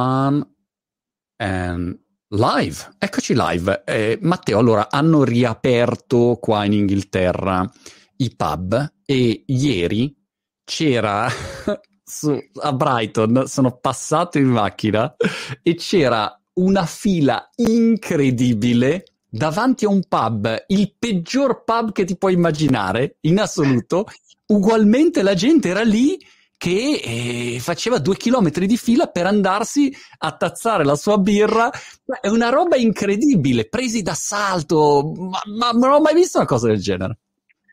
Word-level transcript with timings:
On 0.00 0.54
and 1.36 1.98
live, 2.28 2.94
eccoci 2.96 3.34
live. 3.36 3.82
Eh, 3.84 4.18
Matteo, 4.22 4.58
allora 4.58 4.88
hanno 4.88 5.24
riaperto 5.24 6.38
qua 6.40 6.64
in 6.64 6.72
Inghilterra 6.72 7.70
i 8.16 8.34
pub 8.34 8.94
e 9.04 9.44
ieri 9.46 10.16
c'era 10.64 11.28
su, 12.02 12.34
a 12.62 12.72
Brighton, 12.72 13.42
sono 13.46 13.76
passato 13.76 14.38
in 14.38 14.46
macchina 14.46 15.14
e 15.62 15.74
c'era 15.74 16.34
una 16.54 16.86
fila 16.86 17.50
incredibile 17.56 19.04
davanti 19.28 19.84
a 19.84 19.90
un 19.90 20.02
pub, 20.08 20.64
il 20.68 20.94
peggior 20.98 21.62
pub 21.62 21.92
che 21.92 22.06
ti 22.06 22.16
puoi 22.16 22.32
immaginare 22.32 23.18
in 23.22 23.38
assoluto. 23.38 24.06
Ugualmente 24.48 25.22
la 25.22 25.34
gente 25.34 25.68
era 25.68 25.82
lì 25.82 26.18
che 26.60 27.00
eh, 27.02 27.58
faceva 27.58 27.96
due 27.96 28.18
chilometri 28.18 28.66
di 28.66 28.76
fila 28.76 29.06
per 29.06 29.24
andarsi 29.24 29.90
a 30.18 30.36
tazzare 30.36 30.84
la 30.84 30.94
sua 30.94 31.16
birra. 31.16 31.70
È 32.20 32.28
una 32.28 32.50
roba 32.50 32.76
incredibile, 32.76 33.66
presi 33.66 34.02
d'assalto, 34.02 35.10
ma, 35.16 35.40
ma 35.56 35.70
non 35.70 35.92
ho 35.92 36.00
mai 36.00 36.12
visto 36.12 36.36
una 36.36 36.46
cosa 36.46 36.66
del 36.66 36.76
genere. 36.76 37.16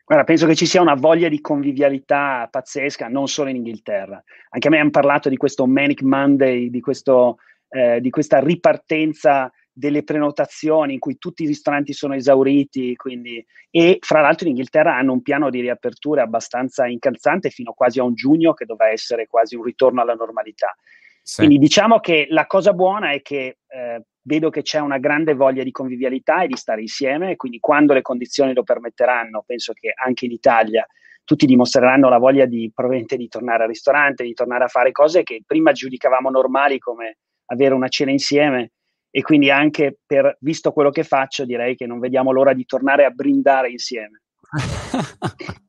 Guarda, 0.06 0.24
penso 0.24 0.46
che 0.46 0.54
ci 0.54 0.64
sia 0.64 0.80
una 0.80 0.94
voglia 0.94 1.28
di 1.28 1.42
convivialità 1.42 2.48
pazzesca, 2.50 3.08
non 3.08 3.28
solo 3.28 3.50
in 3.50 3.56
Inghilterra. 3.56 4.24
Anche 4.48 4.68
a 4.68 4.70
me 4.70 4.78
hanno 4.78 4.88
parlato 4.88 5.28
di 5.28 5.36
questo 5.36 5.66
Manic 5.66 6.00
Monday, 6.00 6.70
di, 6.70 6.80
questo, 6.80 7.36
eh, 7.68 8.00
di 8.00 8.08
questa 8.08 8.38
ripartenza 8.38 9.52
delle 9.78 10.02
prenotazioni 10.02 10.94
in 10.94 10.98
cui 10.98 11.18
tutti 11.18 11.44
i 11.44 11.46
ristoranti 11.46 11.92
sono 11.92 12.14
esauriti, 12.14 12.96
quindi, 12.96 13.44
e 13.70 13.98
fra 14.00 14.20
l'altro 14.20 14.48
in 14.48 14.56
Inghilterra 14.56 14.96
hanno 14.96 15.12
un 15.12 15.22
piano 15.22 15.50
di 15.50 15.60
riapertura 15.60 16.22
abbastanza 16.22 16.88
incalzante 16.88 17.50
fino 17.50 17.72
quasi 17.72 18.00
a 18.00 18.02
un 18.02 18.14
giugno 18.14 18.54
che 18.54 18.64
dovrà 18.64 18.90
essere 18.90 19.28
quasi 19.28 19.54
un 19.54 19.62
ritorno 19.62 20.00
alla 20.02 20.14
normalità. 20.14 20.74
Sì. 21.22 21.36
Quindi 21.36 21.58
diciamo 21.58 22.00
che 22.00 22.26
la 22.30 22.46
cosa 22.46 22.72
buona 22.72 23.12
è 23.12 23.22
che 23.22 23.58
eh, 23.68 24.02
vedo 24.22 24.50
che 24.50 24.62
c'è 24.62 24.80
una 24.80 24.98
grande 24.98 25.34
voglia 25.34 25.62
di 25.62 25.70
convivialità 25.70 26.42
e 26.42 26.48
di 26.48 26.56
stare 26.56 26.80
insieme, 26.80 27.36
quindi 27.36 27.60
quando 27.60 27.92
le 27.92 28.02
condizioni 28.02 28.54
lo 28.54 28.64
permetteranno, 28.64 29.44
penso 29.46 29.72
che 29.74 29.92
anche 29.94 30.24
in 30.24 30.32
Italia 30.32 30.84
tutti 31.22 31.46
dimostreranno 31.46 32.08
la 32.08 32.18
voglia 32.18 32.46
di 32.46 32.72
probabilmente 32.74 33.16
di 33.16 33.28
tornare 33.28 33.62
al 33.62 33.68
ristorante, 33.68 34.24
di 34.24 34.32
tornare 34.32 34.64
a 34.64 34.68
fare 34.68 34.90
cose 34.90 35.22
che 35.22 35.42
prima 35.46 35.70
giudicavamo 35.70 36.30
normali 36.30 36.78
come 36.80 37.18
avere 37.50 37.74
una 37.74 37.88
cena 37.88 38.10
insieme 38.10 38.72
e 39.10 39.22
quindi 39.22 39.50
anche 39.50 39.98
per, 40.06 40.36
visto 40.40 40.72
quello 40.72 40.90
che 40.90 41.04
faccio, 41.04 41.44
direi 41.44 41.76
che 41.76 41.86
non 41.86 41.98
vediamo 41.98 42.32
l'ora 42.32 42.52
di 42.52 42.64
tornare 42.64 43.04
a 43.04 43.10
brindare 43.10 43.70
insieme. 43.70 44.22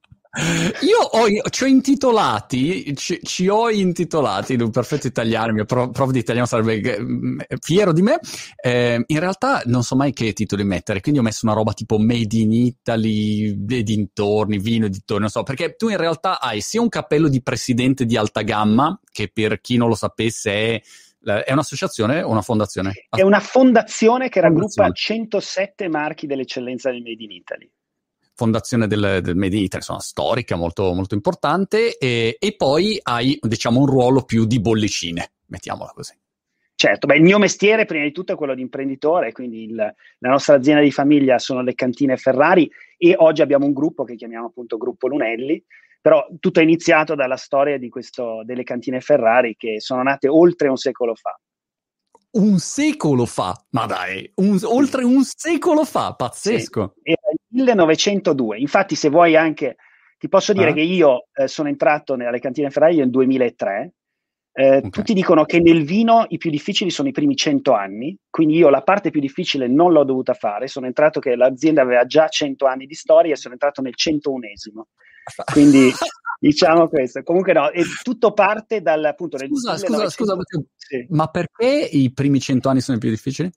Io 0.82 1.00
ho, 1.00 1.50
ci 1.50 1.64
ho 1.64 1.68
intitolati, 1.68 2.96
ci, 2.96 3.20
ci, 3.24 3.48
ho 3.48 3.68
intitolati 3.72 4.54
in 4.54 4.62
un 4.62 4.70
perfetto 4.70 5.08
italiano, 5.08 5.48
il 5.48 5.54
mio 5.54 5.66
prof, 5.66 5.92
prof 5.92 6.12
di 6.12 6.20
italiano 6.20 6.46
sarebbe 6.46 7.00
mm, 7.02 7.40
fiero 7.60 7.92
di 7.92 8.04
me. 8.04 8.20
Eh, 8.62 9.04
in 9.06 9.20
realtà 9.20 9.64
non 9.66 9.82
so 9.82 9.96
mai 9.96 10.14
che 10.14 10.32
titoli 10.34 10.64
mettere, 10.64 11.02
quindi 11.02 11.20
ho 11.20 11.24
messo 11.24 11.48
una 11.48 11.56
roba 11.56 11.74
tipo 11.74 11.98
Made 11.98 12.38
in 12.38 12.54
Italy 12.54 13.66
e 13.68 13.82
dintorni, 13.84 14.60
vino 14.60 14.86
e 14.86 14.90
dintorni, 14.90 15.24
non 15.24 15.32
so, 15.32 15.42
perché 15.42 15.76
tu 15.76 15.90
in 15.90 15.98
realtà 15.98 16.40
hai 16.40 16.62
sia 16.62 16.80
un 16.80 16.90
cappello 16.90 17.28
di 17.28 17.42
presidente 17.42 18.06
di 18.06 18.16
alta 18.16 18.42
gamma, 18.42 18.98
che 19.12 19.32
per 19.34 19.60
chi 19.60 19.78
non 19.78 19.90
lo 19.90 19.96
sapesse 19.96 20.52
è 20.52 20.82
è 21.22 21.52
un'associazione 21.52 22.22
o 22.22 22.30
una 22.30 22.42
fondazione? 22.42 23.08
È 23.10 23.22
una 23.22 23.40
fondazione 23.40 24.30
che 24.30 24.40
raggruppa 24.42 24.92
107 24.92 25.88
marchi 25.88 26.28
dell'eccellenza 26.28 26.92
del 26.92 27.02
Made 27.02 27.24
in 27.24 27.32
Italy 27.32 27.72
fondazione 28.40 28.88
del, 28.88 29.20
del 29.22 29.36
Made 29.36 29.58
in 29.58 29.64
Italy, 29.64 29.82
insomma, 29.82 30.00
storica, 30.00 30.56
molto, 30.56 30.94
molto 30.94 31.14
importante, 31.14 31.98
e, 31.98 32.38
e, 32.40 32.56
poi 32.56 32.98
hai, 33.04 33.38
diciamo, 33.42 33.82
un 33.82 33.86
ruolo 33.86 34.24
più 34.24 34.46
di 34.46 34.62
bollicine, 34.62 35.32
mettiamola 35.48 35.92
così. 35.94 36.14
Certo, 36.74 37.08
beh, 37.08 37.18
il 37.18 37.24
mio 37.24 37.38
mestiere 37.38 37.84
prima 37.84 38.06
di 38.06 38.14
tutto 38.14 38.32
è 38.32 38.36
quello 38.38 38.56
di 38.56 38.62
imprenditore, 38.62 39.34
quindi 39.34 39.64
il, 39.64 39.76
la 39.76 40.30
nostra 40.30 40.56
azienda 40.56 40.82
di 40.82 40.92
famiglia 40.92 41.38
sono 41.38 41.62
le 41.62 41.76
cantine 41.76 42.16
Ferrari 42.16 42.72
e 42.98 43.16
oggi 43.18 43.42
abbiamo 43.42 43.66
un 43.66 43.74
gruppo 43.74 44.06
che 44.06 44.16
chiamiamo 44.16 44.46
appunto 44.46 44.78
Gruppo 44.78 45.10
Lunelli, 45.10 45.62
però 46.02 46.26
tutto 46.40 46.60
è 46.60 46.64
iniziato 46.64 47.16
dalla 47.16 47.36
storia 47.36 47.78
di 47.78 47.90
questo, 47.90 48.42
delle 48.46 48.64
cantine 48.64 49.02
Ferrari 49.02 49.56
che 49.58 49.80
sono 49.80 50.04
nate 50.04 50.28
oltre 50.28 50.70
un 50.70 50.78
secolo 50.78 51.16
fa. 51.16 51.38
Un 52.32 52.60
secolo 52.60 53.26
fa, 53.26 53.60
ma 53.72 53.86
dai, 53.88 54.32
un, 54.36 54.60
oltre 54.64 55.04
un 55.04 55.24
secolo 55.24 55.84
fa, 55.84 56.14
pazzesco. 56.14 56.94
Sì, 56.96 57.12
era 57.12 57.22
1902. 57.52 58.60
Infatti, 58.60 58.96
se 58.96 59.10
vuoi 59.10 59.36
anche, 59.36 59.78
ti 60.20 60.30
posso 60.30 60.54
dire 60.54 60.70
ah. 60.70 60.74
che 60.74 60.82
io 60.82 61.28
eh, 61.34 61.48
sono 61.48 61.70
entrato 61.70 62.16
nelle 62.16 62.40
cantine 62.40 62.70
Ferrari 62.70 62.98
nel 62.98 63.10
2003. 63.10 63.94
Eh, 64.52 64.78
okay. 64.78 64.90
Tutti 64.90 65.14
dicono 65.14 65.46
che 65.46 65.60
nel 65.60 65.84
vino 65.84 66.26
i 66.30 66.38
più 66.38 66.52
difficili 66.52 66.92
sono 66.92 67.08
i 67.08 67.14
primi 67.14 67.36
100 67.36 67.72
anni, 67.74 68.16
quindi 68.30 68.58
io 68.58 68.70
la 68.70 68.84
parte 68.84 69.10
più 69.10 69.22
difficile 69.22 69.68
non 69.68 69.92
l'ho 69.92 70.04
dovuta 70.04 70.34
fare. 70.34 70.68
Sono 70.68 70.86
entrato 70.86 71.20
che 71.20 71.36
l'azienda 71.36 71.82
aveva 71.82 72.06
già 72.06 72.28
100 72.28 72.66
anni 72.66 72.86
di 72.86 72.94
storia 72.94 73.34
e 73.34 73.38
sono 73.38 73.54
entrato 73.54 73.82
nel 73.82 73.94
101esimo. 73.96 74.84
Quindi 75.52 75.92
diciamo 76.40 76.88
questo. 76.88 77.24
Comunque 77.24 77.54
no, 77.54 77.70
e 77.72 77.84
tutto 78.04 78.34
parte 78.34 78.82
dal 78.82 79.04
appunto 79.04 79.38
Scusa, 79.38 79.78
scusa, 79.78 80.10
scusa, 80.10 80.38
sì. 80.76 81.06
ma 81.10 81.28
perché 81.28 81.88
i 81.92 82.12
primi 82.14 82.40
100 82.40 82.70
anni 82.70 82.82
sono 82.82 82.98
i 82.98 83.00
più 83.00 83.10
difficili? 83.10 83.52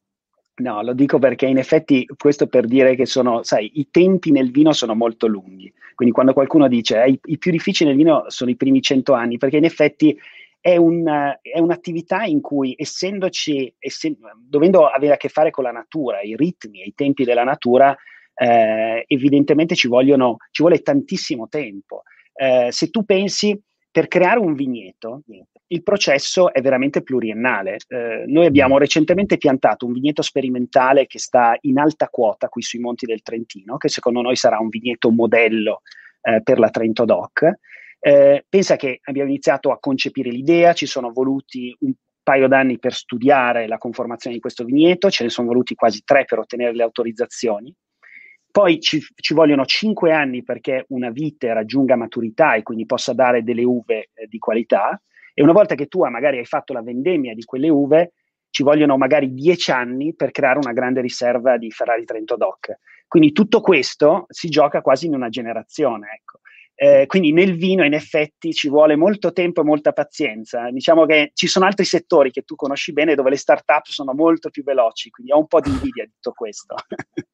No, 0.55 0.83
lo 0.83 0.93
dico 0.93 1.19
perché 1.19 1.47
in 1.47 1.57
effetti 1.57 2.07
questo 2.17 2.47
per 2.47 2.67
dire 2.67 2.95
che 2.95 3.07
sono, 3.07 3.43
sai, 3.43 3.71
i 3.75 3.89
tempi 3.91 4.31
nel 4.31 4.51
vino 4.51 4.73
sono 4.73 4.95
molto 4.95 5.27
lunghi. 5.27 5.73
Quindi 5.95 6.15
quando 6.15 6.35
qualcuno 6.35 6.69
dice 6.69 7.03
eh, 7.03 7.11
i, 7.11 7.21
i, 7.25 7.39
più 7.39 7.51
difficili 7.51 7.89
nel 7.89 7.99
vino 7.99 8.25
sono 8.29 8.51
i 8.51 8.57
primi 8.57 8.83
cento 8.83 9.15
anni, 9.15 9.39
perché 9.39 9.57
in 9.57 9.65
effetti 9.65 10.17
è, 10.61 10.77
un, 10.77 11.05
è 11.41 11.59
un'attività 11.59 12.25
in 12.25 12.41
cui 12.43 12.75
essendoci, 12.77 13.75
essen, 13.79 14.17
dovendo 14.47 14.87
avere 14.87 15.15
a 15.15 15.17
che 15.17 15.29
fare 15.31 15.51
con 15.51 15.65
la 15.65 15.73
natura, 15.73 16.21
i 16.21 16.37
ritmi 16.37 16.83
e 16.83 16.87
i 16.87 16.95
tempi 16.95 17.25
della 17.25 17.45
natura, 17.45 17.97
eh, 18.35 19.05
evidentemente 19.07 19.75
ci, 19.75 19.89
vogliono, 19.89 20.37
ci 20.51 20.63
vuole 20.63 20.81
tantissimo 20.81 21.49
tempo. 21.49 22.03
Eh, 22.35 22.69
se 22.71 22.91
tu 22.91 23.05
pensi 23.05 23.61
per 23.91 24.09
creare 24.09 24.39
un 24.39 24.55
vigneto, 24.55 25.23
il 25.67 25.83
processo 25.83 26.53
è 26.53 26.61
veramente 26.63 27.03
pluriennale. 27.03 27.77
Eh, 27.89 28.25
noi 28.27 28.47
abbiamo 28.47 28.77
mm. 28.77 28.79
recentemente 28.79 29.37
piantato 29.37 29.85
un 29.85 29.93
vigneto 29.93 30.23
sperimentale 30.23 31.07
che 31.07 31.19
sta 31.19 31.57
in 31.63 31.79
alta 31.79 32.09
quota 32.09 32.49
qui 32.49 32.63
sui 32.63 32.79
monti 32.79 33.05
del 33.05 33.23
Trentino, 33.23 33.77
che 33.77 33.89
secondo 33.89 34.23
noi 34.23 34.37
sarà 34.37 34.59
un 34.59 34.69
vigneto 34.69 35.11
modello 35.11 35.83
eh, 36.23 36.43
per 36.43 36.59
la 36.59 36.71
Trento 36.71 37.05
Doc. 37.05 37.51
Eh, 38.01 38.45
pensa 38.49 38.77
che 38.77 39.01
abbiamo 39.05 39.29
iniziato 39.29 39.71
a 39.71 39.79
concepire 39.79 40.31
l'idea, 40.31 40.73
ci 40.73 40.87
sono 40.87 41.13
voluti 41.13 41.75
un 41.81 41.93
paio 42.23 42.49
d'anni 42.49 42.79
per 42.79 42.95
studiare 42.95 43.67
la 43.67 43.79
conformazione 43.79 44.37
di 44.37 44.43
questo 44.43 44.65
vigneto, 44.65 45.11
ce 45.11 45.25
ne 45.25 45.31
sono 45.31 45.49
voluti 45.49 45.75
quasi 45.75 46.03
tre 46.05 46.25
per 46.25 46.39
ottenere 46.39 46.75
le 46.75 46.83
autorizzazioni. 46.83 47.75
Poi 48.53 48.81
ci, 48.81 49.03
ci, 49.15 49.33
vogliono 49.33 49.65
cinque 49.65 50.13
anni 50.13 50.43
perché 50.43 50.85
una 50.89 51.09
vite 51.09 51.55
raggiunga 51.55 51.97
maturità 51.97 52.53
e 52.53 52.63
quindi 52.63 52.85
possa 52.85 53.15
dare 53.15 53.43
delle 53.43 53.65
uve 53.65 54.11
eh, 54.13 54.27
di 54.29 54.39
qualità. 54.39 55.01
E 55.33 55.43
una 55.43 55.53
volta 55.53 55.75
che 55.75 55.87
tu 55.87 56.05
magari 56.05 56.37
hai 56.37 56.45
fatto 56.45 56.75
la 56.75 56.83
vendemmia 56.83 57.33
di 57.35 57.45
quelle 57.45 57.71
uve, 57.71 58.13
ci 58.51 58.63
vogliono 58.63 58.99
magari 58.99 59.33
dieci 59.33 59.71
anni 59.71 60.15
per 60.15 60.33
creare 60.33 60.59
una 60.59 60.75
grande 60.75 61.01
riserva 61.01 61.57
di 61.57 61.71
Ferrari 61.71 62.05
Trento 62.05 62.37
Doc. 62.37 62.77
Quindi 63.09 63.33
tutto 63.33 63.63
questo 63.63 64.27
si 64.29 64.51
gioca 64.51 64.83
quasi 64.83 65.07
in 65.07 65.15
una 65.15 65.31
generazione. 65.31 66.09
Ecco. 66.15 66.41
Eh, 66.83 67.07
quindi 67.07 67.31
nel 67.31 67.57
vino 67.57 67.85
in 67.85 67.93
effetti 67.95 68.53
ci 68.53 68.69
vuole 68.69 68.97
molto 68.97 69.33
tempo 69.33 69.61
e 69.61 69.65
molta 69.65 69.93
pazienza. 69.93 70.69
Diciamo 70.69 71.07
che 71.07 71.31
ci 71.33 71.47
sono 71.47 71.65
altri 71.65 71.85
settori 71.85 72.33
che 72.33 72.43
tu 72.43 72.57
conosci 72.57 72.93
bene 72.93 73.15
dove 73.15 73.31
le 73.31 73.37
start-up 73.37 73.87
sono 73.87 74.13
molto 74.15 74.51
più 74.51 74.65
veloci, 74.65 75.09
quindi 75.09 75.31
ho 75.31 75.39
un 75.39 75.47
po' 75.47 75.61
di 75.61 75.71
invidia 75.71 76.05
di 76.05 76.11
tutto 76.15 76.33
questo. 76.33 76.75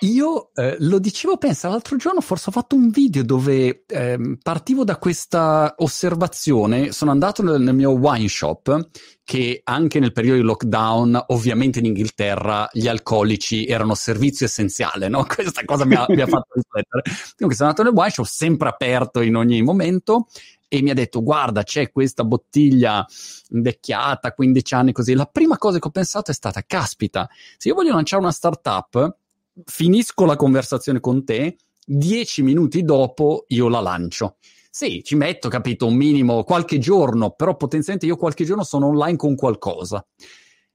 Io 0.00 0.50
eh, 0.54 0.76
lo 0.80 0.98
dicevo, 0.98 1.36
pensa, 1.36 1.68
l'altro 1.68 1.96
giorno 1.96 2.20
forse 2.20 2.50
ho 2.50 2.52
fatto 2.52 2.74
un 2.74 2.90
video 2.90 3.22
dove 3.22 3.84
eh, 3.86 4.36
partivo 4.42 4.84
da 4.84 4.96
questa 4.96 5.74
osservazione, 5.78 6.92
sono 6.92 7.10
andato 7.10 7.42
nel, 7.42 7.60
nel, 7.60 7.74
mio 7.74 7.92
wine 7.92 8.28
shop, 8.28 8.88
che 9.22 9.60
anche 9.62 10.00
nel 10.00 10.12
periodo 10.12 10.38
di 10.38 10.44
lockdown, 10.44 11.26
ovviamente 11.28 11.78
in 11.78 11.84
Inghilterra, 11.84 12.68
gli 12.72 12.88
alcolici 12.88 13.64
erano 13.66 13.94
servizio 13.94 14.46
essenziale, 14.46 15.08
no? 15.08 15.24
Questa 15.32 15.64
cosa 15.64 15.84
mi 15.84 15.94
ha, 15.94 16.04
mi 16.08 16.20
ha 16.20 16.26
fatto 16.26 16.54
riflettere. 16.54 17.02
Comunque 17.36 17.54
sono 17.54 17.68
andato 17.68 17.82
nel 17.84 17.92
wine 17.96 18.10
shop, 18.10 18.26
sempre 18.26 18.68
aperto 18.68 18.89
in 19.22 19.36
ogni 19.36 19.62
momento, 19.62 20.26
e 20.68 20.82
mi 20.82 20.90
ha 20.90 20.94
detto 20.94 21.22
guarda 21.22 21.64
c'è 21.64 21.90
questa 21.90 22.22
bottiglia 22.22 23.04
invecchiata 23.48 24.32
15 24.32 24.74
anni 24.74 24.92
così 24.92 25.14
la 25.14 25.26
prima 25.26 25.58
cosa 25.58 25.80
che 25.80 25.88
ho 25.88 25.90
pensato 25.90 26.30
è 26.30 26.34
stata 26.34 26.62
caspita 26.64 27.28
se 27.56 27.66
io 27.66 27.74
voglio 27.74 27.92
lanciare 27.92 28.22
una 28.22 28.30
startup 28.30 29.16
finisco 29.64 30.24
la 30.24 30.36
conversazione 30.36 31.00
con 31.00 31.24
te, 31.24 31.56
dieci 31.84 32.42
minuti 32.42 32.82
dopo 32.82 33.44
io 33.48 33.68
la 33.68 33.80
lancio. 33.80 34.36
Sì, 34.70 35.02
ci 35.02 35.16
metto, 35.16 35.48
capito, 35.48 35.86
un 35.86 35.94
minimo, 35.94 36.44
qualche 36.44 36.78
giorno, 36.78 37.30
però 37.30 37.56
potenzialmente 37.56 38.06
io 38.06 38.16
qualche 38.16 38.44
giorno 38.44 38.62
sono 38.62 38.86
online 38.86 39.16
con 39.16 39.34
qualcosa. 39.34 40.04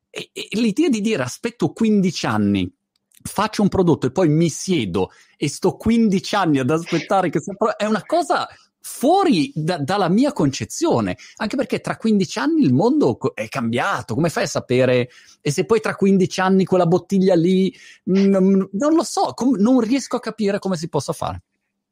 E, 0.09 0.29
e 0.33 0.47
l'idea 0.51 0.89
di 0.89 1.01
dire 1.01 1.23
aspetto 1.23 1.71
15 1.71 2.25
anni, 2.25 2.74
faccio 3.27 3.61
un 3.61 3.69
prodotto 3.69 4.07
e 4.07 4.11
poi 4.11 4.29
mi 4.29 4.49
siedo 4.49 5.11
e 5.35 5.49
sto 5.49 5.75
15 5.75 6.35
anni 6.35 6.59
ad 6.59 6.69
aspettare 6.69 7.29
che 7.29 7.39
sia... 7.41 7.53
È 7.75 7.85
una 7.85 8.03
cosa 8.05 8.47
fuori 8.79 9.51
da, 9.55 9.77
dalla 9.79 10.09
mia 10.09 10.31
concezione, 10.31 11.17
anche 11.37 11.55
perché 11.55 11.81
tra 11.81 11.97
15 11.97 12.39
anni 12.39 12.63
il 12.63 12.71
mondo 12.71 13.17
è 13.33 13.47
cambiato, 13.47 14.13
come 14.13 14.29
fai 14.29 14.43
a 14.43 14.47
sapere? 14.47 15.09
E 15.41 15.49
se 15.49 15.65
poi 15.65 15.79
tra 15.79 15.95
15 15.95 16.39
anni 16.39 16.65
quella 16.65 16.85
bottiglia 16.85 17.35
lì, 17.35 17.73
mh, 18.03 18.37
mm, 18.37 18.61
non 18.73 18.93
lo 18.93 19.03
so, 19.03 19.33
com- 19.33 19.57
non 19.57 19.79
riesco 19.79 20.17
a 20.17 20.19
capire 20.19 20.59
come 20.59 20.77
si 20.77 20.87
possa 20.87 21.13
fare. 21.13 21.41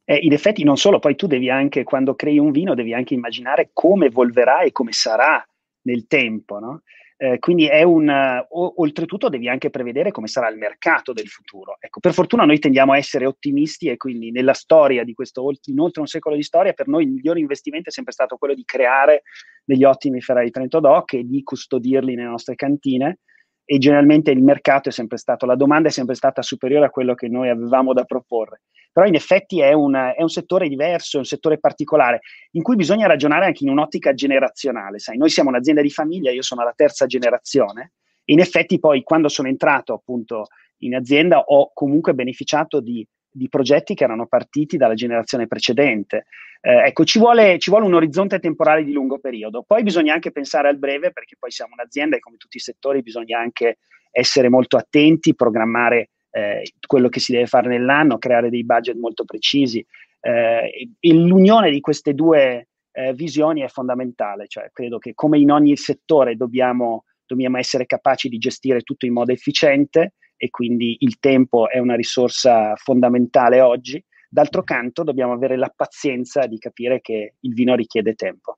Eh, 0.06 0.18
in 0.18 0.33
effetti 0.33 0.63
non 0.63 0.77
solo, 0.77 1.00
poi 1.00 1.15
tu 1.15 1.25
devi 1.25 1.50
anche, 1.50 1.83
quando 1.83 2.13
crei 2.13 2.38
un 2.38 2.51
vino, 2.51 2.75
devi 2.75 2.94
anche 2.94 3.15
immaginare 3.15 3.71
come 3.74 4.06
evolverà 4.07 4.62
e 4.62 4.71
come 4.71 4.91
sarà 4.91 5.44
nel 5.83 6.06
tempo, 6.06 6.59
no? 6.59 6.81
Eh, 7.24 7.40
quindi 7.40 7.68
è 7.68 7.84
un, 7.84 8.10
o, 8.10 8.74
oltretutto 8.81 9.30
devi 9.30 9.48
anche 9.48 9.70
prevedere 9.70 10.12
come 10.12 10.28
sarà 10.28 10.50
il 10.50 10.58
mercato 10.58 11.14
del 11.14 11.30
futuro. 11.30 11.78
Ecco, 11.80 12.02
per 12.02 12.12
fortuna 12.12 12.44
noi 12.44 12.60
tendiamo 12.60 12.92
a 12.92 12.98
essere 12.98 13.25
ottimisti 13.25 13.88
e 13.88 13.96
quindi 13.96 14.30
nella 14.30 14.52
storia 14.52 15.06
di 15.06 15.14
questo 15.14 15.50
inoltre 15.68 16.02
un 16.02 16.08
secolo 16.08 16.36
di 16.36 16.44
storia, 16.44 16.74
per 16.74 16.90
noi 16.90 17.06
il 17.06 17.12
migliore 17.12 17.40
investimento 17.40 17.88
è 17.88 17.94
sempre 17.94 18.12
stato 18.12 18.36
quello 18.36 18.54
di 18.54 18.66
creare 18.66 19.22
degli 19.64 19.86
ottimi 19.86 20.20
Ferrari 20.20 20.52
Trento 20.52 20.81
Doc 20.81 21.14
e 21.14 21.24
di 21.24 21.42
custodirli 21.44 22.14
nelle 22.16 22.28
nostre 22.28 22.56
cantine 22.56 23.20
e 23.65 23.77
generalmente 23.77 24.31
il 24.31 24.44
mercato 24.44 24.89
è 24.89 24.92
sempre 24.92 25.18
stato, 25.18 25.45
la 25.45 25.56
domanda 25.56 25.89
è 25.89 25.92
sempre 25.92 26.15
stata 26.15 26.42
superiore 26.42 26.86
a 26.86 26.89
quello 26.89 27.15
che 27.15 27.27
noi 27.27 27.50
avevamo 27.50 27.94
da 27.94 28.04
proporre 28.04 28.62
però 28.94 29.07
in 29.07 29.15
effetti 29.15 29.60
è 29.60 29.74
un, 29.74 29.95
è 29.95 30.21
un, 30.21 30.30
settore 30.30 30.69
diverso, 30.69 31.18
è 31.18 31.19
un 31.19 31.25
settore 31.25 31.57
particolare, 31.57 32.21
in 32.51 32.62
cui 32.62 32.75
bisogna 32.75 33.07
ragionare 33.07 33.45
anche 33.45 33.63
in 33.63 33.71
un'ottica 33.71 34.13
generazionale. 34.13 35.00
Sai, 35.00 35.18
noi 35.18 35.30
siamo 35.30 35.50
un'azienda 35.50 35.81
di 35.81 35.89
famiglia, 35.89 36.30
io 36.30 36.44
sono 36.44 36.63
la 36.63 36.74
terza 36.75 37.07
generazione, 37.07 37.94
e 38.24 38.33
in 38.33 38.39
effetti 38.39 38.80
poi 38.80 39.01
quando 39.01 39.30
sono 39.30 39.48
entrato 39.48 39.94
appunto 39.94 40.45
in 40.83 40.94
azienda 40.94 41.39
ho 41.39 41.71
comunque 41.74 42.13
beneficiato 42.13 42.80
di, 42.81 43.06
di 43.27 43.50
progetti 43.50 43.95
che 43.95 44.04
erano 44.04 44.27
partiti 44.27 44.77
dalla 44.77 44.94
generazione 44.94 45.48
precedente. 45.48 46.25
Eh, 46.65 46.88
ecco, 46.88 47.04
ci 47.04 47.19
vuole, 47.19 47.60
ci 47.60 47.69
vuole 47.69 47.86
un 47.86 47.94
orizzonte 47.94 48.39
temporale 48.39 48.86
di 48.86 48.94
lungo 48.94 49.19
periodo. 49.19 49.63
Poi 49.68 49.83
bisogna 49.83 50.13
anche 50.13 50.31
pensare 50.31 50.69
al 50.69 50.77
breve, 50.77 51.12
perché 51.12 51.36
poi 51.38 51.51
siamo 51.51 51.74
un'azienda 51.74 52.15
e 52.15 52.19
come 52.19 52.38
tutti 52.38 52.56
i 52.56 52.62
settori 52.62 53.01
bisogna 53.01 53.38
anche 53.38 53.80
essere 54.12 54.48
molto 54.48 54.77
attenti, 54.77 55.36
programmare 55.36 56.12
eh, 56.31 56.63
quello 56.88 57.10
che 57.10 57.19
si 57.19 57.33
deve 57.33 57.48
fare 57.48 57.68
nell'anno, 57.68 58.18
creare 58.18 58.50
dei 58.50 58.63
budget 58.63 58.95
molto 58.95 59.25
precisi. 59.25 59.86
Eh, 60.21 60.89
e 60.98 61.13
l'unione 61.13 61.69
di 61.69 61.81
queste 61.81 62.13
due 62.13 62.69
eh, 62.94 63.13
visioni 63.13 63.62
è 63.62 63.68
fondamentale, 63.68 64.48
cioè 64.48 64.69
credo 64.71 65.00
che 65.00 65.13
come 65.13 65.39
in 65.39 65.51
ogni 65.51 65.75
settore 65.75 66.38
dobbiamo, 66.38 67.04
dobbiamo 67.25 67.57
essere 67.57 67.86
capaci 67.86 68.30
di 68.30 68.38
gestire 68.38 68.83
tutto 68.83 69.06
in 69.06 69.12
modo 69.12 69.33
efficiente 69.33 70.13
e 70.38 70.50
quindi 70.50 70.95
il 71.00 71.19
tempo 71.19 71.68
è 71.68 71.80
una 71.80 71.95
risorsa 71.95 72.74
fondamentale 72.77 73.59
oggi. 73.59 74.01
D'altro 74.33 74.63
canto 74.63 75.03
dobbiamo 75.03 75.33
avere 75.33 75.56
la 75.56 75.71
pazienza 75.75 76.47
di 76.47 76.57
capire 76.57 77.01
che 77.01 77.35
il 77.39 77.53
vino 77.53 77.75
richiede 77.75 78.15
tempo. 78.15 78.57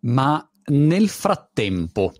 Ma 0.00 0.46
nel 0.66 1.08
frattempo, 1.08 2.12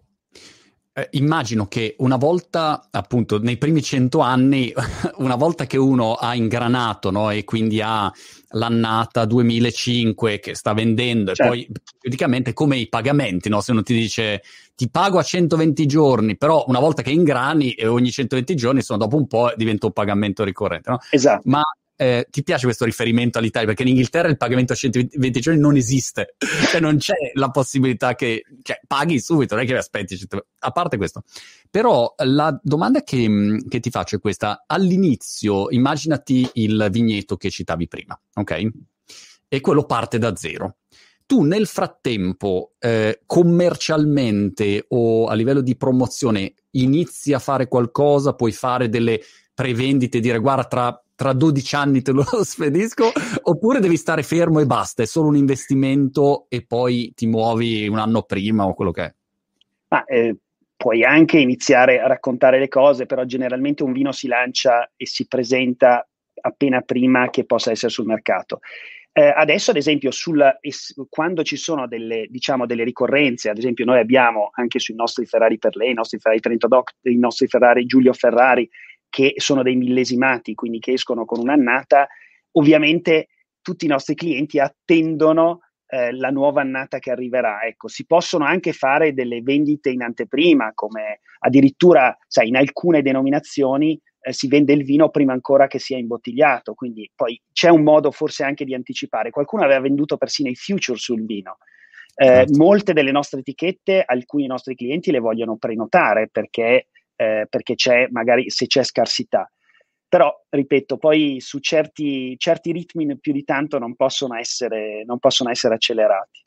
eh, 0.94 1.08
immagino 1.10 1.66
che 1.66 1.94
una 1.98 2.16
volta, 2.16 2.88
appunto, 2.90 3.38
nei 3.38 3.58
primi 3.58 3.82
cento 3.82 4.20
anni, 4.20 4.72
una 5.18 5.36
volta 5.36 5.66
che 5.66 5.76
uno 5.76 6.14
ha 6.14 6.34
ingranato 6.34 7.10
no, 7.10 7.28
e 7.28 7.44
quindi 7.44 7.82
ha 7.82 8.10
l'annata 8.52 9.26
2005 9.26 10.38
che 10.38 10.54
sta 10.54 10.72
vendendo, 10.72 11.34
certo. 11.34 11.52
e 11.52 11.66
poi 11.66 11.68
praticamente 12.00 12.54
come 12.54 12.78
i 12.78 12.88
pagamenti, 12.88 13.50
no? 13.50 13.60
se 13.60 13.72
uno 13.72 13.82
ti 13.82 13.92
dice 13.92 14.42
ti 14.74 14.88
pago 14.88 15.18
a 15.18 15.22
120 15.22 15.84
giorni, 15.84 16.38
però 16.38 16.64
una 16.66 16.80
volta 16.80 17.02
che 17.02 17.10
ingrani 17.10 17.72
e 17.72 17.86
ogni 17.86 18.10
120 18.10 18.56
giorni, 18.56 18.80
sono 18.80 19.00
dopo 19.00 19.16
un 19.16 19.26
po' 19.26 19.52
diventa 19.54 19.84
un 19.84 19.92
pagamento 19.92 20.44
ricorrente. 20.44 20.88
No? 20.88 20.98
Esatto. 21.10 21.42
Ma 21.44 21.62
eh, 22.00 22.28
ti 22.30 22.44
piace 22.44 22.64
questo 22.64 22.84
riferimento 22.84 23.38
all'Italia? 23.38 23.66
Perché 23.66 23.82
in 23.82 23.88
Inghilterra 23.88 24.28
il 24.28 24.36
pagamento 24.36 24.72
a 24.72 24.76
120 24.76 25.40
giorni 25.40 25.58
non 25.58 25.74
esiste, 25.74 26.36
cioè 26.70 26.80
non 26.80 26.96
c'è 26.98 27.16
la 27.34 27.50
possibilità 27.50 28.14
che 28.14 28.44
cioè, 28.62 28.80
paghi 28.86 29.18
subito, 29.18 29.56
non 29.56 29.64
è 29.64 29.66
che 29.66 29.76
aspetti. 29.76 30.16
A 30.60 30.70
parte 30.70 30.96
questo, 30.96 31.24
però 31.68 32.14
la 32.18 32.56
domanda 32.62 33.02
che, 33.02 33.58
che 33.68 33.80
ti 33.80 33.90
faccio 33.90 34.16
è 34.16 34.20
questa: 34.20 34.62
all'inizio, 34.66 35.70
immaginati 35.70 36.48
il 36.54 36.86
vigneto 36.90 37.36
che 37.36 37.50
citavi 37.50 37.88
prima, 37.88 38.18
ok? 38.34 38.68
E 39.48 39.60
quello 39.60 39.84
parte 39.84 40.18
da 40.18 40.36
zero 40.36 40.76
tu 41.26 41.42
nel 41.42 41.66
frattempo 41.66 42.72
eh, 42.78 43.20
commercialmente 43.26 44.86
o 44.88 45.26
a 45.26 45.34
livello 45.34 45.60
di 45.60 45.76
promozione 45.76 46.54
inizi 46.70 47.34
a 47.34 47.38
fare 47.38 47.68
qualcosa, 47.68 48.32
puoi 48.32 48.50
fare 48.50 48.88
delle 48.88 49.20
prevendite, 49.58 50.20
dire 50.20 50.38
guarda 50.38 50.64
tra 50.66 51.02
tra 51.18 51.32
12 51.32 51.74
anni 51.74 52.00
te 52.00 52.12
lo 52.12 52.22
spedisco, 52.44 53.10
oppure 53.42 53.80
devi 53.80 53.96
stare 53.96 54.22
fermo 54.22 54.60
e 54.60 54.66
basta, 54.66 55.02
è 55.02 55.06
solo 55.06 55.26
un 55.26 55.34
investimento 55.34 56.46
e 56.48 56.64
poi 56.64 57.12
ti 57.12 57.26
muovi 57.26 57.88
un 57.88 57.98
anno 57.98 58.22
prima 58.22 58.64
o 58.64 58.72
quello 58.72 58.92
che 58.92 59.02
è? 59.02 59.14
Ma, 59.88 60.04
eh, 60.04 60.36
puoi 60.76 61.02
anche 61.02 61.40
iniziare 61.40 62.00
a 62.00 62.06
raccontare 62.06 62.60
le 62.60 62.68
cose, 62.68 63.06
però 63.06 63.24
generalmente 63.24 63.82
un 63.82 63.90
vino 63.90 64.12
si 64.12 64.28
lancia 64.28 64.92
e 64.94 65.06
si 65.08 65.26
presenta 65.26 66.08
appena 66.40 66.82
prima 66.82 67.28
che 67.30 67.44
possa 67.44 67.72
essere 67.72 67.90
sul 67.90 68.06
mercato. 68.06 68.60
Eh, 69.10 69.34
adesso, 69.36 69.72
ad 69.72 69.76
esempio, 69.76 70.12
sul, 70.12 70.40
es, 70.60 70.94
quando 71.08 71.42
ci 71.42 71.56
sono 71.56 71.88
delle, 71.88 72.28
diciamo, 72.30 72.64
delle, 72.64 72.84
ricorrenze, 72.84 73.50
ad 73.50 73.58
esempio, 73.58 73.84
noi 73.84 73.98
abbiamo 73.98 74.50
anche 74.52 74.78
sui 74.78 74.94
nostri 74.94 75.26
Ferrari 75.26 75.58
per 75.58 75.74
lei, 75.74 75.90
i 75.90 75.94
nostri 75.94 76.20
Ferrari 76.20 76.38
Trento 76.38 76.68
Doc, 76.68 76.92
i 77.02 77.18
nostri 77.18 77.48
Ferrari 77.48 77.86
Giulio 77.86 78.12
Ferrari, 78.12 78.70
che 79.08 79.34
sono 79.36 79.62
dei 79.62 79.76
millesimati, 79.76 80.54
quindi 80.54 80.78
che 80.78 80.92
escono 80.92 81.24
con 81.24 81.40
un'annata, 81.40 82.08
ovviamente 82.52 83.28
tutti 83.60 83.84
i 83.84 83.88
nostri 83.88 84.14
clienti 84.14 84.58
attendono 84.58 85.60
eh, 85.88 86.12
la 86.12 86.30
nuova 86.30 86.60
annata 86.60 86.98
che 86.98 87.10
arriverà. 87.10 87.62
Ecco, 87.62 87.88
si 87.88 88.06
possono 88.06 88.44
anche 88.44 88.72
fare 88.72 89.14
delle 89.14 89.40
vendite 89.42 89.90
in 89.90 90.02
anteprima, 90.02 90.72
come 90.74 91.20
addirittura, 91.40 92.16
sai, 92.26 92.48
in 92.48 92.56
alcune 92.56 93.02
denominazioni 93.02 93.98
eh, 94.20 94.32
si 94.32 94.48
vende 94.48 94.72
il 94.72 94.84
vino 94.84 95.08
prima 95.10 95.32
ancora 95.32 95.66
che 95.66 95.78
sia 95.78 95.96
imbottigliato, 95.96 96.74
quindi 96.74 97.10
poi 97.14 97.40
c'è 97.52 97.68
un 97.68 97.82
modo 97.82 98.10
forse 98.10 98.44
anche 98.44 98.64
di 98.64 98.74
anticipare. 98.74 99.30
Qualcuno 99.30 99.64
aveva 99.64 99.80
venduto 99.80 100.16
persino 100.16 100.50
i 100.50 100.54
future 100.54 100.98
sul 100.98 101.24
vino. 101.24 101.58
Eh, 102.20 102.26
certo. 102.26 102.58
molte 102.58 102.92
delle 102.92 103.12
nostre 103.12 103.40
etichette, 103.40 104.02
alcuni 104.04 104.46
nostri 104.46 104.74
clienti 104.74 105.12
le 105.12 105.20
vogliono 105.20 105.56
prenotare 105.56 106.28
perché 106.28 106.88
eh, 107.18 107.46
perché 107.50 107.74
c'è 107.74 108.06
magari 108.10 108.48
se 108.48 108.66
c'è 108.66 108.84
scarsità. 108.84 109.50
Però, 110.08 110.32
ripeto, 110.48 110.96
poi 110.96 111.40
su 111.40 111.58
certi, 111.58 112.36
certi 112.38 112.72
ritmi 112.72 113.18
più 113.18 113.32
di 113.32 113.44
tanto 113.44 113.78
non 113.78 113.94
possono, 113.94 114.36
essere, 114.36 115.04
non 115.04 115.18
possono 115.18 115.50
essere 115.50 115.74
accelerati. 115.74 116.44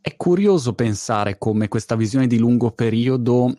È 0.00 0.16
curioso 0.16 0.74
pensare 0.74 1.36
come 1.36 1.68
questa 1.68 1.96
visione 1.96 2.26
di 2.26 2.38
lungo 2.38 2.70
periodo 2.70 3.52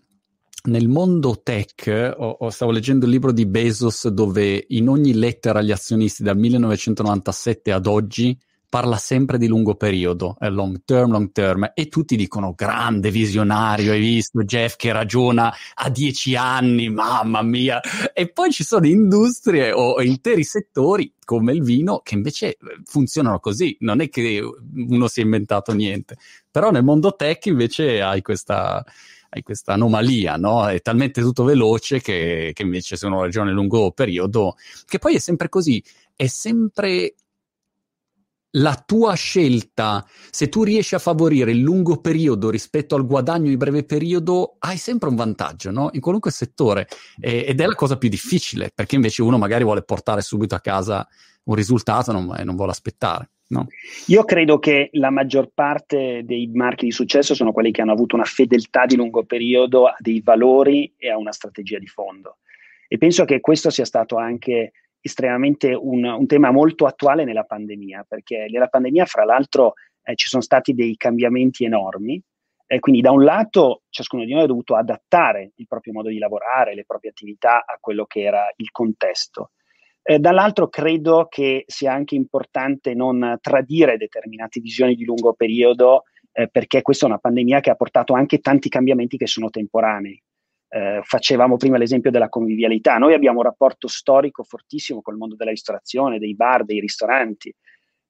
nel 0.63 0.88
mondo 0.88 1.41
tech, 1.44 2.15
o, 2.18 2.38
o 2.39 2.50
stavo 2.50 2.72
leggendo 2.72 3.06
il 3.06 3.12
libro 3.12 3.32
di 3.32 3.46
Bezos 3.46 4.08
dove 4.08 4.65
in 4.70 4.88
ogni 4.88 5.13
lettera 5.13 5.60
agli 5.60 5.72
azionisti 5.72 6.24
dal 6.24 6.38
1997 6.38 7.72
ad 7.72 7.86
oggi 7.86 8.36
parla 8.69 8.97
sempre 8.97 9.39
di 9.39 9.47
lungo 9.47 9.73
periodo, 9.73 10.35
è 10.39 10.47
long 10.47 10.83
term, 10.85 11.11
long 11.11 11.31
term, 11.31 11.71
e 11.73 11.88
tutti 11.88 12.15
dicono 12.15 12.53
grande 12.55 13.09
visionario, 13.09 13.91
hai 13.91 13.99
visto 13.99 14.43
Jeff 14.43 14.75
che 14.75 14.91
ragiona 14.91 15.51
a 15.73 15.89
dieci 15.89 16.35
anni, 16.35 16.88
mamma 16.89 17.41
mia, 17.41 17.81
e 18.13 18.31
poi 18.31 18.51
ci 18.51 18.63
sono 18.63 18.85
industrie 18.85 19.71
o 19.71 19.99
interi 20.03 20.43
settori 20.43 21.11
come 21.25 21.53
il 21.53 21.63
vino 21.63 22.01
che 22.03 22.13
invece 22.13 22.57
funzionano 22.85 23.39
così, 23.39 23.75
non 23.79 24.01
è 24.01 24.09
che 24.09 24.39
uno 24.73 25.07
si 25.07 25.21
è 25.21 25.23
inventato 25.23 25.73
niente, 25.73 26.17
però 26.51 26.69
nel 26.69 26.83
mondo 26.83 27.15
tech 27.15 27.47
invece 27.47 28.01
hai 28.01 28.21
questa 28.21 28.83
hai 29.31 29.43
questa 29.43 29.73
anomalia, 29.73 30.38
no? 30.38 30.67
È 30.67 30.81
talmente 30.81 31.21
tutto 31.21 31.43
veloce 31.43 32.01
che, 32.01 32.49
che 32.51 32.63
invece 32.63 32.95
se 32.95 33.05
uno 33.05 33.21
ragiona 33.21 33.51
a 33.51 33.53
lungo 33.53 33.91
periodo, 33.91 34.55
che 34.88 34.97
poi 34.97 35.15
è 35.15 35.19
sempre 35.19 35.49
così, 35.49 35.83
è 36.15 36.25
sempre 36.25 37.13
la 38.51 38.82
tua 38.84 39.13
scelta, 39.13 40.06
se 40.32 40.50
tu 40.50 40.63
riesci 40.63 40.96
a 40.96 41.00
favorire 41.00 41.51
il 41.51 41.60
lungo 41.60 42.01
periodo 42.01 42.50
rispetto 42.50 42.96
al 42.96 43.06
guadagno 43.06 43.50
di 43.50 43.58
breve 43.58 43.84
periodo, 43.84 44.56
hai 44.60 44.77
sempre 44.77 45.10
un 45.10 45.15
vantaggio, 45.15 45.72
no? 45.72 45.89
In 45.94 46.01
qualunque 46.01 46.32
settore. 46.32 46.88
E, 47.20 47.46
ed 47.48 47.60
è 47.62 47.65
la 47.65 47.75
cosa 47.75 47.98
più 47.98 48.10
difficile, 48.10 48.72
perché 48.74 48.96
invece 48.96 49.22
uno 49.22 49.38
magari 49.38 49.63
vuole 49.63 49.84
portare 49.84 50.22
subito 50.22 50.56
a 50.56 50.60
casa 50.60 51.08
un 51.44 51.56
risultato 51.56 52.12
non, 52.12 52.36
e 52.38 52.44
non 52.44 52.56
vuole 52.56 52.72
aspettare. 52.72 53.29
No? 53.50 53.68
Io 54.08 54.24
credo 54.25 54.60
che 54.60 54.89
la 54.94 55.10
maggior 55.10 55.50
parte 55.51 56.22
dei 56.24 56.51
marchi 56.53 56.86
di 56.86 56.91
successo 56.91 57.34
sono 57.34 57.51
quelli 57.51 57.72
che 57.72 57.82
hanno 57.82 57.94
avuto 57.94 58.15
una 58.15 58.24
fedeltà 58.24 58.86
di 58.86 58.96
lungo 58.96 59.24
periodo 59.24 59.88
a 59.88 59.96
dei 59.98 60.22
valori 60.22 60.94
e 60.98 61.10
a 61.10 61.18
una 61.18 61.32
strategia 61.32 61.79
di 61.79 61.88
fondo. 61.88 62.38
E 62.88 62.98
penso 63.00 63.25
che 63.25 63.39
questo 63.39 63.72
sia 63.72 63.86
stato 63.86 64.18
anche 64.18 64.72
estremamente 65.01 65.74
un, 65.74 66.03
un, 66.03 66.27
tema 66.27 66.51
molto 66.51 66.86
attuale 66.86 67.24
nella 67.24 67.44
pandemia, 67.44 68.06
perché 68.08 68.48
nella 68.50 68.68
pandemia, 68.68 69.06
fra 69.06 69.24
l'altro, 69.24 69.74
eh, 70.03 70.15
ci 70.15 70.27
sono 70.27 70.41
stati 70.41 70.74
dei 70.74 70.96
cambiamenti 70.98 71.65
enormi. 71.65 72.22
Eh, 72.65 72.79
quindi, 72.79 73.01
da 73.01 73.12
un 73.12 73.24
lato, 73.24 73.84
ciascuno 73.89 74.24
di 74.25 74.34
noi 74.34 74.44
ha 74.44 74.48
dovuto 74.48 74.75
adattare 74.75 75.51
il 75.56 75.68
proprio 75.68 75.94
modo 75.94 76.10
di 76.10 76.20
lavorare, 76.20 76.75
le 76.75 76.86
proprie 76.86 77.12
attività 77.12 77.65
a 77.65 77.77
quello 77.79 78.06
che 78.06 78.22
era 78.22 78.51
il 78.58 78.70
contesto. 78.72 79.51
Eh, 80.01 80.20
dall'altro 80.20 80.70
credo 80.70 81.27
che 81.29 81.63
sia 81.68 81.94
anche 81.94 82.15
importante 82.15 82.94
non 82.94 83.38
tradire 83.41 83.98
determinate 83.98 84.60
visioni 84.60 84.96
di 84.96 85.03
lungo 85.03 85.34
periodo 85.34 86.03
eh, 86.32 86.48
perché 86.48 86.82
questa 86.82 87.06
è 87.06 87.10
una 87.10 87.18
pandemia 87.18 87.60
che 87.60 87.70
ha 87.70 87.75
portato 87.75 88.13
anche 88.13 88.39
tanti 88.39 88.70
cambiamenti 88.70 89.18
che 89.18 89.27
sono 89.27 89.50
temporanei. 89.50 90.22
Eh, 90.71 90.99
facevamo 91.03 91.57
prima 91.57 91.77
l'esempio 91.77 92.11
della 92.11 92.29
convivialità. 92.29 92.97
Noi 92.97 93.13
abbiamo 93.13 93.39
un 93.39 93.45
rapporto 93.45 93.88
storico 93.88 94.43
fortissimo 94.43 95.01
col 95.01 95.17
mondo 95.17 95.35
della 95.35 95.49
ristorazione, 95.49 96.19
dei 96.19 96.35
bar, 96.35 96.63
dei 96.63 96.79
ristoranti. 96.79 97.53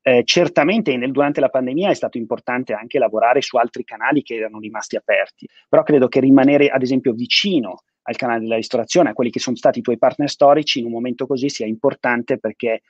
Eh, 0.01 0.23
certamente 0.25 0.95
nel, 0.97 1.11
durante 1.11 1.39
la 1.39 1.49
pandemia 1.49 1.89
è 1.89 1.93
stato 1.93 2.17
importante 2.17 2.73
anche 2.73 2.99
lavorare 2.99 3.41
su 3.41 3.57
altri 3.57 3.83
canali 3.83 4.21
che 4.23 4.35
erano 4.35 4.59
rimasti 4.59 4.95
aperti, 4.95 5.47
però 5.67 5.83
credo 5.83 6.07
che 6.07 6.19
rimanere 6.19 6.69
ad 6.69 6.81
esempio 6.81 7.13
vicino 7.13 7.83
al 8.03 8.15
canale 8.15 8.39
della 8.39 8.55
ristorazione, 8.55 9.09
a 9.09 9.13
quelli 9.13 9.29
che 9.29 9.39
sono 9.39 9.55
stati 9.55 9.79
i 9.79 9.81
tuoi 9.81 9.97
partner 9.97 10.29
storici 10.29 10.79
in 10.79 10.85
un 10.85 10.91
momento 10.91 11.27
così 11.27 11.49
sia 11.49 11.67
importante 11.67 12.39
perché 12.39 12.81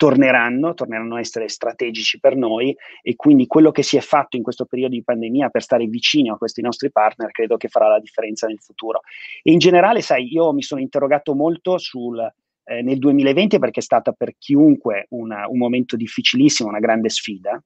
torneranno, 0.00 0.72
torneranno 0.72 1.16
a 1.16 1.20
essere 1.20 1.46
strategici 1.50 2.18
per 2.18 2.34
noi 2.34 2.74
e 3.02 3.16
quindi 3.16 3.46
quello 3.46 3.70
che 3.70 3.82
si 3.82 3.98
è 3.98 4.00
fatto 4.00 4.38
in 4.38 4.42
questo 4.42 4.64
periodo 4.64 4.94
di 4.94 5.04
pandemia 5.04 5.50
per 5.50 5.60
stare 5.60 5.84
vicino 5.84 6.32
a 6.32 6.38
questi 6.38 6.62
nostri 6.62 6.90
partner 6.90 7.30
credo 7.30 7.58
che 7.58 7.68
farà 7.68 7.86
la 7.86 8.00
differenza 8.00 8.46
nel 8.46 8.60
futuro. 8.60 9.02
E 9.42 9.52
in 9.52 9.58
generale, 9.58 10.00
sai, 10.00 10.32
io 10.32 10.54
mi 10.54 10.62
sono 10.62 10.80
interrogato 10.80 11.34
molto 11.34 11.76
sul, 11.76 12.18
eh, 12.64 12.80
nel 12.80 12.96
2020 12.96 13.58
perché 13.58 13.80
è 13.80 13.82
stata 13.82 14.12
per 14.12 14.36
chiunque 14.38 15.04
una, 15.10 15.46
un 15.46 15.58
momento 15.58 15.96
difficilissimo, 15.96 16.70
una 16.70 16.78
grande 16.78 17.10
sfida 17.10 17.62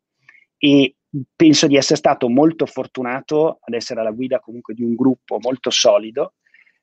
e 0.58 0.96
penso 1.36 1.68
di 1.68 1.76
essere 1.76 1.98
stato 1.98 2.28
molto 2.28 2.66
fortunato 2.66 3.60
ad 3.60 3.74
essere 3.74 4.00
alla 4.00 4.10
guida 4.10 4.40
comunque 4.40 4.74
di 4.74 4.82
un 4.82 4.96
gruppo 4.96 5.38
molto 5.40 5.70
solido 5.70 6.32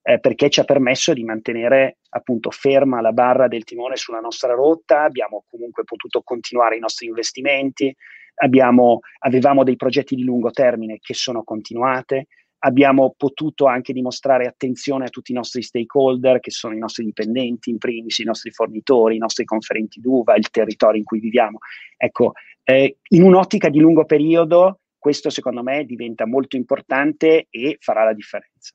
eh, 0.04 0.20
perché 0.20 0.50
ci 0.50 0.60
ha 0.60 0.64
permesso 0.64 1.14
di 1.14 1.24
mantenere 1.24 1.98
appunto 2.10 2.50
ferma 2.50 3.02
la 3.02 3.12
barra 3.12 3.48
del 3.48 3.64
timone 3.64 3.96
sulla 3.96 4.20
nostra 4.20 4.54
rotta, 4.54 5.04
abbiamo 5.04 5.46
comunque 5.50 5.84
potuto 5.84 6.22
continuare 6.24 6.78
i 6.78 6.80
nostri 6.80 7.08
investimenti, 7.08 7.96
abbiamo, 8.36 9.00
avevamo 9.20 9.64
dei 9.64 9.76
progetti 9.76 10.16
di 10.16 10.24
lungo 10.24 10.52
termine 10.52 10.98
che 11.00 11.14
sono 11.14 11.44
continuate, 11.44 12.28
abbiamo 12.64 13.14
potuto 13.16 13.66
anche 13.66 13.94
dimostrare 13.94 14.46
attenzione 14.46 15.06
a 15.06 15.10
tutti 15.10 15.32
i 15.32 15.36
nostri 15.36 15.62
stakeholder, 15.62 16.40
che 16.40 16.52
sono 16.52 16.74
i 16.74 16.80
nostri 16.80 17.06
dipendenti, 17.06 17.70
in 17.70 17.78
primis 17.78 18.20
i 18.20 18.24
nostri 18.24 18.52
fornitori, 18.52 19.16
i 19.16 19.20
nostri 19.20 19.46
conferenti 19.46 20.00
d'uva, 20.00 20.36
il 20.36 20.50
territorio 20.50 21.00
in 21.00 21.06
cui 21.06 21.20
viviamo. 21.20 21.60
Ecco, 21.98 22.34
eh, 22.64 22.98
in 23.10 23.24
un'ottica 23.24 23.70
di 23.70 23.80
lungo 23.80 24.06
periodo, 24.06 24.82
questo 24.98 25.30
secondo 25.30 25.64
me 25.64 25.86
diventa 25.86 26.28
molto 26.28 26.56
importante 26.56 27.48
e 27.50 27.78
farà 27.80 28.04
la 28.04 28.14
differenza. 28.14 28.74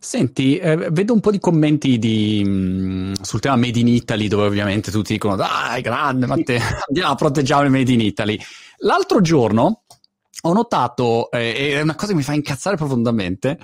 Senti, 0.00 0.58
eh, 0.58 0.76
vedo 0.76 1.12
un 1.12 1.20
po' 1.20 1.32
di 1.32 1.40
commenti 1.40 1.98
di, 1.98 2.44
mh, 2.44 2.50
mm, 2.50 3.12
sul 3.20 3.40
tema 3.40 3.56
Made 3.56 3.80
in 3.80 3.88
Italy, 3.88 4.28
dove 4.28 4.46
ovviamente 4.46 4.92
tutti 4.92 5.12
dicono 5.12 5.34
dai, 5.34 5.82
grande 5.82 6.26
Matteo, 6.26 6.60
andiamo 6.86 7.12
a 7.12 7.16
proteggiamo 7.16 7.64
il 7.64 7.70
Made 7.70 7.92
in 7.92 8.00
Italy. 8.00 8.38
L'altro 8.78 9.20
giorno 9.20 9.82
ho 10.42 10.52
notato, 10.52 11.30
eh, 11.32 11.72
è 11.72 11.80
una 11.80 11.96
cosa 11.96 12.12
che 12.12 12.14
mi 12.14 12.22
fa 12.22 12.32
incazzare 12.32 12.76
profondamente, 12.76 13.58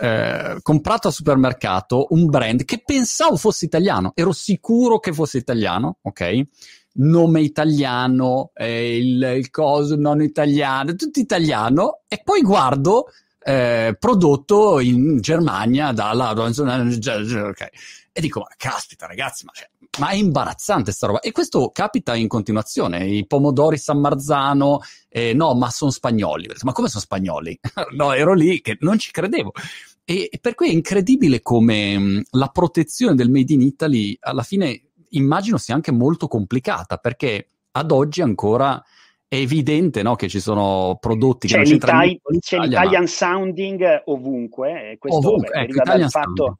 eh, 0.00 0.58
comprato 0.62 1.08
al 1.08 1.12
supermercato 1.12 2.06
un 2.10 2.26
brand 2.26 2.64
che 2.64 2.82
pensavo 2.84 3.36
fosse 3.36 3.64
italiano, 3.64 4.12
ero 4.14 4.32
sicuro 4.32 5.00
che 5.00 5.12
fosse 5.12 5.38
italiano, 5.38 5.98
ok? 6.02 6.42
Nome 6.94 7.40
italiano, 7.40 8.52
eh, 8.54 8.98
il, 8.98 9.34
il 9.36 9.50
coso 9.50 9.96
non 9.96 10.22
italiano, 10.22 10.94
tutto 10.94 11.18
italiano, 11.18 12.02
e 12.06 12.20
poi 12.22 12.42
guardo 12.42 13.06
eh, 13.44 13.96
prodotto 13.98 14.80
in 14.80 15.20
Germania 15.20 15.92
dalla 15.92 16.32
okay. 16.32 17.68
e 18.12 18.20
dico 18.20 18.40
ma 18.40 18.46
caspita 18.56 19.06
ragazzi 19.06 19.44
ma, 19.44 19.52
cioè, 19.54 19.68
ma, 19.98 20.08
è 20.08 20.14
imbarazzante 20.14 20.92
sta 20.92 21.06
roba. 21.06 21.20
E 21.20 21.32
questo 21.32 21.70
capita 21.70 22.14
in 22.14 22.28
continuazione 22.28 23.06
i 23.06 23.26
pomodori 23.26 23.76
San 23.78 24.00
Marzano 24.00 24.80
eh, 25.08 25.32
no 25.34 25.54
ma 25.54 25.70
sono 25.70 25.90
spagnoli. 25.90 26.48
Ma 26.62 26.72
come 26.72 26.88
sono 26.88 27.02
spagnoli? 27.02 27.58
No 27.96 28.12
ero 28.12 28.34
lì 28.34 28.60
che 28.60 28.76
non 28.80 28.98
ci 28.98 29.10
credevo. 29.10 29.52
E, 30.04 30.28
e 30.30 30.38
per 30.40 30.54
cui 30.54 30.68
è 30.68 30.72
incredibile 30.72 31.42
come 31.42 31.98
mh, 31.98 32.22
la 32.30 32.48
protezione 32.48 33.14
del 33.14 33.30
made 33.30 33.52
in 33.52 33.60
Italy 33.60 34.16
alla 34.20 34.42
fine 34.42 34.82
immagino 35.10 35.58
sia 35.58 35.74
anche 35.74 35.92
molto 35.92 36.26
complicata 36.26 36.96
perché 36.96 37.48
ad 37.72 37.90
oggi 37.90 38.20
ancora 38.22 38.82
è 39.32 39.36
evidente 39.36 40.02
no, 40.02 40.14
che 40.14 40.28
ci 40.28 40.40
sono 40.40 40.98
prodotti 41.00 41.46
c'è 41.46 41.54
che 41.54 41.60
non 41.60 41.70
c'entrano 41.70 42.18
c'è 42.38 42.58
l'Italian 42.58 43.00
ma... 43.00 43.06
sounding 43.06 44.02
ovunque, 44.04 44.96
questo 44.98 45.26
ovunque, 45.26 45.54
ecco, 45.54 45.72
deriva, 45.72 45.96
dal 45.96 46.10
fatto, 46.10 46.58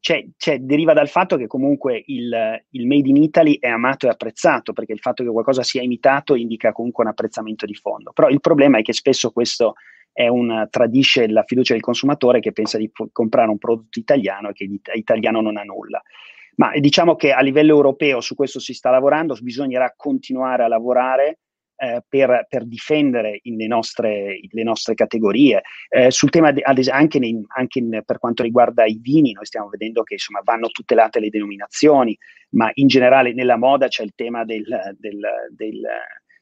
c'è, 0.00 0.26
c'è, 0.34 0.58
deriva, 0.60 0.94
dal 0.94 1.10
fatto, 1.10 1.36
che 1.36 1.46
comunque 1.46 2.02
il, 2.06 2.64
il, 2.70 2.86
Made 2.86 3.06
in 3.06 3.16
Italy 3.16 3.58
è 3.58 3.68
amato 3.68 4.06
e 4.06 4.08
apprezzato, 4.08 4.72
perché 4.72 4.94
il 4.94 4.98
fatto 4.98 5.22
che 5.22 5.28
qualcosa 5.28 5.62
sia 5.62 5.82
imitato 5.82 6.34
indica 6.36 6.72
comunque 6.72 7.04
un 7.04 7.10
apprezzamento 7.10 7.66
di 7.66 7.74
fondo. 7.74 8.12
Però 8.14 8.30
il 8.30 8.40
problema 8.40 8.78
è 8.78 8.82
che 8.82 8.94
spesso 8.94 9.30
questo 9.30 9.74
è 10.10 10.26
un, 10.26 10.68
tradisce 10.70 11.28
la 11.28 11.42
fiducia 11.42 11.74
del 11.74 11.82
consumatore 11.82 12.40
che 12.40 12.52
pensa 12.52 12.78
di 12.78 12.90
comprare 13.12 13.50
un 13.50 13.58
prodotto 13.58 13.98
italiano 13.98 14.48
e 14.48 14.52
che 14.54 14.66
di, 14.66 14.80
italiano 14.94 15.42
non 15.42 15.58
ha 15.58 15.64
nulla. 15.64 16.00
Ma 16.56 16.72
diciamo 16.78 17.14
che 17.14 17.32
a 17.32 17.42
livello 17.42 17.74
europeo 17.74 18.22
su 18.22 18.34
questo 18.34 18.58
si 18.58 18.72
sta 18.72 18.88
lavorando, 18.88 19.36
bisognerà 19.42 19.92
continuare 19.94 20.62
a 20.62 20.68
lavorare 20.68 21.40
eh, 21.80 22.02
per, 22.06 22.46
per, 22.46 22.66
difendere 22.66 23.40
le 23.42 23.66
nostre, 23.66 24.38
le 24.50 24.62
nostre 24.62 24.94
categorie. 24.94 25.62
Eh, 25.88 26.10
sul 26.10 26.28
tema, 26.28 26.52
de, 26.52 26.62
anche, 26.90 27.18
nei, 27.18 27.42
anche 27.56 27.78
in, 27.78 28.02
per 28.04 28.18
quanto 28.18 28.42
riguarda 28.42 28.84
i 28.84 28.98
vini, 29.00 29.32
noi 29.32 29.46
stiamo 29.46 29.68
vedendo 29.68 30.02
che 30.02 30.14
insomma, 30.14 30.42
vanno 30.44 30.68
tutelate 30.68 31.20
le 31.20 31.30
denominazioni, 31.30 32.16
ma 32.50 32.70
in 32.74 32.86
generale 32.86 33.32
nella 33.32 33.56
moda 33.56 33.88
c'è 33.88 34.02
il 34.02 34.12
tema 34.14 34.44
del, 34.44 34.64
del, 34.98 35.20
del 35.54 35.80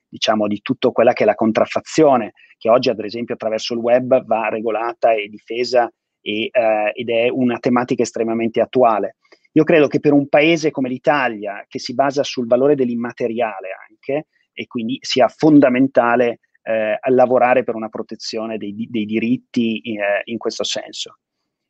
diciamo, 0.09 0.49
di 0.49 0.61
tutto 0.61 0.90
quella 0.90 1.12
che 1.12 1.23
è 1.23 1.26
la 1.26 1.35
contraffazione, 1.37 2.33
che 2.57 2.68
oggi 2.68 2.90
ad 2.90 2.99
esempio 2.99 3.35
attraverso 3.35 3.75
il 3.75 3.80
web 3.80 4.25
va 4.25 4.49
regolata 4.49 5.12
e 5.12 5.28
difesa 5.28 5.88
e, 6.21 6.49
eh, 6.50 6.90
ed 6.95 7.11
è 7.11 7.28
una 7.28 7.59
tematica 7.59 8.02
estremamente 8.02 8.61
attuale. 8.61 9.16
Io 9.52 9.64
credo 9.64 9.87
che 9.87 10.00
per 10.00 10.12
un 10.12 10.28
paese 10.28 10.71
come 10.73 10.88
l'Italia, 10.88 11.64
che 11.68 11.78
si 11.78 11.95
basa 11.95 12.23
sul 12.23 12.47
valore 12.47 12.75
dell'immateriale 12.75 13.68
anche, 13.88 14.26
e 14.59 14.67
quindi 14.67 14.99
sia 15.00 15.29
fondamentale 15.29 16.41
eh, 16.62 16.99
lavorare 17.11 17.62
per 17.62 17.77
una 17.77 17.88
protezione 17.88 18.59
dei, 18.59 18.75
dei 18.91 19.05
diritti 19.05 19.81
eh, 19.83 20.23
in 20.25 20.37
questo 20.37 20.65
senso. 20.65 21.19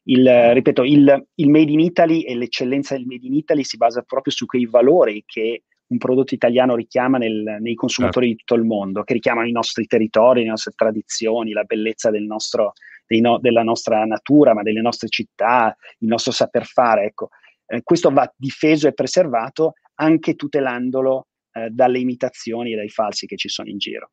Il, 0.04 0.26
ripeto, 0.26 0.84
il, 0.84 1.26
il, 1.34 1.50
Made 1.50 1.70
in 1.70 1.80
Italy 1.80 2.22
e 2.22 2.34
l'eccellenza 2.34 2.96
del 2.96 3.04
Made 3.04 3.26
in 3.26 3.34
Italy 3.34 3.62
si 3.62 3.76
basa 3.76 4.00
proprio 4.00 4.32
su 4.32 4.46
quei 4.46 4.64
valori 4.64 5.22
che 5.26 5.64
un 5.88 5.98
prodotto 5.98 6.32
italiano 6.32 6.74
richiama 6.74 7.18
nel, 7.18 7.58
nei 7.60 7.74
consumatori 7.74 8.28
certo. 8.28 8.40
di 8.40 8.46
tutto 8.46 8.60
il 8.62 8.66
mondo, 8.66 9.02
che 9.02 9.12
richiamano 9.12 9.46
i 9.46 9.52
nostri 9.52 9.86
territori, 9.86 10.44
le 10.44 10.48
nostre 10.48 10.72
tradizioni, 10.74 11.52
la 11.52 11.64
bellezza 11.64 12.10
del 12.10 12.24
nostro, 12.24 12.72
no, 13.20 13.38
della 13.38 13.62
nostra 13.62 14.02
natura, 14.06 14.54
ma 14.54 14.62
delle 14.62 14.80
nostre 14.80 15.08
città, 15.08 15.76
il 15.98 16.08
nostro 16.08 16.32
saper 16.32 16.64
fare. 16.64 17.04
Ecco. 17.04 17.28
Eh, 17.66 17.82
questo 17.82 18.10
va 18.10 18.30
difeso 18.34 18.88
e 18.88 18.94
preservato 18.94 19.74
anche 19.96 20.36
tutelandolo 20.36 21.27
eh, 21.64 21.70
dalle 21.70 21.98
imitazioni 21.98 22.72
e 22.72 22.76
dai 22.76 22.88
falsi 22.88 23.26
che 23.26 23.36
ci 23.36 23.48
sono 23.48 23.68
in 23.68 23.78
giro. 23.78 24.10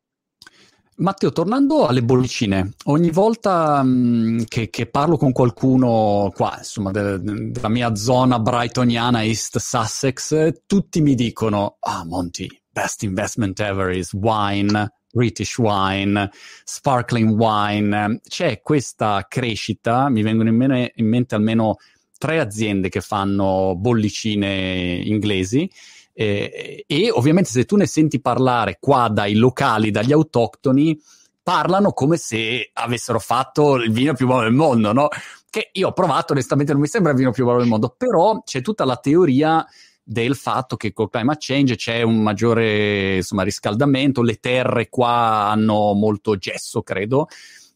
Matteo, 0.98 1.30
tornando 1.30 1.86
alle 1.86 2.02
bollicine, 2.02 2.72
ogni 2.84 3.10
volta 3.10 3.82
mh, 3.82 3.88
mm, 3.88 4.40
che, 4.48 4.70
che, 4.70 4.86
parlo 4.86 5.18
con 5.18 5.30
qualcuno 5.30 6.32
qua, 6.34 6.54
insomma, 6.56 6.90
de, 6.90 7.20
de, 7.20 7.50
della 7.50 7.68
mia 7.68 7.94
zona 7.94 8.38
brightoniana, 8.38 9.22
East 9.22 9.58
Sussex, 9.58 10.62
tutti 10.64 11.02
mi 11.02 11.14
dicono, 11.14 11.76
ah 11.80 12.02
Monty, 12.06 12.48
best 12.70 13.02
investment 13.02 13.60
ever 13.60 13.94
is 13.94 14.14
wine, 14.14 14.90
British 15.12 15.58
wine, 15.58 16.30
sparkling 16.64 17.38
wine. 17.38 18.20
C'è 18.26 18.62
questa 18.62 19.26
crescita, 19.28 20.08
mi 20.08 20.22
vengono 20.22 20.48
in, 20.48 20.56
mene, 20.56 20.92
in 20.94 21.08
mente 21.08 21.34
almeno 21.34 21.76
tre 22.18 22.38
aziende 22.38 22.88
che 22.88 23.00
fanno 23.00 23.74
bollicine 23.76 25.00
inglesi, 25.04 25.70
eh, 26.18 26.84
e 26.86 27.10
ovviamente 27.10 27.50
se 27.50 27.66
tu 27.66 27.76
ne 27.76 27.86
senti 27.86 28.22
parlare 28.22 28.78
qua 28.80 29.08
dai 29.08 29.34
locali, 29.34 29.90
dagli 29.90 30.12
autoctoni, 30.12 30.98
parlano 31.42 31.92
come 31.92 32.16
se 32.16 32.70
avessero 32.72 33.18
fatto 33.18 33.74
il 33.76 33.92
vino 33.92 34.14
più 34.14 34.24
buono 34.24 34.44
del 34.44 34.54
mondo, 34.54 34.94
no? 34.94 35.08
Che 35.50 35.68
io 35.72 35.88
ho 35.88 35.92
provato, 35.92 36.32
onestamente 36.32 36.72
non 36.72 36.80
mi 36.80 36.88
sembra 36.88 37.12
il 37.12 37.18
vino 37.18 37.32
più 37.32 37.44
buono 37.44 37.58
del 37.58 37.68
mondo, 37.68 37.94
però 37.96 38.40
c'è 38.42 38.62
tutta 38.62 38.86
la 38.86 38.96
teoria 38.96 39.64
del 40.02 40.36
fatto 40.36 40.76
che 40.76 40.94
col 40.94 41.10
climate 41.10 41.38
change 41.38 41.76
c'è 41.76 42.00
un 42.00 42.22
maggiore 42.22 43.16
insomma, 43.16 43.42
riscaldamento, 43.42 44.22
le 44.22 44.36
terre 44.36 44.88
qua 44.88 45.50
hanno 45.50 45.92
molto 45.92 46.36
gesso, 46.36 46.82
credo. 46.82 47.28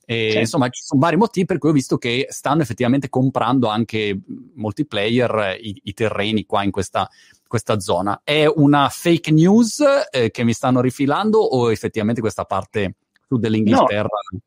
E, 0.06 0.30
sì. 0.32 0.38
Insomma, 0.38 0.70
ci 0.70 0.82
sono 0.82 1.00
vari 1.00 1.16
motivi 1.16 1.44
per 1.44 1.58
cui 1.58 1.68
ho 1.68 1.74
visto 1.74 1.98
che 1.98 2.26
stanno 2.30 2.62
effettivamente 2.62 3.10
comprando 3.10 3.68
anche 3.68 4.18
molti 4.54 4.86
player 4.86 5.58
i, 5.60 5.78
i 5.84 5.92
terreni 5.92 6.46
qua 6.46 6.64
in 6.64 6.70
questa 6.70 7.06
questa 7.50 7.80
zona. 7.80 8.20
È 8.22 8.46
una 8.46 8.88
fake 8.88 9.32
news 9.32 9.82
eh, 10.08 10.30
che 10.30 10.44
mi 10.44 10.52
stanno 10.52 10.80
rifilando 10.80 11.40
o 11.40 11.72
effettivamente 11.72 12.20
questa 12.20 12.44
parte 12.44 12.94
su 13.26 13.38
dell'Inghilterra? 13.38 14.06
No. 14.30 14.38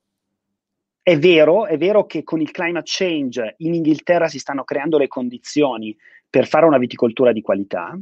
È 1.02 1.20
vero, 1.20 1.66
è 1.66 1.78
vero 1.78 2.06
che 2.06 2.24
con 2.24 2.40
il 2.40 2.52
climate 2.52 2.86
change 2.86 3.56
in 3.58 3.74
Inghilterra 3.74 4.30
si 4.30 4.40
stanno 4.40 4.64
creando 4.64 4.98
le 4.98 5.10
condizioni 5.10 5.94
per 6.30 6.48
fare 6.48 6.66
una 6.66 6.78
viticoltura 6.78 7.34
di 7.34 7.42
qualità. 7.42 8.00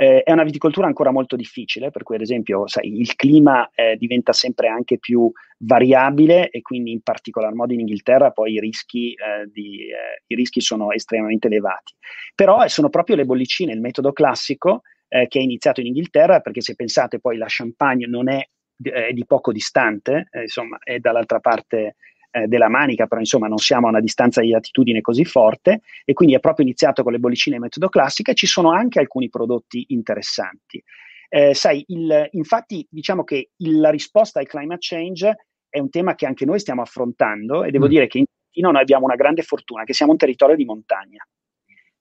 Eh, 0.00 0.22
è 0.22 0.30
una 0.30 0.44
viticoltura 0.44 0.86
ancora 0.86 1.10
molto 1.10 1.34
difficile, 1.34 1.90
per 1.90 2.04
cui 2.04 2.14
ad 2.14 2.20
esempio 2.20 2.68
sai, 2.68 3.00
il 3.00 3.16
clima 3.16 3.68
eh, 3.74 3.96
diventa 3.96 4.32
sempre 4.32 4.68
anche 4.68 5.00
più 5.00 5.28
variabile 5.58 6.50
e 6.50 6.60
quindi 6.60 6.92
in 6.92 7.00
particolar 7.00 7.52
modo 7.52 7.72
in 7.72 7.80
Inghilterra 7.80 8.30
poi 8.30 8.52
i 8.52 8.60
rischi, 8.60 9.12
eh, 9.14 9.50
di, 9.50 9.88
eh, 9.88 10.22
i 10.28 10.36
rischi 10.36 10.60
sono 10.60 10.92
estremamente 10.92 11.48
elevati. 11.48 11.94
Però 12.32 12.62
eh, 12.62 12.68
sono 12.68 12.90
proprio 12.90 13.16
le 13.16 13.24
bollicine, 13.24 13.72
il 13.72 13.80
metodo 13.80 14.12
classico 14.12 14.82
eh, 15.08 15.26
che 15.26 15.40
è 15.40 15.42
iniziato 15.42 15.80
in 15.80 15.86
Inghilterra, 15.86 16.38
perché 16.38 16.60
se 16.60 16.76
pensate 16.76 17.18
poi 17.18 17.36
la 17.36 17.46
Champagne 17.48 18.06
non 18.06 18.28
è, 18.28 18.40
è 18.80 19.12
di 19.12 19.26
poco 19.26 19.50
distante, 19.50 20.28
insomma 20.30 20.78
è 20.80 21.00
dall'altra 21.00 21.40
parte 21.40 21.96
eh, 22.30 22.46
della 22.46 22.68
manica, 22.68 23.06
però 23.06 23.20
insomma 23.20 23.48
non 23.48 23.58
siamo 23.58 23.86
a 23.86 23.90
una 23.90 24.00
distanza 24.00 24.40
di 24.40 24.50
latitudine 24.50 25.00
così 25.00 25.24
forte 25.24 25.80
e 26.04 26.12
quindi 26.12 26.34
è 26.34 26.40
proprio 26.40 26.66
iniziato 26.66 27.02
con 27.02 27.12
le 27.12 27.18
bollicine 27.18 27.58
metodo 27.58 27.88
classica. 27.88 28.32
Ci 28.32 28.46
sono 28.46 28.70
anche 28.70 28.98
alcuni 28.98 29.28
prodotti 29.28 29.86
interessanti. 29.88 30.82
Eh, 31.30 31.54
sai, 31.54 31.84
il, 31.88 32.28
infatti 32.32 32.86
diciamo 32.88 33.24
che 33.24 33.50
il, 33.56 33.80
la 33.80 33.90
risposta 33.90 34.40
al 34.40 34.46
climate 34.46 34.78
change 34.80 35.46
è 35.68 35.78
un 35.78 35.90
tema 35.90 36.14
che 36.14 36.26
anche 36.26 36.44
noi 36.44 36.58
stiamo 36.58 36.82
affrontando 36.82 37.64
e 37.64 37.70
devo 37.70 37.86
mm. 37.86 37.88
dire 37.88 38.06
che 38.06 38.18
in 38.18 38.24
Trentino 38.24 38.70
noi 38.70 38.80
abbiamo 38.80 39.04
una 39.04 39.16
grande 39.16 39.42
fortuna, 39.42 39.84
che 39.84 39.92
siamo 39.92 40.12
un 40.12 40.18
territorio 40.18 40.56
di 40.56 40.64
montagna. 40.64 41.26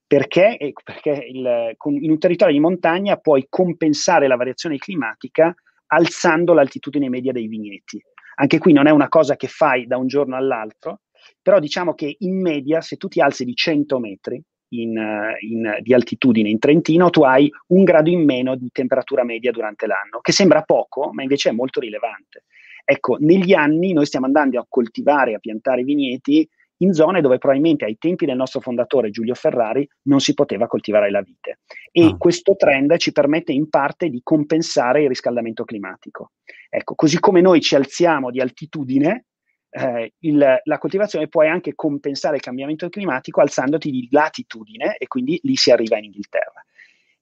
Perché? 0.06 0.74
Perché 0.84 1.26
il, 1.30 1.74
con, 1.76 1.94
in 1.96 2.12
un 2.12 2.18
territorio 2.18 2.54
di 2.54 2.62
montagna 2.62 3.18
puoi 3.18 3.48
compensare 3.50 4.28
la 4.28 4.38
variazione 4.38 4.78
climatica 4.78 5.54
alzando 5.88 6.54
l'altitudine 6.54 7.10
media 7.10 7.34
dei 7.34 7.48
vigneti. 7.48 8.02
Anche 8.40 8.58
qui 8.60 8.74
non 8.74 8.88
è 8.88 8.92
una 8.92 9.08
cosa 9.08 9.36
che 9.36 9.48
fai 9.48 9.88
da 9.88 9.98
un 9.98 10.08
giorno 10.08 10.36
all'altro, 10.36 11.02
però 11.42 11.60
diciamo 11.60 11.94
che 11.94 12.16
in 12.20 12.40
media 12.40 12.82
se 12.82 12.98
tu 12.98 13.08
ti 13.08 13.20
alzi 13.20 13.46
di 13.46 13.56
100 13.56 14.00
metri 14.00 14.42
in, 14.70 15.00
in, 15.40 15.78
di 15.82 15.94
altitudine 15.94 16.50
in 16.50 16.60
Trentino, 16.60 17.10
tu 17.10 17.24
hai 17.24 17.50
un 17.68 17.84
grado 17.84 18.10
in 18.10 18.24
meno 18.24 18.56
di 18.56 18.70
temperatura 18.72 19.24
media 19.24 19.52
durante 19.52 19.88
l'anno, 19.88 20.20
che 20.22 20.32
sembra 20.32 20.62
poco, 20.62 21.12
ma 21.14 21.24
invece 21.24 21.50
è 21.50 21.54
molto 21.54 21.80
rilevante. 21.80 22.44
Ecco, 22.84 23.18
negli 23.20 23.54
anni 23.54 23.94
noi 23.94 24.06
stiamo 24.06 24.26
andando 24.26 24.60
a 24.60 24.66
coltivare, 24.68 25.34
a 25.34 25.40
piantare 25.40 25.84
vigneti 25.84 26.48
in 26.78 26.94
zone 26.94 27.22
dove 27.22 27.38
probabilmente 27.38 27.86
ai 27.86 27.98
tempi 27.98 28.26
del 28.26 28.36
nostro 28.36 28.60
fondatore 28.60 29.10
Giulio 29.10 29.34
Ferrari 29.34 29.88
non 30.04 30.20
si 30.20 30.34
poteva 30.34 30.68
coltivare 30.68 31.10
la 31.10 31.22
vite. 31.22 31.60
E 31.92 32.06
ah. 32.06 32.18
questo 32.18 32.56
trend 32.56 32.98
ci 32.98 33.12
permette 33.12 33.52
in 33.52 33.70
parte 33.70 34.10
di 34.10 34.22
compensare 34.24 35.04
il 35.04 35.08
riscaldamento 35.10 35.64
climatico. 35.64 36.32
Ecco, 36.70 36.96
così 36.96 37.20
come 37.20 37.42
noi 37.42 37.62
ci 37.62 37.76
alziamo 37.76 38.30
di 38.30 38.42
altitudine, 38.42 39.26
eh, 39.70 40.14
il, 40.20 40.62
la 40.64 40.78
coltivazione 40.78 41.28
può 41.28 41.44
anche 41.44 41.76
compensare 41.76 42.36
il 42.36 42.42
cambiamento 42.42 42.90
climatico 42.90 43.42
alzandoti 43.42 43.92
di 43.92 44.08
latitudine 44.12 44.98
e 44.98 45.08
quindi 45.08 45.40
lì 45.44 45.56
si 45.56 45.72
arriva 45.72 45.98
in 45.98 46.06
Inghilterra. 46.06 46.64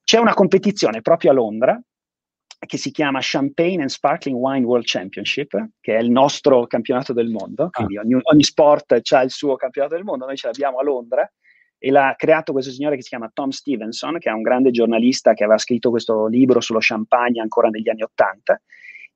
C'è 0.04 0.20
una 0.20 0.34
competizione 0.34 1.02
proprio 1.02 1.32
a 1.32 1.34
Londra 1.34 1.82
che 2.60 2.78
si 2.78 2.92
chiama 2.92 3.20
Champagne 3.22 3.82
and 3.82 3.90
Sparkling 3.90 4.38
Wine 4.38 4.66
World 4.66 4.86
Championship, 4.86 5.70
che 5.80 5.96
è 5.96 6.00
il 6.00 6.10
nostro 6.10 6.66
campionato 6.68 7.14
del 7.14 7.30
mondo, 7.30 7.70
quindi 7.72 7.98
ah. 7.98 8.02
ogni, 8.02 8.18
ogni, 8.22 8.44
sport 8.44 9.00
ha 9.12 9.22
il 9.22 9.32
suo 9.32 9.56
campionato 9.56 9.96
del 9.96 10.04
mondo, 10.04 10.26
noi 10.26 10.36
ce 10.36 10.48
l'abbiamo 10.48 10.78
a 10.80 10.84
Londra 10.84 11.30
e 11.78 11.92
l'ha 11.92 12.16
creato 12.18 12.52
questo 12.52 12.72
signore 12.72 12.96
che 12.96 13.04
si 13.04 13.10
chiama 13.10 13.30
Tom 13.34 13.50
Stevenson, 13.50 14.18
che 14.18 14.30
è 14.30 14.34
un 14.34 14.42
grande 14.42 14.72
giornalista 14.72 15.34
che 15.34 15.44
aveva 15.44 15.60
scritto 15.60 15.90
questo 15.90 16.28
libro 16.28 16.60
sullo 16.62 16.80
champagne 16.82 17.42
ancora 17.42 17.70
negli 17.70 17.90
anni 17.90 18.02
Ottanta. 18.02 18.60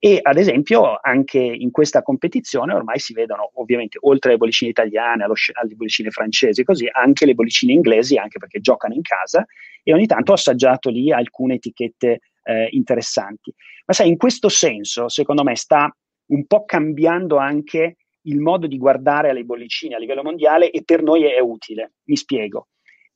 E 0.01 0.19
ad 0.21 0.37
esempio 0.37 0.97
anche 1.01 1.39
in 1.39 1.71
questa 1.71 2.01
competizione 2.01 2.73
ormai 2.73 2.99
si 2.99 3.11
vedono 3.11 3.51
ovviamente 3.55 3.97
oltre 4.01 4.29
alle 4.29 4.39
bollicine 4.39 4.69
italiane, 4.69 5.25
allo, 5.25 5.33
alle 5.53 5.75
bollicine 5.75 6.09
francesi, 6.09 6.63
così 6.63 6.87
anche 6.89 7.25
le 7.25 7.33
bollicine 7.33 7.73
inglesi, 7.73 8.15
anche 8.15 8.39
perché 8.39 8.61
giocano 8.61 8.93
in 8.93 9.01
casa 9.01 9.45
e 9.83 9.93
ogni 9.93 10.05
tanto 10.05 10.31
ho 10.31 10.35
assaggiato 10.35 10.89
lì 10.89 11.11
alcune 11.11 11.55
etichette 11.55 12.19
eh, 12.49 12.67
interessanti. 12.71 13.53
Ma 13.85 13.93
sai, 13.93 14.09
in 14.09 14.17
questo 14.17 14.49
senso, 14.49 15.07
secondo 15.07 15.43
me, 15.43 15.55
sta 15.55 15.95
un 16.31 16.45
po' 16.47 16.65
cambiando 16.65 17.37
anche 17.37 17.97
il 18.23 18.39
modo 18.39 18.67
di 18.67 18.77
guardare 18.77 19.29
alle 19.29 19.43
bollicine 19.43 19.95
a 19.95 19.99
livello 19.99 20.23
mondiale 20.23 20.71
e 20.71 20.83
per 20.83 21.03
noi 21.03 21.23
è 21.23 21.39
utile. 21.39 21.93
Mi 22.05 22.15
spiego. 22.15 22.69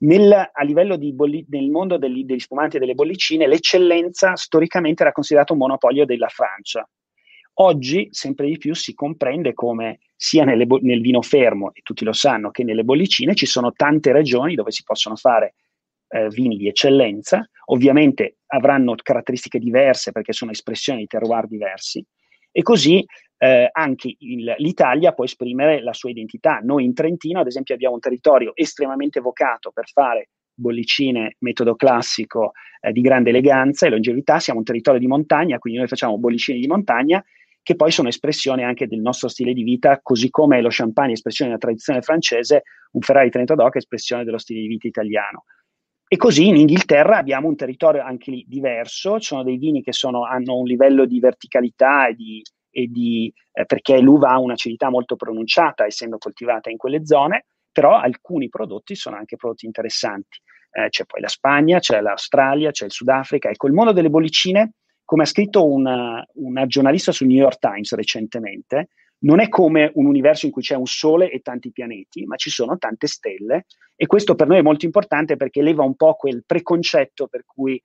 Nel, 0.03 0.31
a 0.31 0.63
livello 0.63 0.97
di 0.97 1.13
bolli, 1.13 1.45
nel 1.49 1.69
mondo 1.69 1.97
degli, 1.97 2.25
degli 2.25 2.39
spumanti 2.39 2.75
e 2.75 2.79
delle 2.79 2.93
bollicine, 2.93 3.47
l'eccellenza 3.47 4.35
storicamente 4.35 5.03
era 5.03 5.11
considerata 5.11 5.53
un 5.53 5.59
monopolio 5.59 6.05
della 6.05 6.27
Francia. 6.27 6.87
Oggi 7.57 8.09
sempre 8.11 8.47
di 8.47 8.57
più 8.57 8.73
si 8.73 8.93
comprende 8.93 9.53
come 9.53 9.99
sia 10.15 10.43
nelle, 10.43 10.65
nel 10.81 11.01
vino 11.01 11.21
fermo, 11.21 11.71
e 11.73 11.81
tutti 11.83 12.03
lo 12.03 12.11
sanno, 12.11 12.49
che 12.51 12.63
nelle 12.63 12.83
bollicine 12.83 13.35
ci 13.35 13.45
sono 13.45 13.71
tante 13.71 14.11
regioni 14.11 14.55
dove 14.55 14.71
si 14.71 14.83
possono 14.83 15.15
fare 15.15 15.53
eh, 16.13 16.27
vini 16.29 16.57
di 16.57 16.67
eccellenza, 16.67 17.47
ovviamente 17.65 18.37
avranno 18.47 18.93
caratteristiche 19.01 19.57
diverse 19.57 20.11
perché 20.11 20.31
sono 20.31 20.51
espressioni 20.51 20.99
di 20.99 21.07
terroir 21.07 21.47
diversi 21.47 22.05
e 22.51 22.61
così 22.61 23.03
eh, 23.37 23.67
anche 23.71 24.15
il, 24.19 24.53
l'Italia 24.57 25.13
può 25.13 25.23
esprimere 25.23 25.81
la 25.81 25.93
sua 25.93 26.11
identità. 26.11 26.59
Noi 26.63 26.85
in 26.85 26.93
Trentino, 26.93 27.39
ad 27.39 27.47
esempio, 27.47 27.73
abbiamo 27.73 27.95
un 27.95 27.99
territorio 27.99 28.55
estremamente 28.55 29.19
vocato 29.19 29.71
per 29.71 29.89
fare 29.89 30.29
bollicine 30.55 31.37
metodo 31.39 31.75
classico 31.75 32.51
eh, 32.79 32.91
di 32.91 33.01
grande 33.01 33.31
eleganza 33.31 33.87
e 33.87 33.89
longevità, 33.89 34.39
siamo 34.39 34.59
un 34.59 34.65
territorio 34.65 34.99
di 34.99 35.07
montagna, 35.07 35.57
quindi 35.57 35.79
noi 35.79 35.87
facciamo 35.87 36.19
bollicine 36.19 36.59
di 36.59 36.67
montagna 36.67 37.23
che 37.63 37.75
poi 37.75 37.91
sono 37.91 38.09
espressione 38.09 38.63
anche 38.63 38.87
del 38.87 38.99
nostro 38.99 39.29
stile 39.29 39.53
di 39.53 39.63
vita, 39.63 39.99
così 40.01 40.29
come 40.29 40.61
lo 40.61 40.67
champagne 40.69 41.11
è 41.11 41.13
espressione 41.13 41.49
della 41.49 41.63
tradizione 41.63 42.01
francese, 42.01 42.63
un 42.91 43.01
Ferrari 43.01 43.29
Trento 43.29 43.55
Doc 43.55 43.75
è 43.75 43.77
espressione 43.77 44.25
dello 44.25 44.37
stile 44.37 44.59
di 44.59 44.67
vita 44.67 44.87
italiano. 44.87 45.45
E 46.13 46.15
così 46.15 46.45
in 46.45 46.57
Inghilterra 46.57 47.17
abbiamo 47.17 47.47
un 47.47 47.55
territorio 47.55 48.03
anche 48.03 48.29
lì 48.29 48.45
diverso, 48.47 49.19
ci 49.19 49.29
sono 49.29 49.41
dei 49.41 49.57
vini 49.57 49.81
che 49.81 49.93
sono, 49.93 50.25
hanno 50.25 50.57
un 50.59 50.65
livello 50.65 51.07
di 51.07 51.19
verticalità 51.19 52.05
e 52.05 52.13
di, 52.13 52.39
e 52.69 52.85
di 52.85 53.33
eh, 53.51 53.65
perché 53.65 53.99
l'uva 53.99 54.29
ha 54.29 54.37
un'acidità 54.37 54.91
molto 54.91 55.15
pronunciata 55.15 55.87
essendo 55.87 56.19
coltivata 56.19 56.69
in 56.69 56.77
quelle 56.77 57.03
zone, 57.03 57.45
però 57.71 57.97
alcuni 57.97 58.47
prodotti 58.47 58.93
sono 58.93 59.15
anche 59.15 59.37
prodotti 59.37 59.65
interessanti. 59.65 60.37
Eh, 60.73 60.89
c'è 60.89 61.05
poi 61.05 61.19
la 61.19 61.27
Spagna, 61.27 61.79
c'è 61.79 61.99
l'Australia, 61.99 62.69
c'è 62.69 62.85
il 62.85 62.91
Sudafrica. 62.91 63.49
Ecco, 63.49 63.65
il 63.65 63.73
mondo 63.73 63.91
delle 63.91 64.11
bollicine, 64.11 64.73
come 65.03 65.23
ha 65.23 65.25
scritto 65.25 65.65
una, 65.65 66.23
una 66.33 66.67
giornalista 66.67 67.11
sul 67.11 67.25
New 67.25 67.37
York 67.37 67.57
Times 67.57 67.91
recentemente, 67.95 68.89
non 69.23 69.39
è 69.39 69.49
come 69.49 69.91
un 69.95 70.05
universo 70.05 70.45
in 70.45 70.51
cui 70.51 70.61
c'è 70.61 70.75
un 70.75 70.85
sole 70.85 71.29
e 71.29 71.39
tanti 71.39 71.71
pianeti, 71.71 72.25
ma 72.25 72.35
ci 72.35 72.49
sono 72.49 72.77
tante 72.77 73.07
stelle 73.07 73.65
e 73.95 74.05
questo 74.05 74.35
per 74.35 74.47
noi 74.47 74.57
è 74.57 74.61
molto 74.61 74.85
importante 74.85 75.35
perché 75.35 75.61
leva 75.61 75.83
un 75.83 75.95
po' 75.95 76.15
quel 76.15 76.43
preconcetto 76.45 77.27
per 77.27 77.43
cui 77.45 77.81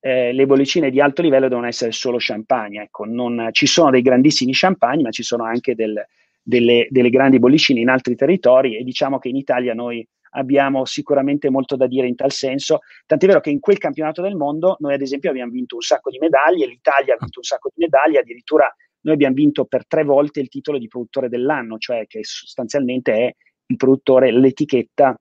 eh, 0.00 0.32
le 0.32 0.46
bollicine 0.46 0.90
di 0.90 1.00
alto 1.00 1.22
livello 1.22 1.48
devono 1.48 1.66
essere 1.66 1.92
solo 1.92 2.16
champagne. 2.18 2.82
Ecco, 2.82 3.04
non, 3.04 3.48
ci 3.52 3.66
sono 3.66 3.90
dei 3.90 4.02
grandissimi 4.02 4.52
champagne, 4.54 5.02
ma 5.02 5.10
ci 5.10 5.22
sono 5.22 5.44
anche 5.44 5.74
del, 5.74 6.02
delle, 6.42 6.86
delle 6.90 7.10
grandi 7.10 7.38
bollicine 7.38 7.80
in 7.80 7.88
altri 7.88 8.16
territori 8.16 8.76
e 8.76 8.82
diciamo 8.82 9.18
che 9.18 9.28
in 9.28 9.36
Italia 9.36 9.74
noi 9.74 10.06
abbiamo 10.32 10.84
sicuramente 10.84 11.50
molto 11.50 11.76
da 11.76 11.86
dire 11.86 12.06
in 12.06 12.14
tal 12.14 12.30
senso, 12.30 12.80
tant'è 13.04 13.26
vero 13.26 13.40
che 13.40 13.50
in 13.50 13.60
quel 13.60 13.78
campionato 13.78 14.22
del 14.22 14.36
mondo 14.36 14.76
noi 14.78 14.94
ad 14.94 15.02
esempio 15.02 15.30
abbiamo 15.30 15.50
vinto 15.50 15.74
un 15.74 15.82
sacco 15.82 16.10
di 16.10 16.18
medaglie, 16.18 16.66
l'Italia 16.66 17.14
ha 17.14 17.18
vinto 17.18 17.40
un 17.40 17.44
sacco 17.44 17.70
di 17.74 17.82
medaglie, 17.82 18.20
addirittura 18.20 18.72
noi 19.02 19.14
abbiamo 19.14 19.34
vinto 19.34 19.64
per 19.64 19.86
tre 19.86 20.04
volte 20.04 20.40
il 20.40 20.48
titolo 20.48 20.78
di 20.78 20.88
produttore 20.88 21.28
dell'anno, 21.28 21.78
cioè 21.78 22.06
che 22.06 22.20
sostanzialmente 22.22 23.12
è 23.12 23.34
il 23.66 23.76
produttore, 23.76 24.32
l'etichetta, 24.32 25.14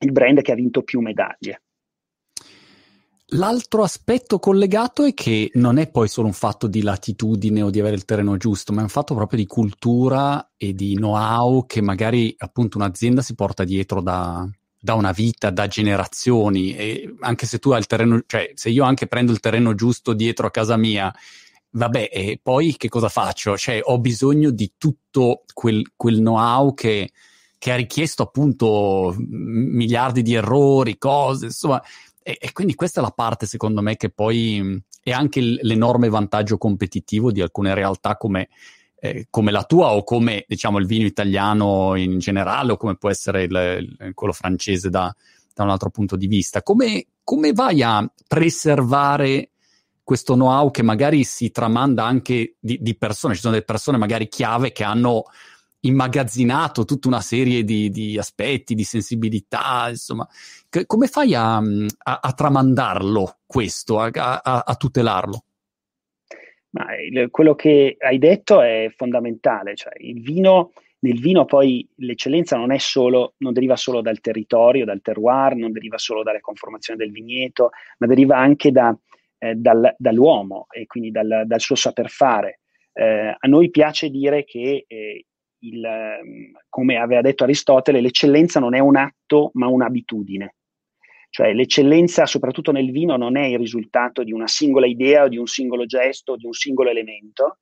il 0.00 0.12
brand 0.12 0.40
che 0.40 0.52
ha 0.52 0.56
vinto 0.56 0.82
più 0.82 1.00
medaglie. 1.00 1.62
L'altro 3.32 3.84
aspetto 3.84 4.40
collegato 4.40 5.04
è 5.04 5.14
che 5.14 5.50
non 5.54 5.78
è 5.78 5.88
poi 5.88 6.08
solo 6.08 6.26
un 6.26 6.32
fatto 6.32 6.66
di 6.66 6.82
latitudine 6.82 7.62
o 7.62 7.70
di 7.70 7.78
avere 7.78 7.94
il 7.94 8.04
terreno 8.04 8.36
giusto, 8.36 8.72
ma 8.72 8.80
è 8.80 8.84
un 8.84 8.88
fatto 8.88 9.14
proprio 9.14 9.38
di 9.38 9.46
cultura 9.46 10.52
e 10.56 10.72
di 10.72 10.94
know-how 10.94 11.64
che 11.64 11.80
magari 11.80 12.34
appunto 12.38 12.76
un'azienda 12.76 13.22
si 13.22 13.36
porta 13.36 13.62
dietro 13.62 14.00
da, 14.00 14.44
da 14.80 14.94
una 14.94 15.12
vita, 15.12 15.50
da 15.50 15.68
generazioni. 15.68 16.74
E 16.74 17.14
anche 17.20 17.46
se 17.46 17.60
tu 17.60 17.70
hai 17.70 17.78
il 17.78 17.86
terreno, 17.86 18.20
cioè 18.26 18.50
se 18.54 18.68
io 18.68 18.82
anche 18.82 19.06
prendo 19.06 19.30
il 19.30 19.38
terreno 19.38 19.76
giusto 19.76 20.12
dietro 20.12 20.48
a 20.48 20.50
casa 20.50 20.76
mia 20.76 21.14
vabbè, 21.70 22.10
e 22.12 22.40
poi 22.42 22.76
che 22.76 22.88
cosa 22.88 23.08
faccio? 23.08 23.56
Cioè, 23.56 23.80
ho 23.82 23.98
bisogno 23.98 24.50
di 24.50 24.72
tutto 24.76 25.44
quel, 25.52 25.92
quel 25.96 26.18
know-how 26.18 26.74
che, 26.74 27.10
che, 27.58 27.72
ha 27.72 27.76
richiesto 27.76 28.22
appunto 28.22 29.14
miliardi 29.18 30.22
di 30.22 30.34
errori, 30.34 30.98
cose, 30.98 31.46
insomma. 31.46 31.82
E, 32.22 32.36
e, 32.40 32.52
quindi 32.52 32.74
questa 32.74 33.00
è 33.00 33.02
la 33.02 33.12
parte, 33.12 33.46
secondo 33.46 33.82
me, 33.82 33.96
che 33.96 34.10
poi 34.10 34.82
è 35.02 35.12
anche 35.12 35.40
l'enorme 35.40 36.08
vantaggio 36.08 36.58
competitivo 36.58 37.32
di 37.32 37.40
alcune 37.40 37.74
realtà 37.74 38.16
come, 38.16 38.48
eh, 38.98 39.26
come 39.30 39.50
la 39.50 39.64
tua 39.64 39.94
o 39.94 40.04
come, 40.04 40.44
diciamo, 40.46 40.78
il 40.78 40.86
vino 40.86 41.06
italiano 41.06 41.96
in 41.96 42.18
generale 42.18 42.72
o 42.72 42.76
come 42.76 42.96
può 42.96 43.10
essere 43.10 43.44
il, 43.44 43.96
il, 43.98 44.14
quello 44.14 44.32
francese 44.32 44.90
da, 44.90 45.14
da, 45.54 45.62
un 45.62 45.70
altro 45.70 45.90
punto 45.90 46.16
di 46.16 46.26
vista. 46.26 46.62
Come, 46.62 47.06
come 47.24 47.52
vai 47.52 47.82
a 47.82 48.06
preservare 48.26 49.49
questo 50.10 50.34
know-how 50.34 50.72
che 50.72 50.82
magari 50.82 51.22
si 51.22 51.52
tramanda 51.52 52.04
anche 52.04 52.56
di, 52.58 52.78
di, 52.80 52.96
persone, 52.96 53.34
ci 53.34 53.42
sono 53.42 53.52
delle 53.52 53.64
persone 53.64 53.96
magari 53.96 54.26
chiave 54.26 54.72
che 54.72 54.82
hanno 54.82 55.26
immagazzinato 55.82 56.84
tutta 56.84 57.06
una 57.06 57.20
serie 57.20 57.62
di, 57.62 57.90
di 57.90 58.18
aspetti, 58.18 58.74
di 58.74 58.82
sensibilità, 58.82 59.88
insomma, 59.88 60.26
che, 60.68 60.84
come 60.84 61.06
fai 61.06 61.36
a, 61.36 61.58
a, 61.58 62.18
a, 62.22 62.32
tramandarlo 62.32 63.36
questo, 63.46 64.00
a, 64.00 64.10
a 64.42 64.74
tutelarlo? 64.74 65.44
Il, 67.08 67.28
quello 67.30 67.54
che 67.54 67.94
hai 68.00 68.18
detto 68.18 68.62
è 68.62 68.92
fondamentale, 68.96 69.76
cioè 69.76 69.92
il 69.98 70.22
vino, 70.22 70.72
nel 70.98 71.20
vino 71.20 71.44
poi 71.44 71.88
l'eccellenza 71.98 72.56
non 72.56 72.76
solo, 72.80 73.34
non 73.36 73.52
deriva 73.52 73.76
solo 73.76 74.00
dal 74.00 74.18
territorio, 74.18 74.84
dal 74.84 75.02
terroir, 75.02 75.54
non 75.54 75.70
deriva 75.70 75.98
solo 75.98 76.24
dalle 76.24 76.40
conformazioni 76.40 76.98
del 76.98 77.12
vigneto, 77.12 77.70
ma 77.98 78.08
deriva 78.08 78.36
anche 78.38 78.72
da, 78.72 78.92
eh, 79.40 79.54
dal, 79.54 79.94
dall'uomo 79.96 80.66
e 80.68 80.86
quindi 80.86 81.10
dal, 81.10 81.44
dal 81.46 81.60
suo 81.60 81.74
saper 81.74 82.08
fare. 82.08 82.60
Eh, 82.92 83.34
a 83.38 83.48
noi 83.48 83.70
piace 83.70 84.10
dire 84.10 84.44
che 84.44 84.84
eh, 84.86 85.24
il, 85.60 85.88
come 86.68 86.96
aveva 86.96 87.22
detto 87.22 87.44
Aristotele, 87.44 88.00
l'eccellenza 88.00 88.60
non 88.60 88.74
è 88.74 88.78
un 88.78 88.96
atto 88.96 89.50
ma 89.54 89.66
un'abitudine. 89.66 90.56
Cioè 91.30 91.52
l'eccellenza, 91.54 92.26
soprattutto 92.26 92.72
nel 92.72 92.90
vino, 92.90 93.16
non 93.16 93.36
è 93.36 93.46
il 93.46 93.58
risultato 93.58 94.24
di 94.24 94.32
una 94.32 94.48
singola 94.48 94.86
idea 94.86 95.24
o 95.24 95.28
di 95.28 95.36
un 95.36 95.46
singolo 95.46 95.86
gesto 95.86 96.32
o 96.32 96.36
di 96.36 96.44
un 96.44 96.52
singolo 96.52 96.90
elemento, 96.90 97.58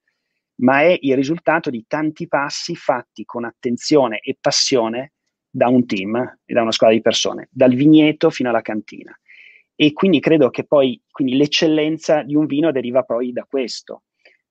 ma 0.61 0.81
è 0.83 0.97
il 1.01 1.15
risultato 1.15 1.71
di 1.71 1.85
tanti 1.87 2.27
passi 2.27 2.75
fatti 2.75 3.25
con 3.25 3.45
attenzione 3.45 4.21
e 4.21 4.37
passione 4.41 5.13
da 5.51 5.69
un 5.69 5.87
team 5.87 6.17
e 6.45 6.53
da 6.53 6.63
una 6.63 6.73
squadra 6.73 6.97
di 6.97 7.03
persone, 7.03 7.49
dal 7.51 7.75
vigneto 7.75 8.31
fino 8.31 8.49
alla 8.49 8.63
cantina. 8.63 9.17
E 9.81 9.93
quindi 9.93 10.19
credo 10.19 10.51
che 10.51 10.65
poi 10.65 11.01
l'eccellenza 11.19 12.25
di 12.25 12.35
un 12.35 12.47
vino 12.47 12.73
deriva 12.73 13.05
poi 13.05 13.31
da 13.31 13.47
questo. 13.49 14.03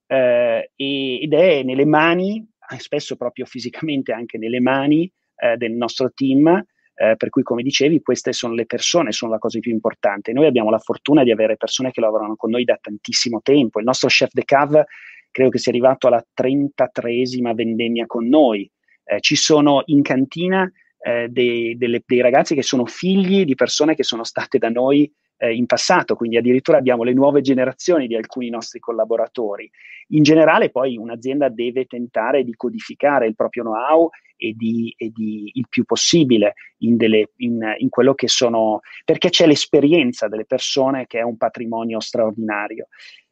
Eh, 0.07 0.71
ed 0.73 1.33
è 1.33 1.63
nelle 1.63 1.85
mani, 1.85 2.47
spesso 2.77 3.17
proprio 3.17 3.43
fisicamente 3.43 4.13
anche 4.13 4.37
nelle 4.37 4.61
mani 4.61 5.11
eh, 5.35 5.57
del 5.57 5.73
nostro 5.73 6.13
team, 6.13 6.47
eh, 6.47 7.15
per 7.17 7.27
cui, 7.27 7.43
come 7.43 7.61
dicevi, 7.61 8.01
queste 8.01 8.31
sono 8.31 8.53
le 8.53 8.65
persone, 8.65 9.11
sono 9.11 9.33
la 9.33 9.37
cosa 9.37 9.59
più 9.59 9.73
importante. 9.73 10.31
Noi 10.31 10.45
abbiamo 10.45 10.69
la 10.69 10.79
fortuna 10.79 11.25
di 11.25 11.31
avere 11.31 11.57
persone 11.57 11.91
che 11.91 11.99
lavorano 11.99 12.37
con 12.37 12.51
noi 12.51 12.63
da 12.63 12.77
tantissimo 12.79 13.41
tempo. 13.43 13.79
Il 13.79 13.85
nostro 13.85 14.07
chef 14.07 14.31
de 14.31 14.45
cave 14.45 14.85
credo 15.29 15.49
che 15.49 15.57
sia 15.57 15.73
arrivato 15.73 16.07
alla 16.07 16.23
33esima 16.33 17.53
vendemmia 17.53 18.05
con 18.05 18.29
noi. 18.29 18.71
Eh, 19.03 19.19
ci 19.19 19.35
sono 19.35 19.81
in 19.87 20.03
cantina 20.03 20.71
eh, 21.07 21.29
dei, 21.29 21.77
delle, 21.77 22.03
dei 22.05 22.19
ragazzi 22.19 22.53
che 22.53 22.63
sono 22.63 22.85
figli 22.85 23.45
di 23.45 23.55
persone 23.55 23.95
che 23.95 24.03
sono 24.03 24.25
state 24.25 24.57
da 24.57 24.69
noi 24.69 25.09
eh, 25.37 25.55
in 25.55 25.65
passato, 25.65 26.15
quindi 26.15 26.35
addirittura 26.35 26.79
abbiamo 26.79 27.03
le 27.03 27.13
nuove 27.13 27.39
generazioni 27.39 28.07
di 28.07 28.15
alcuni 28.15 28.49
nostri 28.49 28.79
collaboratori. 28.79 29.69
In 30.09 30.23
generale 30.23 30.69
poi 30.69 30.97
un'azienda 30.97 31.47
deve 31.47 31.85
tentare 31.85 32.43
di 32.43 32.53
codificare 32.55 33.25
il 33.25 33.35
proprio 33.35 33.63
know-how 33.63 34.09
e 34.35 34.53
di, 34.53 34.93
e 34.97 35.09
di 35.09 35.49
il 35.53 35.67
più 35.69 35.85
possibile 35.85 36.55
in, 36.79 36.97
delle, 36.97 37.31
in, 37.37 37.61
in, 37.77 37.87
quello 37.87 38.13
che 38.13 38.27
sono, 38.27 38.81
perché 39.05 39.29
c'è 39.29 39.47
l'esperienza 39.47 40.27
delle 40.27 40.45
persone 40.45 41.07
che 41.07 41.19
è 41.19 41.23
un 41.23 41.37
patrimonio 41.37 42.01
straordinario. 42.01 42.87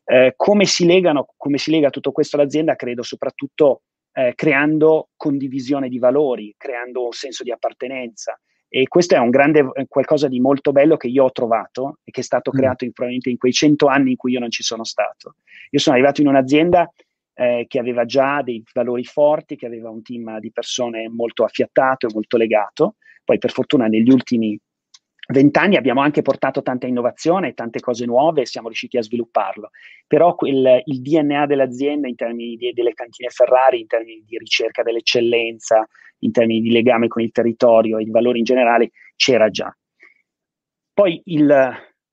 Eh, 0.05 0.33
come, 0.37 0.65
si 0.65 0.85
legano, 0.85 1.27
come 1.35 1.57
si 1.57 1.71
lega 1.71 1.89
tutto 1.89 2.13
questo 2.13 2.37
all'azienda? 2.37 2.75
Credo 2.75 3.03
soprattutto 3.03 3.81
eh, 4.17 4.33
creando 4.33 5.09
condivisione 5.17 5.89
di 5.89 5.99
valori, 5.99 6.55
creando 6.57 7.05
un 7.05 7.11
senso 7.11 7.43
di 7.43 7.51
appartenenza. 7.51 8.39
E 8.67 8.87
questo 8.87 9.15
è 9.15 9.17
un 9.19 9.29
grande 9.29 9.71
qualcosa 9.87 10.27
di 10.27 10.39
molto 10.39 10.71
bello 10.71 10.95
che 10.95 11.07
io 11.07 11.25
ho 11.25 11.31
trovato 11.31 11.99
e 12.03 12.11
che 12.11 12.21
è 12.21 12.23
stato 12.23 12.51
mm. 12.53 12.57
creato 12.57 12.83
in, 12.85 12.91
probabilmente 12.91 13.29
in 13.29 13.37
quei 13.37 13.51
cento 13.51 13.87
anni 13.87 14.11
in 14.11 14.15
cui 14.15 14.31
io 14.31 14.39
non 14.39 14.49
ci 14.49 14.63
sono 14.63 14.85
stato. 14.85 15.35
Io 15.69 15.79
sono 15.79 15.95
arrivato 15.95 16.21
in 16.21 16.27
un'azienda 16.27 16.89
eh, 17.33 17.65
che 17.67 17.79
aveva 17.79 18.05
già 18.05 18.41
dei 18.41 18.63
valori 18.73 19.03
forti, 19.03 19.57
che 19.57 19.65
aveva 19.65 19.89
un 19.89 20.01
team 20.01 20.39
di 20.39 20.51
persone 20.51 21.09
molto 21.09 21.43
affiattato 21.43 22.07
e 22.07 22.13
molto 22.13 22.37
legato. 22.37 22.95
Poi 23.23 23.37
per 23.37 23.51
fortuna 23.51 23.87
negli 23.87 24.09
ultimi 24.09 24.57
vent'anni 25.27 25.75
abbiamo 25.75 26.01
anche 26.01 26.21
portato 26.21 26.61
tanta 26.61 26.87
innovazione, 26.87 27.53
tante 27.53 27.79
cose 27.79 28.05
nuove 28.05 28.45
siamo 28.45 28.67
riusciti 28.67 28.97
a 28.97 29.01
svilupparlo. 29.01 29.69
Però 30.07 30.35
quel, 30.35 30.81
il 30.85 31.01
DNA 31.01 31.45
dell'azienda 31.45 32.07
in 32.07 32.15
termini 32.15 32.55
di, 32.55 32.73
delle 32.73 32.93
cantine 32.93 33.29
Ferrari, 33.29 33.81
in 33.81 33.87
termini 33.87 34.23
di 34.25 34.37
ricerca 34.37 34.83
dell'eccellenza, 34.83 35.87
in 36.19 36.31
termini 36.31 36.61
di 36.61 36.71
legame 36.71 37.07
con 37.07 37.23
il 37.23 37.31
territorio 37.31 37.97
e 37.97 38.03
di 38.03 38.11
valori 38.11 38.39
in 38.39 38.45
generale, 38.45 38.91
c'era 39.15 39.49
già. 39.49 39.75
Poi 40.93 41.21
il, 41.25 41.51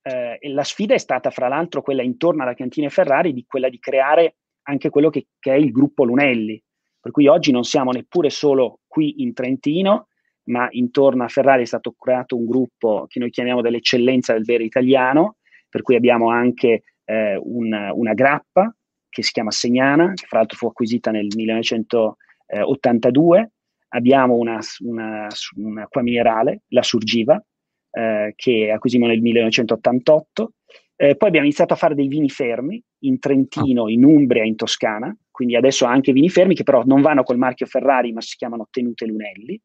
eh, 0.03 0.39
la 0.41 0.65
sfida 0.65 0.95
è 0.95 0.99
stata, 0.99 1.31
fra 1.31 1.49
l'altro, 1.49 1.83
quella 1.83 2.03
intorno 2.03 2.43
alla 2.43 2.55
cantina 2.55 2.89
Ferrari, 2.89 3.33
di 3.33 3.45
quella 3.47 3.69
di 3.69 3.79
creare 3.79 4.37
anche 4.63 4.91
quello 4.91 5.11
che, 5.11 5.29
che 5.39 5.53
è 5.53 5.57
il 5.57 5.71
gruppo 5.71 6.05
Lunelli. 6.05 6.61
Per 7.01 7.11
cui 7.11 7.27
oggi 7.27 7.51
non 7.51 7.65
siamo 7.65 7.91
neppure 7.91 8.31
solo 8.31 8.81
qui 8.87 9.23
in 9.23 9.35
Trentino, 9.35 10.09
ma 10.45 10.69
intorno 10.71 11.25
a 11.25 11.29
Ferrari 11.29 11.63
è 11.63 11.67
stato 11.67 11.95
creato 11.99 12.37
un 12.37 12.47
gruppo 12.47 13.07
che 13.09 13.19
noi 13.19 13.31
chiamiamo 13.31 13.61
dell'eccellenza 13.61 14.33
del 14.33 14.45
vero 14.45 14.63
italiano, 14.63 15.39
per 15.69 15.83
cui 15.83 15.97
abbiamo 15.97 16.31
anche 16.31 16.85
eh, 17.05 17.37
un, 17.43 17.91
una 17.93 18.15
grappa 18.15 18.73
che 19.09 19.23
si 19.23 19.33
chiama 19.33 19.51
Segnana, 19.51 20.13
che 20.15 20.27
fra 20.27 20.39
l'altro 20.39 20.57
fu 20.57 20.67
acquisita 20.67 21.11
nel 21.11 21.27
1982, 21.35 23.51
abbiamo 23.89 24.37
una, 24.37 24.61
una, 24.81 25.27
un'acqua 25.57 26.03
minerale, 26.03 26.63
la 26.69 26.83
Surgiva, 26.83 27.43
eh, 27.91 28.33
che 28.35 28.71
acquisimmo 28.71 29.07
nel 29.07 29.21
1988, 29.21 30.53
eh, 30.97 31.17
poi 31.17 31.29
abbiamo 31.29 31.47
iniziato 31.47 31.75
a 31.75 31.77
fare 31.77 31.95
dei 31.95 32.09
vini 32.09 32.31
fermi 32.31 32.83
in 33.01 33.19
Trentino, 33.19 33.89
in 33.89 34.05
Umbria, 34.05 34.45
in 34.45 34.57
Toscana, 34.57 35.15
quindi 35.31 35.57
adesso 35.57 35.85
anche 35.85 36.13
vini 36.13 36.29
fermi 36.29 36.55
che 36.55 36.63
però 36.63 36.83
non 36.85 37.03
vanno 37.03 37.23
col 37.23 37.39
marchio 37.39 37.67
Ferrari 37.67 38.13
ma 38.13 38.21
si 38.21 38.37
chiamano 38.37 38.69
Tenute 38.71 39.07
Lunelli. 39.07 39.61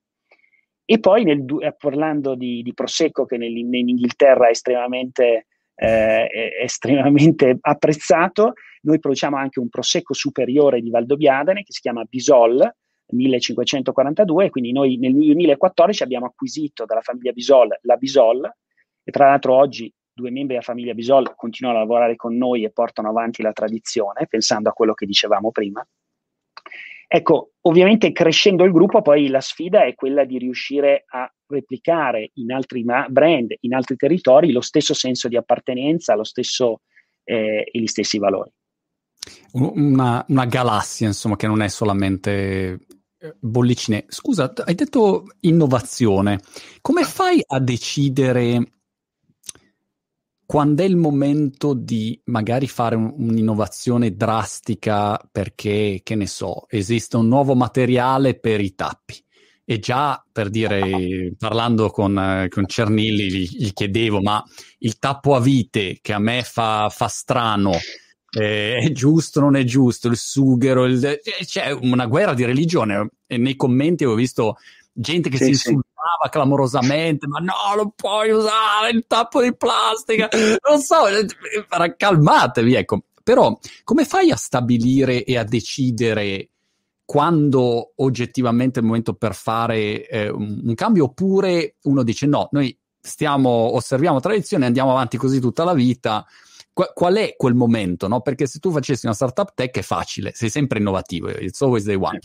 E 0.90 1.02
poi 1.02 1.26
nel, 1.26 1.44
eh, 1.60 1.76
parlando 1.78 2.34
di, 2.36 2.62
di, 2.62 2.74
Prosecco, 2.74 3.26
che 3.26 3.36
nel, 3.36 3.58
in 3.58 3.90
Inghilterra 3.90 4.48
è 4.48 4.52
estremamente, 4.52 5.48
eh, 5.76 6.28
è 6.28 6.64
estremamente, 6.64 7.58
apprezzato, 7.60 8.54
noi 8.84 8.98
produciamo 8.98 9.36
anche 9.36 9.60
un 9.60 9.68
Prosecco 9.68 10.14
superiore 10.14 10.80
di 10.80 10.90
Valdobbiadene 10.90 11.64
che 11.64 11.74
si 11.74 11.82
chiama 11.82 12.06
Bisol 12.06 12.74
1542, 13.08 14.50
quindi 14.50 14.72
noi 14.72 14.96
nel 14.96 15.14
2014 15.14 16.04
abbiamo 16.04 16.26
acquisito 16.26 16.86
dalla 16.86 17.02
famiglia 17.02 17.34
Bisol 17.34 17.80
la 17.82 17.98
Bisol 17.98 18.50
e 19.04 19.12
tra 19.12 19.28
l'altro 19.28 19.56
oggi 19.56 19.94
due 20.14 20.32
membri 20.32 20.54
della 20.54 20.62
famiglia 20.62 20.94
Bisol 20.94 21.36
continuano 21.36 21.80
a 21.80 21.82
lavorare 21.82 22.16
con 22.16 22.38
noi 22.38 22.64
e 22.64 22.72
portano 22.72 23.10
avanti 23.10 23.42
la 23.42 23.52
tradizione, 23.52 24.26
pensando 24.30 24.70
a 24.70 24.74
quello 24.74 24.94
che 24.94 25.06
dicevamo 25.06 25.52
prima. 25.52 25.86
Ecco, 27.10 27.54
ovviamente 27.62 28.12
crescendo 28.12 28.66
il 28.66 28.74
gruppo 28.74 29.02
poi 29.02 29.30
la 29.30 29.40
sfida 29.40 29.86
è 29.86 29.96
quella 29.96 30.26
di 30.26 30.38
riuscire 30.38 31.06
a 31.08 31.32
replicare 31.48 32.32
in 32.34 32.52
altri 32.52 32.84
ma- 32.84 33.08
brand, 33.08 33.56
in 33.62 33.74
altri 33.74 33.96
territori, 33.96 34.52
lo 34.52 34.60
stesso 34.60 34.94
senso 34.94 35.30
di 35.30 35.38
appartenenza, 35.38 36.16
lo 36.16 36.26
stesso 36.26 36.82
eh, 37.24 37.70
e 37.72 37.80
gli 37.80 37.88
stessi 37.88 38.18
valori. 38.18 38.52
Una, 39.54 40.24
una, 40.28 40.46
galassia, 40.46 41.08
insomma, 41.08 41.38
che 41.38 41.48
non 41.48 41.62
è 41.62 41.70
solamente 41.70 42.80
eh, 43.18 43.36
bollicine. 43.40 44.06
Scusa, 44.10 44.52
hai 44.66 44.76
detto 44.76 45.26
innovazione. 45.42 46.40
Come 46.82 47.04
fai 47.04 47.42
a 47.46 47.60
decidere 47.60 48.77
quando 50.48 50.82
è 50.82 50.86
il 50.86 50.96
momento 50.96 51.74
di 51.74 52.20
magari 52.28 52.68
fare 52.68 52.96
un, 52.96 53.14
un'innovazione 53.18 54.16
drastica 54.16 55.20
perché, 55.30 56.00
che 56.02 56.16
ne 56.16 56.26
so, 56.26 56.68
esiste 56.70 57.18
un 57.18 57.28
nuovo 57.28 57.54
materiale 57.54 58.40
per 58.40 58.62
i 58.62 58.74
tappi. 58.74 59.22
E 59.66 59.80
già 59.80 60.26
per 60.32 60.50
dire, 60.50 61.34
parlando 61.38 61.90
con, 61.90 62.48
con 62.48 62.66
Cernilli, 62.66 63.30
gli, 63.30 63.50
gli, 63.52 63.74
chiedevo, 63.74 64.22
ma 64.22 64.42
il 64.80 64.98
tappo 64.98 65.36
a 65.36 65.42
vite 65.42 66.00
che 66.02 66.14
a 66.14 66.20
me 66.20 66.44
fa, 66.44 66.88
fa 66.90 67.10
strano, 67.10 67.74
eh, 68.32 68.78
è 68.78 68.92
giusto 68.94 69.40
o 69.40 69.44
non 69.44 69.58
è 69.58 69.66
giusto? 69.66 70.08
Il 70.08 70.16
sughero, 70.16 70.86
il, 70.86 71.04
eh, 71.04 71.22
c'è 71.44 71.72
una 71.72 72.06
guerra 72.06 72.34
di 72.34 72.46
religione. 72.46 73.10
E 73.28 73.36
nei 73.36 73.58
commenti 73.58 74.06
ho 74.06 74.14
visto 74.14 74.56
gente 75.00 75.30
che 75.30 75.38
sì, 75.38 75.44
si 75.44 75.50
insultava 75.50 76.24
sì. 76.24 76.30
clamorosamente, 76.30 77.28
ma 77.28 77.40
no, 77.40 77.54
non 77.76 77.92
puoi 77.96 78.32
usare 78.32 78.90
il 78.92 79.06
tappo 79.08 79.42
di 79.42 79.56
plastica, 79.56 80.28
non 80.68 80.80
so, 80.80 81.04
calmatevi, 81.96 82.74
ecco. 82.74 83.04
Però 83.24 83.58
come 83.84 84.06
fai 84.06 84.32
a 84.32 84.36
stabilire 84.36 85.24
e 85.24 85.38
a 85.38 85.44
decidere 85.44 86.50
quando 87.06 87.94
oggettivamente 87.98 88.80
è 88.80 88.82
il 88.82 88.88
momento 88.88 89.14
per 89.14 89.36
fare 89.36 90.08
eh, 90.08 90.30
un, 90.30 90.62
un 90.64 90.74
cambio 90.76 91.06
oppure 91.06 91.76
uno 91.84 92.04
dice 92.04 92.26
no, 92.26 92.48
noi 92.52 92.78
stiamo, 93.00 93.50
osserviamo 93.50 94.20
tradizione, 94.20 94.66
andiamo 94.66 94.92
avanti 94.92 95.18
così 95.18 95.40
tutta 95.40 95.64
la 95.64 95.74
vita, 95.74 96.26
qual 96.74 97.16
è 97.16 97.36
quel 97.36 97.56
momento, 97.56 98.08
no? 98.08 98.22
Perché 98.22 98.46
se 98.46 98.60
tu 98.60 98.72
facessi 98.72 99.06
una 99.06 99.16
startup 99.16 99.54
tech 99.56 99.76
è 99.78 99.82
facile, 99.82 100.32
sei 100.34 100.50
sempre 100.50 100.80
innovativo, 100.80 101.30
it's 101.30 101.62
always 101.62 101.86
the 101.86 101.96
one. 101.96 102.20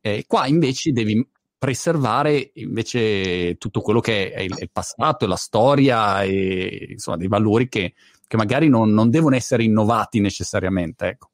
Eh, 0.00 0.24
qua 0.26 0.46
invece 0.46 0.92
devi 0.92 1.26
preservare 1.58 2.50
invece 2.54 3.56
tutto 3.56 3.80
quello 3.80 4.00
che 4.00 4.32
è 4.32 4.40
il, 4.40 4.68
passato, 4.70 5.26
la 5.26 5.36
storia 5.36 6.22
e 6.22 6.88
insomma 6.90 7.16
dei 7.16 7.28
valori 7.28 7.68
che, 7.68 7.94
che 8.26 8.36
magari 8.36 8.68
non, 8.68 8.90
non, 8.90 9.10
devono 9.10 9.36
essere 9.36 9.64
innovati 9.64 10.20
necessariamente. 10.20 11.06
Ecco. 11.06 11.30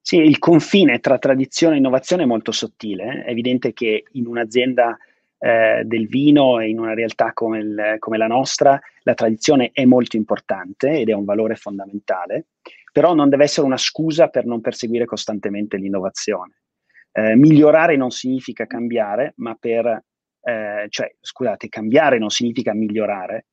Sì, 0.00 0.16
il 0.16 0.38
confine 0.38 0.98
tra 0.98 1.18
tradizione 1.18 1.76
e 1.76 1.78
innovazione 1.78 2.24
è 2.24 2.26
molto 2.26 2.52
sottile. 2.52 3.24
È 3.24 3.30
evidente 3.30 3.72
che 3.72 4.04
in 4.12 4.26
un'azienda 4.26 4.98
eh, 5.38 5.82
del 5.84 6.06
vino 6.06 6.58
e 6.58 6.68
in 6.68 6.78
una 6.78 6.94
realtà 6.94 7.32
come, 7.32 7.58
il, 7.58 7.96
come, 7.98 8.18
la 8.18 8.26
nostra 8.26 8.78
la 9.04 9.14
tradizione 9.14 9.70
è 9.72 9.84
molto 9.86 10.16
importante 10.16 11.00
ed 11.00 11.08
è 11.08 11.12
un 11.12 11.24
valore 11.24 11.54
fondamentale, 11.54 12.48
però 12.92 13.14
non 13.14 13.28
deve 13.30 13.44
essere 13.44 13.66
una 13.66 13.78
scusa 13.78 14.28
per 14.28 14.44
non 14.44 14.60
perseguire 14.60 15.06
costantemente 15.06 15.78
l'innovazione. 15.78 16.56
Eh, 17.12 17.34
migliorare 17.36 17.96
non 17.96 18.10
significa 18.10 18.66
cambiare, 18.66 19.32
ma 19.36 19.56
per, 19.58 20.04
eh, 20.42 20.86
cioè, 20.88 21.14
scusate, 21.20 21.68
cambiare 21.68 22.18
non 22.18 22.30
significa 22.30 22.72
migliorare, 22.72 23.46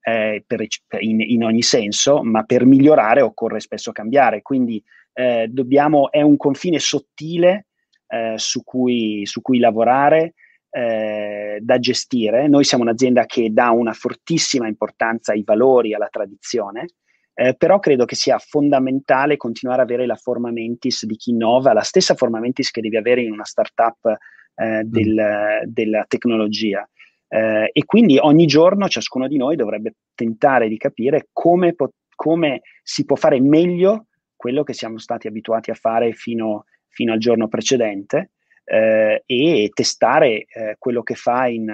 eh, 0.00 0.42
per, 0.46 0.66
in, 1.00 1.20
in, 1.20 1.44
ogni 1.44 1.62
senso, 1.62 2.22
ma 2.22 2.42
per 2.44 2.64
migliorare 2.64 3.20
occorre 3.20 3.60
spesso 3.60 3.92
cambiare. 3.92 4.42
Quindi 4.42 4.82
eh, 5.12 5.46
dobbiamo, 5.48 6.10
è 6.10 6.22
un 6.22 6.36
confine 6.36 6.78
sottile 6.78 7.66
eh, 8.08 8.34
su 8.36 8.64
cui, 8.64 9.24
su, 9.24 9.40
cui, 9.40 9.58
lavorare, 9.58 10.34
eh, 10.70 11.58
da 11.60 11.78
gestire. 11.78 12.48
Noi 12.48 12.64
siamo 12.64 12.82
un'azienda 12.82 13.26
che 13.26 13.52
dà 13.52 13.70
una 13.70 13.92
fortissima 13.92 14.66
importanza 14.66 15.32
ai 15.32 15.42
valori, 15.44 15.94
alla 15.94 16.08
tradizione. 16.08 16.86
Eh, 17.34 17.54
però 17.56 17.78
credo 17.78 18.04
che 18.04 18.14
sia 18.14 18.38
fondamentale 18.38 19.36
continuare 19.36 19.82
ad 19.82 19.88
avere 19.88 20.06
la 20.06 20.16
forma 20.16 20.50
mentis 20.50 21.06
di 21.06 21.16
chi 21.16 21.30
innova, 21.30 21.72
la 21.72 21.82
stessa 21.82 22.14
forma 22.14 22.40
mentis 22.40 22.70
che 22.70 22.82
devi 22.82 22.96
avere 22.96 23.22
in 23.22 23.32
una 23.32 23.44
startup 23.44 24.18
eh, 24.54 24.82
del, 24.84 25.62
mm. 25.64 25.70
della 25.70 26.04
tecnologia. 26.06 26.86
Eh, 27.28 27.70
e 27.72 27.84
quindi 27.86 28.18
ogni 28.18 28.46
giorno 28.46 28.88
ciascuno 28.88 29.26
di 29.26 29.38
noi 29.38 29.56
dovrebbe 29.56 29.94
tentare 30.14 30.68
di 30.68 30.76
capire 30.76 31.28
come, 31.32 31.74
po- 31.74 31.94
come 32.14 32.60
si 32.82 33.06
può 33.06 33.16
fare 33.16 33.40
meglio 33.40 34.08
quello 34.36 34.62
che 34.62 34.74
siamo 34.74 34.98
stati 34.98 35.26
abituati 35.26 35.70
a 35.70 35.74
fare 35.74 36.12
fino, 36.12 36.66
fino 36.88 37.12
al 37.12 37.18
giorno 37.18 37.48
precedente 37.48 38.32
eh, 38.64 39.22
e 39.26 39.70
testare 39.72 40.46
eh, 40.46 40.76
quello 40.78 41.02
che 41.02 41.14
fa 41.14 41.46
in, 41.46 41.68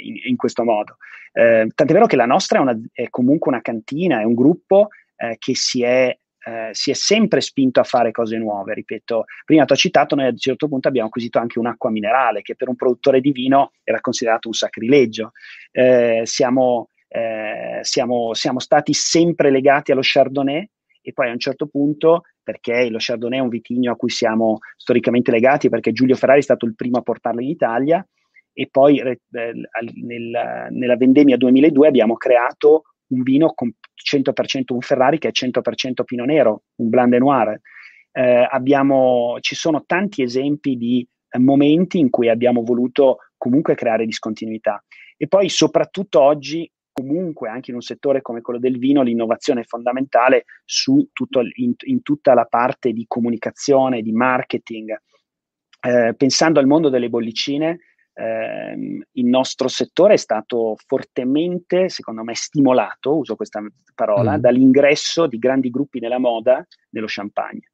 in, 0.00 0.14
in 0.24 0.36
questo 0.36 0.64
modo. 0.64 0.96
Eh, 1.32 1.68
tant'è 1.74 1.92
vero 1.92 2.06
che 2.06 2.16
la 2.16 2.26
nostra 2.26 2.58
è, 2.58 2.62
una, 2.62 2.78
è 2.92 3.08
comunque 3.08 3.52
una 3.52 3.60
cantina, 3.60 4.20
è 4.20 4.24
un 4.24 4.34
gruppo 4.34 4.88
eh, 5.16 5.36
che 5.38 5.54
si 5.54 5.82
è 5.82 6.16
eh, 6.42 6.70
si 6.72 6.90
è 6.90 6.94
sempre 6.94 7.42
spinto 7.42 7.80
a 7.80 7.84
fare 7.84 8.12
cose 8.12 8.38
nuove. 8.38 8.74
Ripeto, 8.74 9.24
prima 9.44 9.64
ti 9.64 9.72
ho 9.72 9.76
citato, 9.76 10.14
noi 10.14 10.26
a 10.26 10.30
un 10.30 10.38
certo 10.38 10.68
punto 10.68 10.88
abbiamo 10.88 11.08
acquisito 11.08 11.38
anche 11.38 11.58
un'acqua 11.58 11.90
minerale 11.90 12.42
che 12.42 12.56
per 12.56 12.68
un 12.68 12.76
produttore 12.76 13.20
di 13.20 13.30
vino 13.30 13.72
era 13.84 14.00
considerato 14.00 14.48
un 14.48 14.54
sacrilegio. 14.54 15.32
Eh, 15.70 16.22
siamo, 16.24 16.88
eh, 17.08 17.80
siamo, 17.82 18.32
siamo, 18.32 18.58
stati 18.58 18.94
sempre 18.94 19.50
legati 19.50 19.92
allo 19.92 20.00
Chardonnay 20.02 20.66
e 21.02 21.12
poi 21.12 21.28
a 21.28 21.32
un 21.32 21.38
certo 21.38 21.66
punto, 21.66 22.22
perché 22.42 22.88
lo 22.90 22.98
Chardonnay 22.98 23.38
è 23.38 23.42
un 23.42 23.48
vitigno 23.48 23.92
a 23.92 23.96
cui 23.96 24.10
siamo 24.10 24.58
storicamente 24.76 25.30
legati, 25.30 25.68
perché 25.68 25.92
Giulio 25.92 26.16
Ferrari 26.16 26.40
è 26.40 26.42
stato 26.42 26.66
il 26.66 26.74
primo 26.74 26.98
a 26.98 27.02
portarlo 27.02 27.40
in 27.40 27.48
Italia, 27.48 28.06
e 28.52 28.68
poi 28.70 28.98
eh, 28.98 29.20
nel, 29.30 30.68
nella 30.70 30.96
vendemmia 30.96 31.36
2002 31.36 31.86
abbiamo 31.86 32.16
creato 32.16 32.82
un 33.10 33.22
vino 33.22 33.52
con 33.54 33.72
100% 33.72 34.72
un 34.72 34.80
Ferrari 34.80 35.18
che 35.18 35.28
è 35.28 35.32
100% 35.32 36.04
Pino 36.04 36.24
Nero, 36.24 36.62
un 36.76 36.88
Blanc 36.88 37.10
de 37.10 37.18
Noir. 37.18 37.60
Eh, 38.12 38.46
abbiamo, 38.50 39.36
ci 39.40 39.54
sono 39.54 39.84
tanti 39.86 40.22
esempi 40.22 40.76
di 40.76 41.06
eh, 41.30 41.38
momenti 41.38 41.98
in 41.98 42.10
cui 42.10 42.28
abbiamo 42.28 42.62
voluto 42.62 43.18
comunque 43.36 43.74
creare 43.74 44.04
discontinuità. 44.04 44.82
E 45.16 45.28
poi 45.28 45.48
soprattutto 45.48 46.20
oggi, 46.20 46.70
comunque 46.92 47.48
anche 47.48 47.70
in 47.70 47.76
un 47.76 47.82
settore 47.82 48.22
come 48.22 48.40
quello 48.40 48.58
del 48.58 48.78
vino, 48.78 49.02
l'innovazione 49.02 49.62
è 49.62 49.64
fondamentale 49.64 50.44
su 50.64 51.08
tutto, 51.12 51.40
in, 51.54 51.74
in 51.84 52.02
tutta 52.02 52.34
la 52.34 52.44
parte 52.44 52.92
di 52.92 53.04
comunicazione, 53.06 54.02
di 54.02 54.12
marketing. 54.12 55.00
Eh, 55.80 56.14
pensando 56.16 56.60
al 56.60 56.66
mondo 56.66 56.88
delle 56.88 57.08
bollicine, 57.08 57.78
ehm, 58.12 59.02
il 59.12 59.26
nostro 59.26 59.68
settore 59.68 60.14
è 60.14 60.18
stato 60.18 60.76
fortemente, 60.86 61.88
secondo 61.88 62.22
me, 62.22 62.34
stimolato, 62.34 63.16
uso 63.16 63.36
questa 63.36 63.62
parola, 63.94 64.36
mm. 64.36 64.40
dall'ingresso 64.40 65.26
di 65.26 65.38
grandi 65.38 65.70
gruppi 65.70 66.00
nella 66.00 66.18
moda 66.18 66.66
nello 66.90 67.06
champagne. 67.08 67.70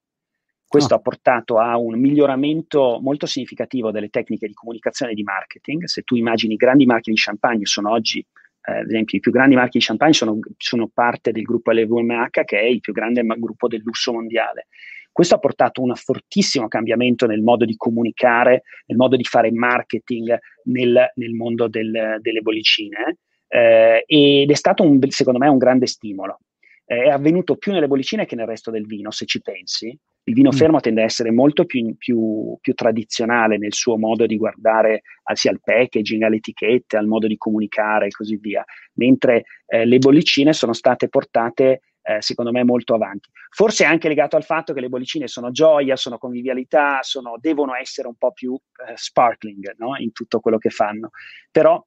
Questo 0.68 0.94
oh. 0.94 0.96
ha 0.96 1.00
portato 1.00 1.58
a 1.58 1.78
un 1.78 1.98
miglioramento 1.98 2.98
molto 3.00 3.26
significativo 3.26 3.92
delle 3.92 4.08
tecniche 4.08 4.48
di 4.48 4.52
comunicazione 4.52 5.12
e 5.12 5.14
di 5.14 5.22
marketing. 5.22 5.84
Se 5.84 6.02
tu 6.02 6.16
immagini 6.16 6.56
grandi 6.56 6.86
marchi 6.86 7.10
di 7.10 7.16
champagne, 7.16 7.66
sono 7.66 7.90
oggi, 7.90 8.24
eh, 8.66 8.78
ad 8.78 8.88
esempio, 8.88 9.18
i 9.18 9.20
più 9.20 9.30
grandi 9.30 9.54
marchi 9.54 9.78
di 9.78 9.84
champagne 9.84 10.12
sono, 10.12 10.38
sono 10.56 10.88
parte 10.92 11.32
del 11.32 11.42
gruppo 11.42 11.72
LVMH, 11.72 12.44
che 12.44 12.58
è 12.58 12.64
il 12.64 12.80
più 12.80 12.92
grande 12.92 13.22
gruppo 13.22 13.68
del 13.68 13.82
lusso 13.84 14.12
mondiale. 14.12 14.66
Questo 15.12 15.36
ha 15.36 15.38
portato 15.38 15.80
a 15.80 15.84
un 15.84 15.94
fortissimo 15.94 16.68
cambiamento 16.68 17.26
nel 17.26 17.40
modo 17.40 17.64
di 17.64 17.76
comunicare, 17.76 18.62
nel 18.86 18.98
modo 18.98 19.16
di 19.16 19.24
fare 19.24 19.50
marketing 19.50 20.38
nel, 20.64 21.10
nel 21.14 21.32
mondo 21.32 21.68
del, 21.68 22.18
delle 22.20 22.40
bollicine 22.42 23.16
eh, 23.48 24.04
ed 24.06 24.50
è 24.50 24.54
stato, 24.54 24.82
un, 24.82 25.00
secondo 25.08 25.38
me, 25.38 25.48
un 25.48 25.58
grande 25.58 25.86
stimolo. 25.86 26.40
Eh, 26.84 27.04
è 27.04 27.08
avvenuto 27.08 27.56
più 27.56 27.72
nelle 27.72 27.88
bollicine 27.88 28.26
che 28.26 28.36
nel 28.36 28.46
resto 28.46 28.70
del 28.70 28.86
vino, 28.86 29.10
se 29.10 29.24
ci 29.26 29.40
pensi. 29.40 29.96
Il 30.28 30.34
vino 30.34 30.50
mm. 30.50 30.56
fermo 30.56 30.80
tende 30.80 31.02
a 31.02 31.04
essere 31.04 31.30
molto 31.30 31.64
più, 31.66 31.96
più, 31.96 32.56
più, 32.60 32.74
tradizionale 32.74 33.58
nel 33.58 33.72
suo 33.72 33.96
modo 33.96 34.26
di 34.26 34.36
guardare 34.36 35.02
sia 35.34 35.52
al 35.52 35.60
packaging, 35.62 36.22
alle 36.22 36.36
etichette, 36.36 36.96
al 36.96 37.06
modo 37.06 37.28
di 37.28 37.36
comunicare 37.36 38.06
e 38.06 38.10
così 38.10 38.36
via, 38.36 38.64
mentre 38.94 39.44
eh, 39.66 39.84
le 39.84 39.98
bollicine 39.98 40.52
sono 40.52 40.72
state 40.72 41.08
portate 41.08 41.82
eh, 42.02 42.22
secondo 42.22 42.52
me 42.52 42.64
molto 42.64 42.94
avanti. 42.94 43.28
Forse 43.50 43.84
è 43.84 43.86
anche 43.86 44.08
legato 44.08 44.36
al 44.36 44.44
fatto 44.44 44.72
che 44.72 44.80
le 44.80 44.88
bollicine 44.88 45.26
sono 45.26 45.50
gioia, 45.50 45.96
sono 45.96 46.18
convivialità, 46.18 46.98
sono, 47.02 47.36
devono 47.40 47.74
essere 47.74 48.08
un 48.08 48.14
po' 48.14 48.32
più 48.32 48.54
eh, 48.54 48.92
sparkling 48.94 49.74
no? 49.78 49.96
in 49.96 50.12
tutto 50.12 50.40
quello 50.40 50.58
che 50.58 50.70
fanno. 50.70 51.10
Però 51.50 51.84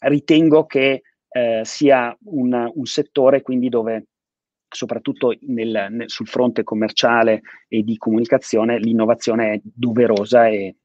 ritengo 0.00 0.66
che 0.66 1.02
eh, 1.28 1.60
sia 1.64 2.16
un, 2.24 2.70
un, 2.72 2.84
settore 2.84 3.42
quindi 3.42 3.68
dove 3.68 4.06
soprattutto 4.74 5.34
nel, 5.46 5.88
nel, 5.90 6.10
sul 6.10 6.26
fronte 6.26 6.62
commerciale 6.62 7.42
e 7.68 7.82
di 7.82 7.96
comunicazione 7.96 8.78
l'innovazione 8.78 9.52
è 9.52 9.60
doverosa 9.62 10.48
e 10.48 10.76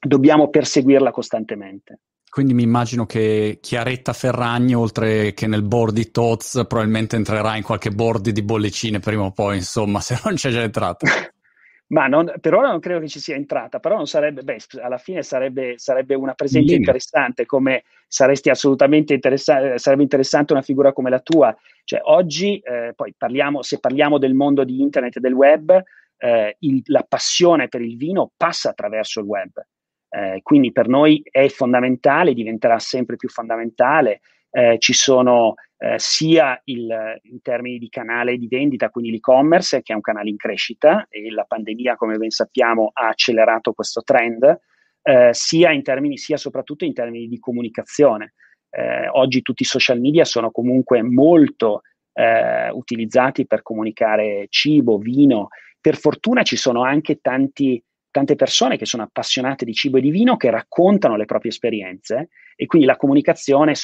dobbiamo 0.00 0.48
perseguirla 0.48 1.10
costantemente. 1.10 2.00
Quindi 2.34 2.52
mi 2.52 2.64
immagino 2.64 3.06
che 3.06 3.58
Chiaretta 3.62 4.12
Ferragni, 4.12 4.74
oltre 4.74 5.34
che 5.34 5.46
nel 5.46 5.62
board 5.62 5.94
di 5.94 6.10
Toz, 6.10 6.64
probabilmente 6.66 7.14
entrerà 7.14 7.56
in 7.56 7.62
qualche 7.62 7.90
board 7.90 8.30
di 8.30 8.42
bollicine 8.42 8.98
prima 8.98 9.22
o 9.22 9.30
poi, 9.30 9.58
insomma, 9.58 10.00
se 10.02 10.20
non 10.24 10.34
c'è 10.34 10.50
già 10.50 10.62
entrata. 10.62 11.06
Ma 11.94 12.08
non, 12.08 12.32
per 12.40 12.54
ora 12.54 12.70
non 12.70 12.80
credo 12.80 12.98
che 12.98 13.06
ci 13.06 13.20
sia 13.20 13.36
entrata, 13.36 13.78
però 13.78 13.94
non 13.94 14.08
sarebbe, 14.08 14.42
beh, 14.42 14.58
alla 14.82 14.98
fine 14.98 15.22
sarebbe, 15.22 15.74
sarebbe 15.76 16.16
una 16.16 16.34
presenza 16.34 16.66
Bene. 16.66 16.78
interessante, 16.78 17.46
come 17.46 17.84
saresti 18.08 18.50
assolutamente 18.50 19.14
interessante, 19.14 19.78
sarebbe 19.78 20.02
interessante 20.02 20.52
una 20.52 20.62
figura 20.62 20.92
come 20.92 21.08
la 21.08 21.20
tua. 21.20 21.56
Cioè, 21.84 22.00
oggi, 22.02 22.58
eh, 22.58 22.94
poi 22.96 23.14
parliamo, 23.16 23.62
se 23.62 23.78
parliamo 23.78 24.18
del 24.18 24.34
mondo 24.34 24.64
di 24.64 24.80
internet 24.80 25.18
e 25.18 25.20
del 25.20 25.34
web, 25.34 25.80
eh, 26.16 26.56
il, 26.58 26.82
la 26.86 27.06
passione 27.08 27.68
per 27.68 27.80
il 27.80 27.96
vino 27.96 28.32
passa 28.36 28.70
attraverso 28.70 29.20
il 29.20 29.26
web. 29.26 29.64
Eh, 30.08 30.40
quindi 30.42 30.72
per 30.72 30.88
noi 30.88 31.22
è 31.30 31.46
fondamentale, 31.46 32.34
diventerà 32.34 32.80
sempre 32.80 33.14
più 33.14 33.28
fondamentale. 33.28 34.20
Eh, 34.50 34.78
ci 34.80 34.94
sono 34.94 35.54
eh, 35.84 35.98
sia 35.98 36.58
il, 36.64 37.20
in 37.24 37.42
termini 37.42 37.76
di 37.76 37.90
canale 37.90 38.38
di 38.38 38.48
vendita, 38.48 38.88
quindi 38.88 39.10
l'e-commerce, 39.10 39.82
che 39.82 39.92
è 39.92 39.96
un 39.96 40.00
canale 40.00 40.30
in 40.30 40.38
crescita 40.38 41.06
e 41.10 41.30
la 41.30 41.44
pandemia, 41.44 41.96
come 41.96 42.16
ben 42.16 42.30
sappiamo, 42.30 42.90
ha 42.94 43.08
accelerato 43.08 43.74
questo 43.74 44.02
trend, 44.02 44.60
eh, 45.02 45.28
sia, 45.32 45.72
in 45.72 45.82
termini, 45.82 46.16
sia 46.16 46.38
soprattutto 46.38 46.86
in 46.86 46.94
termini 46.94 47.28
di 47.28 47.38
comunicazione. 47.38 48.32
Eh, 48.70 49.08
oggi 49.08 49.42
tutti 49.42 49.62
i 49.62 49.66
social 49.66 50.00
media 50.00 50.24
sono 50.24 50.50
comunque 50.50 51.02
molto 51.02 51.82
eh, 52.14 52.70
utilizzati 52.70 53.46
per 53.46 53.60
comunicare 53.60 54.46
cibo, 54.48 54.96
vino. 54.96 55.48
Per 55.78 55.96
fortuna 55.96 56.42
ci 56.42 56.56
sono 56.56 56.82
anche 56.82 57.18
tanti 57.20 57.82
tante 58.14 58.36
persone 58.36 58.76
che 58.76 58.86
sono 58.86 59.02
appassionate 59.02 59.64
di 59.64 59.72
cibo 59.72 59.98
e 59.98 60.00
di 60.00 60.12
vino 60.12 60.36
che 60.36 60.48
raccontano 60.48 61.16
le 61.16 61.24
proprie 61.24 61.50
esperienze 61.50 62.28
e 62.54 62.66
quindi 62.66 62.86
la 62.86 62.96
comunicazione 62.96 63.74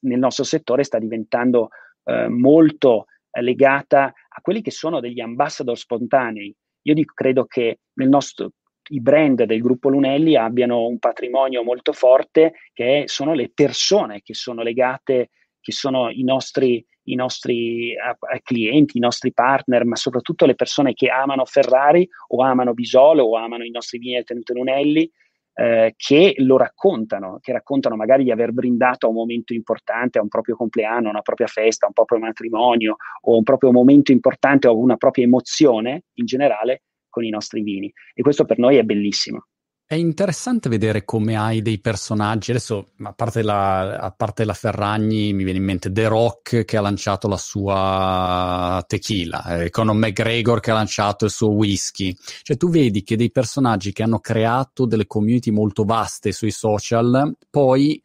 nel 0.00 0.18
nostro 0.18 0.42
settore 0.42 0.82
sta 0.82 0.98
diventando 0.98 1.68
eh, 2.02 2.26
molto 2.26 3.06
legata 3.30 4.06
a 4.06 4.40
quelli 4.40 4.60
che 4.60 4.72
sono 4.72 4.98
degli 4.98 5.20
ambassador 5.20 5.78
spontanei. 5.78 6.52
Io 6.82 6.94
dico, 6.94 7.14
credo 7.14 7.44
che 7.44 7.78
nostro, 7.94 8.50
i 8.88 9.00
brand 9.00 9.44
del 9.44 9.60
gruppo 9.60 9.88
Lunelli 9.88 10.34
abbiano 10.34 10.88
un 10.88 10.98
patrimonio 10.98 11.62
molto 11.62 11.92
forte 11.92 12.54
che 12.72 13.04
sono 13.06 13.34
le 13.34 13.52
persone 13.54 14.22
che 14.22 14.34
sono 14.34 14.62
legate, 14.62 15.30
che 15.60 15.70
sono 15.70 16.10
i 16.10 16.24
nostri 16.24 16.84
i 17.04 17.14
nostri 17.14 17.96
a, 17.96 18.10
a 18.10 18.40
clienti, 18.42 18.98
i 18.98 19.00
nostri 19.00 19.32
partner, 19.32 19.84
ma 19.84 19.96
soprattutto 19.96 20.46
le 20.46 20.54
persone 20.54 20.94
che 20.94 21.08
amano 21.08 21.44
Ferrari 21.44 22.08
o 22.28 22.42
amano 22.42 22.74
Bisolo 22.74 23.24
o 23.24 23.36
amano 23.36 23.64
i 23.64 23.70
nostri 23.70 23.98
vini 23.98 24.14
del 24.14 24.24
Tenute 24.24 24.52
Lunelli, 24.52 25.10
eh, 25.56 25.94
che 25.96 26.34
lo 26.38 26.56
raccontano, 26.56 27.38
che 27.40 27.52
raccontano 27.52 27.96
magari 27.96 28.24
di 28.24 28.30
aver 28.30 28.52
brindato 28.52 29.06
a 29.06 29.08
un 29.10 29.14
momento 29.14 29.52
importante, 29.52 30.18
a 30.18 30.22
un 30.22 30.28
proprio 30.28 30.56
compleanno, 30.56 31.06
a 31.06 31.10
una 31.10 31.22
propria 31.22 31.46
festa, 31.46 31.84
a 31.84 31.88
un 31.88 31.94
proprio 31.94 32.18
matrimonio 32.18 32.96
o 33.22 33.36
un 33.36 33.44
proprio 33.44 33.70
momento 33.70 34.10
importante 34.10 34.66
o 34.66 34.76
una 34.76 34.96
propria 34.96 35.24
emozione 35.24 36.04
in 36.14 36.26
generale 36.26 36.82
con 37.08 37.24
i 37.24 37.30
nostri 37.30 37.62
vini 37.62 37.92
e 38.12 38.22
questo 38.22 38.44
per 38.44 38.58
noi 38.58 38.76
è 38.76 38.82
bellissimo. 38.82 39.46
È 39.86 39.94
interessante 39.94 40.70
vedere 40.70 41.04
come 41.04 41.36
hai 41.36 41.60
dei 41.60 41.78
personaggi. 41.78 42.52
Adesso, 42.52 42.92
a 43.02 43.12
parte, 43.12 43.42
la, 43.42 43.98
a 43.98 44.10
parte 44.12 44.46
la 44.46 44.54
Ferragni, 44.54 45.34
mi 45.34 45.44
viene 45.44 45.58
in 45.58 45.64
mente 45.64 45.92
The 45.92 46.08
Rock 46.08 46.64
che 46.64 46.76
ha 46.78 46.80
lanciato 46.80 47.28
la 47.28 47.36
sua 47.36 48.82
tequila, 48.88 49.60
eh, 49.60 49.68
Conor 49.68 49.94
McGregor 49.94 50.60
che 50.60 50.70
ha 50.70 50.74
lanciato 50.74 51.26
il 51.26 51.30
suo 51.30 51.50
whisky. 51.50 52.16
Cioè, 52.42 52.56
tu 52.56 52.70
vedi 52.70 53.02
che 53.02 53.16
dei 53.16 53.30
personaggi 53.30 53.92
che 53.92 54.02
hanno 54.02 54.20
creato 54.20 54.86
delle 54.86 55.06
community 55.06 55.50
molto 55.50 55.84
vaste 55.84 56.32
sui 56.32 56.50
social, 56.50 57.36
poi 57.50 58.02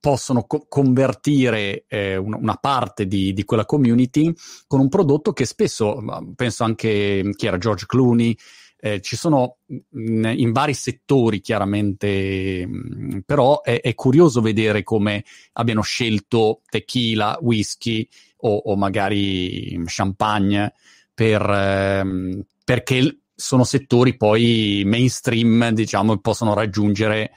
possono 0.00 0.44
co- 0.44 0.64
convertire 0.66 1.84
eh, 1.88 2.16
una, 2.16 2.38
una, 2.38 2.54
parte 2.54 3.06
di, 3.06 3.34
di, 3.34 3.44
quella 3.44 3.66
community 3.66 4.32
con 4.66 4.80
un 4.80 4.88
prodotto 4.88 5.34
che 5.34 5.44
spesso, 5.44 6.02
penso 6.34 6.64
anche 6.64 7.30
chi 7.36 7.46
era 7.46 7.58
George 7.58 7.84
Clooney, 7.86 8.34
eh, 8.80 9.00
ci 9.02 9.14
sono 9.16 9.58
in, 9.66 10.32
in, 10.36 10.52
vari 10.52 10.72
settori 10.72 11.40
chiaramente, 11.40 12.66
mh, 12.66 13.20
però 13.26 13.60
è, 13.60 13.80
è, 13.80 13.94
curioso 13.94 14.40
vedere 14.40 14.82
come 14.82 15.24
abbiano 15.52 15.82
scelto 15.82 16.62
tequila, 16.68 17.38
whisky 17.42 18.08
o, 18.38 18.56
o 18.56 18.76
magari 18.76 19.78
champagne 19.84 20.72
per, 21.12 21.42
ehm, 21.42 22.42
perché 22.64 23.18
sono 23.34 23.64
settori 23.64 24.16
poi 24.16 24.82
mainstream, 24.86 25.70
diciamo, 25.70 26.14
e 26.14 26.20
possono 26.20 26.54
raggiungere 26.54 27.32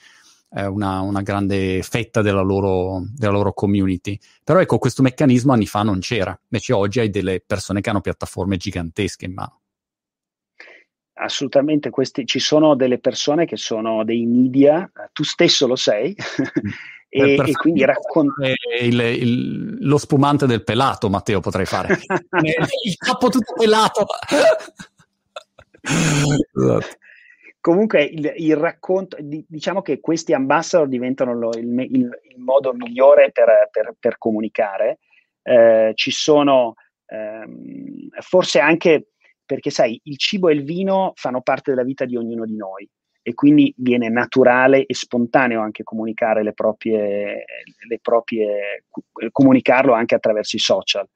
eh, 0.52 0.66
una, 0.66 1.02
una, 1.02 1.22
grande 1.22 1.82
fetta 1.84 2.22
della 2.22 2.42
loro, 2.42 3.04
della 3.14 3.34
loro 3.34 3.54
community. 3.54 4.18
Però 4.44 4.60
ecco, 4.60 4.78
questo 4.78 5.02
meccanismo 5.02 5.52
anni 5.52 5.66
fa 5.66 5.84
non 5.84 6.00
c'era, 6.00 6.38
invece 6.50 6.74
oggi 6.74 7.00
hai 7.02 7.10
delle 7.10 7.44
persone 7.46 7.82
che 7.82 7.90
hanno 7.90 8.02
piattaforme 8.02 8.56
gigantesche 8.56 9.26
in 9.26 9.34
mano 9.34 9.63
assolutamente 11.16 11.90
questi, 11.90 12.26
ci 12.26 12.40
sono 12.40 12.76
delle 12.76 13.00
persone 13.00 13.46
che 13.46 13.58
sono 13.58 14.04
dei 14.04 14.26
media, 14.26 14.90
tu 15.12 15.24
stesso 15.24 15.68
lo 15.68 15.76
sei, 15.76 16.16
e, 17.10 17.36
e, 17.36 17.52
quindi 17.54 17.86
raccontare 17.86 18.56
il, 18.82 19.00
il, 19.00 19.88
lo 19.88 19.98
spumante 19.98 20.46
del 20.46 20.64
pelato, 20.64 21.10
Matteo, 21.10 21.40
potrei 21.40 21.66
fare 21.66 22.00
il 22.84 22.96
capo 22.98 23.30
tutto 23.30 23.54
pelato. 23.54 24.06
esatto. 25.82 27.02
Comunque 27.64 28.04
il, 28.04 28.34
il, 28.36 28.58
racconto, 28.58 29.16
diciamo 29.22 29.82
che 29.82 30.02
questi 30.02 30.34
ambassador 30.34 30.90
diventano 30.90 31.34
lo, 31.34 31.52
il, 31.56 31.80
il, 31.80 32.10
modo 32.36 32.74
migliore 32.74 33.32
per, 33.32 33.70
per, 33.72 33.96
per 33.98 34.18
comunicare. 34.18 35.00
Eh, 35.42 35.94
ci 35.96 36.12
sono 36.12 36.76
ehm, 37.06 38.10
forse 38.20 38.60
anche 38.60 39.13
perché 39.46 39.70
sai, 39.70 40.00
il 40.04 40.18
cibo 40.18 40.50
e 40.50 40.54
il 40.54 40.64
vino 40.64 41.14
fanno 41.16 41.42
parte 41.42 41.72
della 41.72 41.84
vita 41.84 42.06
di 42.06 42.16
ognuno 42.16 42.46
di 42.46 42.56
noi 42.56 42.90
e 43.26 43.34
quindi 43.34 43.74
viene 43.78 44.10
naturale 44.10 44.86
e 44.86 44.94
spontaneo 44.94 45.62
anche 45.62 45.84
comunicare 45.84 46.44
le 46.44 46.54
proprie, 46.54 47.46
le 47.88 48.00
proprie 48.02 48.84
comunicarlo 49.32 49.94
anche 49.94 50.16
attraverso 50.16 50.58
i 50.58 50.60
social. 50.60 51.08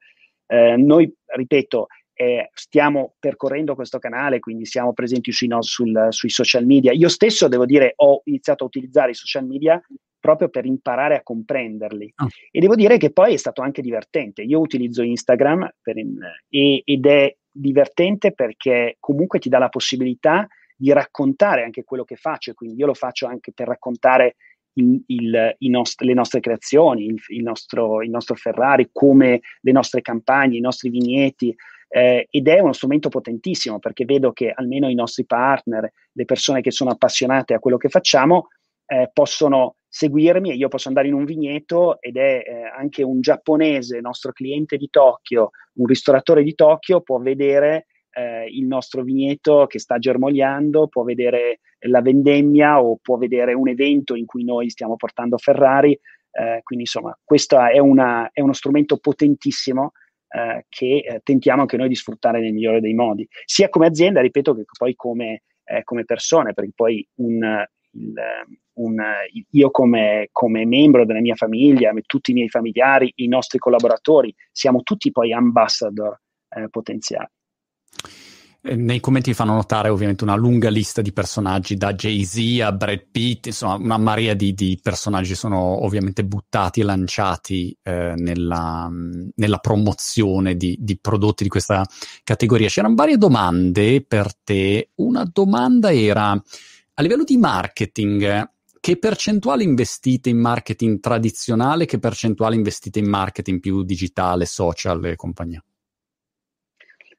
Eh, 0.46 0.76
noi, 0.76 1.12
ripeto, 1.26 1.88
eh, 2.14 2.48
stiamo 2.54 3.14
percorrendo 3.18 3.74
questo 3.74 3.98
canale, 3.98 4.40
quindi 4.40 4.64
siamo 4.64 4.94
presenti 4.94 5.30
sui, 5.30 5.46
no, 5.48 5.62
sul, 5.62 6.06
sui 6.08 6.30
social 6.30 6.64
media. 6.64 6.92
Io 6.92 7.08
stesso, 7.08 7.46
devo 7.46 7.66
dire, 7.66 7.92
ho 7.96 8.22
iniziato 8.24 8.64
a 8.64 8.66
utilizzare 8.66 9.10
i 9.10 9.14
social 9.14 9.46
media 9.46 9.80
proprio 10.18 10.48
per 10.48 10.64
imparare 10.64 11.16
a 11.16 11.22
comprenderli. 11.22 12.14
Oh. 12.16 12.26
E 12.50 12.58
devo 12.58 12.74
dire 12.74 12.96
che 12.96 13.12
poi 13.12 13.34
è 13.34 13.36
stato 13.36 13.62
anche 13.62 13.82
divertente. 13.82 14.42
Io 14.42 14.58
utilizzo 14.58 15.02
Instagram 15.02 15.68
in, 15.94 16.18
e, 16.48 16.82
ed 16.84 17.06
è 17.06 17.36
divertente 17.60 18.32
perché 18.32 18.96
comunque 19.00 19.38
ti 19.38 19.48
dà 19.48 19.58
la 19.58 19.68
possibilità 19.68 20.46
di 20.76 20.92
raccontare 20.92 21.64
anche 21.64 21.84
quello 21.84 22.04
che 22.04 22.16
faccio, 22.16 22.54
quindi 22.54 22.76
io 22.76 22.86
lo 22.86 22.94
faccio 22.94 23.26
anche 23.26 23.52
per 23.52 23.66
raccontare 23.66 24.36
il, 24.74 25.02
il, 25.06 25.70
nost- 25.70 26.00
le 26.02 26.14
nostre 26.14 26.40
creazioni, 26.40 27.06
il, 27.06 27.20
il, 27.28 27.42
nostro, 27.42 28.02
il 28.02 28.10
nostro 28.10 28.36
Ferrari, 28.36 28.90
come 28.92 29.40
le 29.60 29.72
nostre 29.72 30.02
campagne, 30.02 30.56
i 30.56 30.60
nostri 30.60 30.88
vigneti, 30.88 31.54
eh, 31.88 32.28
ed 32.30 32.48
è 32.48 32.60
uno 32.60 32.72
strumento 32.72 33.08
potentissimo 33.08 33.78
perché 33.78 34.04
vedo 34.04 34.32
che 34.32 34.52
almeno 34.54 34.88
i 34.88 34.94
nostri 34.94 35.24
partner, 35.24 35.90
le 36.12 36.24
persone 36.24 36.60
che 36.60 36.70
sono 36.70 36.90
appassionate 36.90 37.54
a 37.54 37.58
quello 37.58 37.76
che 37.76 37.88
facciamo, 37.88 38.48
eh, 38.86 39.10
possono 39.12 39.77
seguirmi 39.88 40.50
e 40.50 40.54
io 40.54 40.68
posso 40.68 40.88
andare 40.88 41.08
in 41.08 41.14
un 41.14 41.24
vigneto 41.24 42.00
ed 42.00 42.16
è 42.16 42.42
eh, 42.44 42.62
anche 42.76 43.02
un 43.02 43.20
giapponese, 43.20 44.00
nostro 44.00 44.32
cliente 44.32 44.76
di 44.76 44.88
Tokyo, 44.90 45.50
un 45.74 45.86
ristoratore 45.86 46.42
di 46.42 46.54
Tokyo 46.54 47.00
può 47.00 47.18
vedere 47.18 47.86
eh, 48.12 48.46
il 48.50 48.66
nostro 48.66 49.02
vigneto 49.02 49.66
che 49.66 49.78
sta 49.78 49.98
germogliando, 49.98 50.88
può 50.88 51.04
vedere 51.04 51.60
la 51.82 52.02
vendemmia 52.02 52.82
o 52.82 52.98
può 53.00 53.16
vedere 53.16 53.54
un 53.54 53.68
evento 53.68 54.14
in 54.14 54.26
cui 54.26 54.44
noi 54.44 54.70
stiamo 54.70 54.96
portando 54.96 55.38
Ferrari. 55.38 55.98
Eh, 56.30 56.60
quindi 56.62 56.84
insomma, 56.84 57.16
questo 57.24 57.58
è, 57.60 57.78
una, 57.78 58.30
è 58.32 58.40
uno 58.40 58.52
strumento 58.52 58.98
potentissimo 58.98 59.92
eh, 60.28 60.66
che 60.68 60.98
eh, 60.98 61.20
tentiamo 61.22 61.62
anche 61.62 61.76
noi 61.76 61.88
di 61.88 61.94
sfruttare 61.94 62.40
nel 62.40 62.52
migliore 62.52 62.80
dei 62.80 62.94
modi, 62.94 63.26
sia 63.44 63.68
come 63.68 63.86
azienda, 63.86 64.20
ripeto, 64.20 64.54
che 64.54 64.64
poi 64.76 64.94
come, 64.94 65.42
eh, 65.64 65.82
come 65.84 66.04
persone, 66.04 66.52
perché 66.52 66.72
poi 66.74 67.06
un, 67.16 67.64
il, 67.98 68.14
un, 68.74 68.96
io 69.50 69.70
come, 69.70 70.28
come, 70.32 70.64
membro 70.64 71.04
della 71.04 71.20
mia 71.20 71.34
famiglia, 71.34 71.92
tutti 72.06 72.30
i 72.30 72.34
miei 72.34 72.48
familiari, 72.48 73.12
i 73.16 73.28
nostri 73.28 73.58
collaboratori, 73.58 74.34
siamo 74.52 74.82
tutti 74.82 75.10
poi 75.10 75.32
ambassador 75.32 76.20
eh, 76.48 76.68
potenziali. 76.70 77.28
Eh, 78.60 78.74
nei 78.74 78.98
commenti 78.98 79.34
fanno 79.34 79.54
notare 79.54 79.88
ovviamente 79.88 80.24
una 80.24 80.34
lunga 80.34 80.68
lista 80.68 81.00
di 81.00 81.12
personaggi, 81.12 81.76
da 81.76 81.94
Jay-Z 81.94 82.60
a 82.60 82.72
Brad 82.72 83.06
Pitt, 83.10 83.46
insomma 83.46 83.76
una 83.76 83.98
marea 83.98 84.34
di, 84.34 84.52
di 84.52 84.78
personaggi 84.82 85.36
sono 85.36 85.84
ovviamente 85.84 86.24
buttati 86.24 86.80
e 86.80 86.84
lanciati 86.84 87.76
eh, 87.82 88.14
nella, 88.16 88.90
nella, 89.36 89.58
promozione 89.58 90.56
di, 90.56 90.76
di, 90.80 90.98
prodotti 90.98 91.44
di 91.44 91.48
questa 91.48 91.86
categoria. 92.24 92.68
C'erano 92.68 92.96
varie 92.96 93.16
domande 93.16 94.04
per 94.04 94.34
te. 94.42 94.90
Una 94.96 95.28
domanda 95.32 95.92
era 95.92 96.40
a 96.98 97.02
livello 97.02 97.22
di 97.22 97.36
marketing, 97.36 98.50
che 98.80 98.98
percentuale 98.98 99.62
investite 99.62 100.30
in 100.30 100.38
marketing 100.38 100.98
tradizionale, 100.98 101.86
che 101.86 102.00
percentuale 102.00 102.56
investite 102.56 102.98
in 102.98 103.08
marketing 103.08 103.60
più 103.60 103.84
digitale, 103.84 104.46
social 104.46 105.04
e 105.04 105.14
compagnia? 105.14 105.62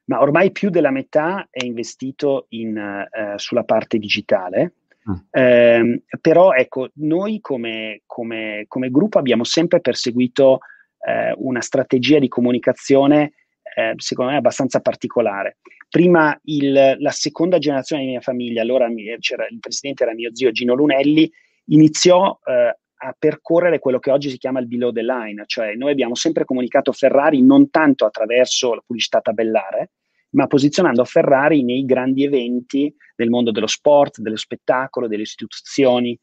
Ma 0.04 0.20
ormai 0.20 0.50
più 0.50 0.68
della 0.68 0.90
metà 0.90 1.48
è 1.50 1.64
investito 1.64 2.46
in, 2.50 2.76
uh, 2.76 3.38
sulla 3.38 3.64
parte 3.64 3.96
digitale. 3.98 4.74
Eh, 5.30 6.02
però 6.20 6.52
ecco, 6.52 6.90
noi 6.96 7.40
come, 7.40 8.02
come, 8.06 8.66
come, 8.68 8.90
gruppo 8.90 9.18
abbiamo 9.18 9.44
sempre 9.44 9.80
perseguito 9.80 10.60
eh, 11.04 11.34
una 11.38 11.62
strategia 11.62 12.20
di 12.20 12.28
comunicazione 12.28 13.32
eh, 13.74 13.94
secondo 13.96 14.32
me 14.32 14.36
abbastanza 14.36 14.80
particolare. 14.80 15.56
Prima 15.90 16.38
il, 16.44 16.96
la 16.98 17.10
seconda 17.10 17.58
generazione 17.58 18.04
di 18.04 18.10
mia 18.10 18.20
famiglia, 18.20 18.62
allora 18.62 18.88
c'era, 19.18 19.44
il 19.50 19.58
presidente 19.58 20.04
era 20.04 20.14
mio 20.14 20.30
zio 20.32 20.52
Gino 20.52 20.74
Lunelli, 20.74 21.28
iniziò 21.66 22.38
eh, 22.44 22.78
a 23.02 23.16
percorrere 23.18 23.80
quello 23.80 23.98
che 23.98 24.12
oggi 24.12 24.30
si 24.30 24.38
chiama 24.38 24.60
il 24.60 24.68
below 24.68 24.92
the 24.92 25.02
line, 25.02 25.42
cioè 25.46 25.74
noi 25.74 25.90
abbiamo 25.90 26.14
sempre 26.14 26.44
comunicato 26.44 26.92
Ferrari 26.92 27.42
non 27.42 27.70
tanto 27.70 28.04
attraverso 28.04 28.74
la 28.74 28.82
pubblicità 28.86 29.20
tabellare, 29.20 29.90
ma 30.30 30.46
posizionando 30.46 31.04
Ferrari 31.04 31.64
nei 31.64 31.84
grandi 31.84 32.22
eventi 32.24 32.94
del 33.16 33.30
mondo 33.30 33.50
dello 33.50 33.66
sport, 33.66 34.20
dello 34.20 34.36
spettacolo, 34.36 35.08
delle 35.08 35.22
istituzioni. 35.22 36.16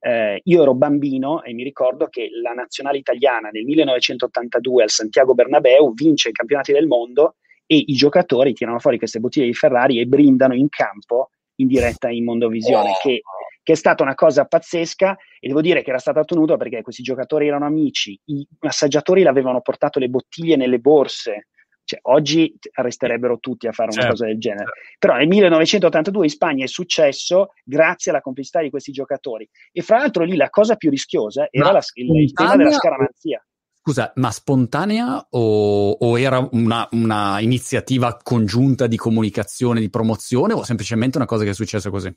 Eh, 0.00 0.40
io 0.44 0.62
ero 0.62 0.74
bambino 0.74 1.42
e 1.42 1.54
mi 1.54 1.62
ricordo 1.62 2.08
che 2.08 2.28
la 2.42 2.52
nazionale 2.52 2.98
italiana 2.98 3.48
nel 3.48 3.64
1982 3.64 4.82
al 4.82 4.90
Santiago 4.90 5.32
Bernabeu 5.32 5.94
vince 5.94 6.28
i 6.28 6.32
campionati 6.32 6.72
del 6.72 6.86
mondo 6.86 7.36
e 7.66 7.76
i 7.76 7.94
giocatori 7.94 8.52
tirano 8.52 8.78
fuori 8.78 8.98
queste 8.98 9.20
bottiglie 9.20 9.46
di 9.46 9.54
Ferrari 9.54 10.00
e 10.00 10.06
brindano 10.06 10.54
in 10.54 10.68
campo 10.68 11.30
in 11.56 11.66
diretta 11.66 12.08
in 12.08 12.24
Mondovisione, 12.24 12.90
oh. 12.90 12.98
che, 13.00 13.22
che, 13.62 13.72
è 13.72 13.76
stata 13.76 14.02
una 14.02 14.14
cosa 14.14 14.44
pazzesca 14.44 15.16
e 15.38 15.46
devo 15.46 15.60
dire 15.60 15.82
che 15.82 15.90
era 15.90 15.98
stata 15.98 16.20
ottenuta 16.20 16.56
perché 16.56 16.82
questi 16.82 17.02
giocatori 17.02 17.46
erano 17.46 17.66
amici, 17.66 18.18
i 18.26 18.46
massaggiatori 18.60 19.22
l'avevano 19.22 19.60
portato 19.60 19.98
le 19.98 20.08
bottiglie 20.08 20.56
nelle 20.56 20.78
borse, 20.78 21.48
cioè, 21.84 22.00
oggi 22.04 22.56
arresterebbero 22.72 23.38
tutti 23.38 23.66
a 23.66 23.72
fare 23.72 23.90
una 23.90 24.00
certo, 24.00 24.16
cosa 24.16 24.26
del 24.26 24.38
genere. 24.38 24.64
Certo. 24.64 24.96
Però 24.98 25.16
nel 25.16 25.28
1982 25.28 26.24
in 26.24 26.30
Spagna 26.30 26.64
è 26.64 26.68
successo 26.68 27.52
grazie 27.62 28.10
alla 28.10 28.22
complicità 28.22 28.62
di 28.62 28.70
questi 28.70 28.90
giocatori. 28.90 29.48
E 29.70 29.82
fra 29.82 29.98
l'altro 29.98 30.24
lì 30.24 30.34
la 30.34 30.50
cosa 30.50 30.76
più 30.76 30.90
rischiosa 30.90 31.46
era 31.50 31.72
la, 31.72 31.82
il, 31.94 32.22
il 32.22 32.32
tema 32.32 32.56
della 32.56 32.72
scaramanzia. 32.72 33.44
Scusa, 33.86 34.14
ma 34.16 34.30
spontanea 34.30 35.26
o, 35.32 35.90
o 35.90 36.18
era 36.18 36.48
una, 36.52 36.88
una, 36.92 37.38
iniziativa 37.40 38.16
congiunta 38.22 38.86
di 38.86 38.96
comunicazione, 38.96 39.78
di 39.78 39.90
promozione 39.90 40.54
o 40.54 40.62
semplicemente 40.62 41.18
una 41.18 41.26
cosa 41.26 41.44
che 41.44 41.50
è 41.50 41.52
successa 41.52 41.90
così? 41.90 42.10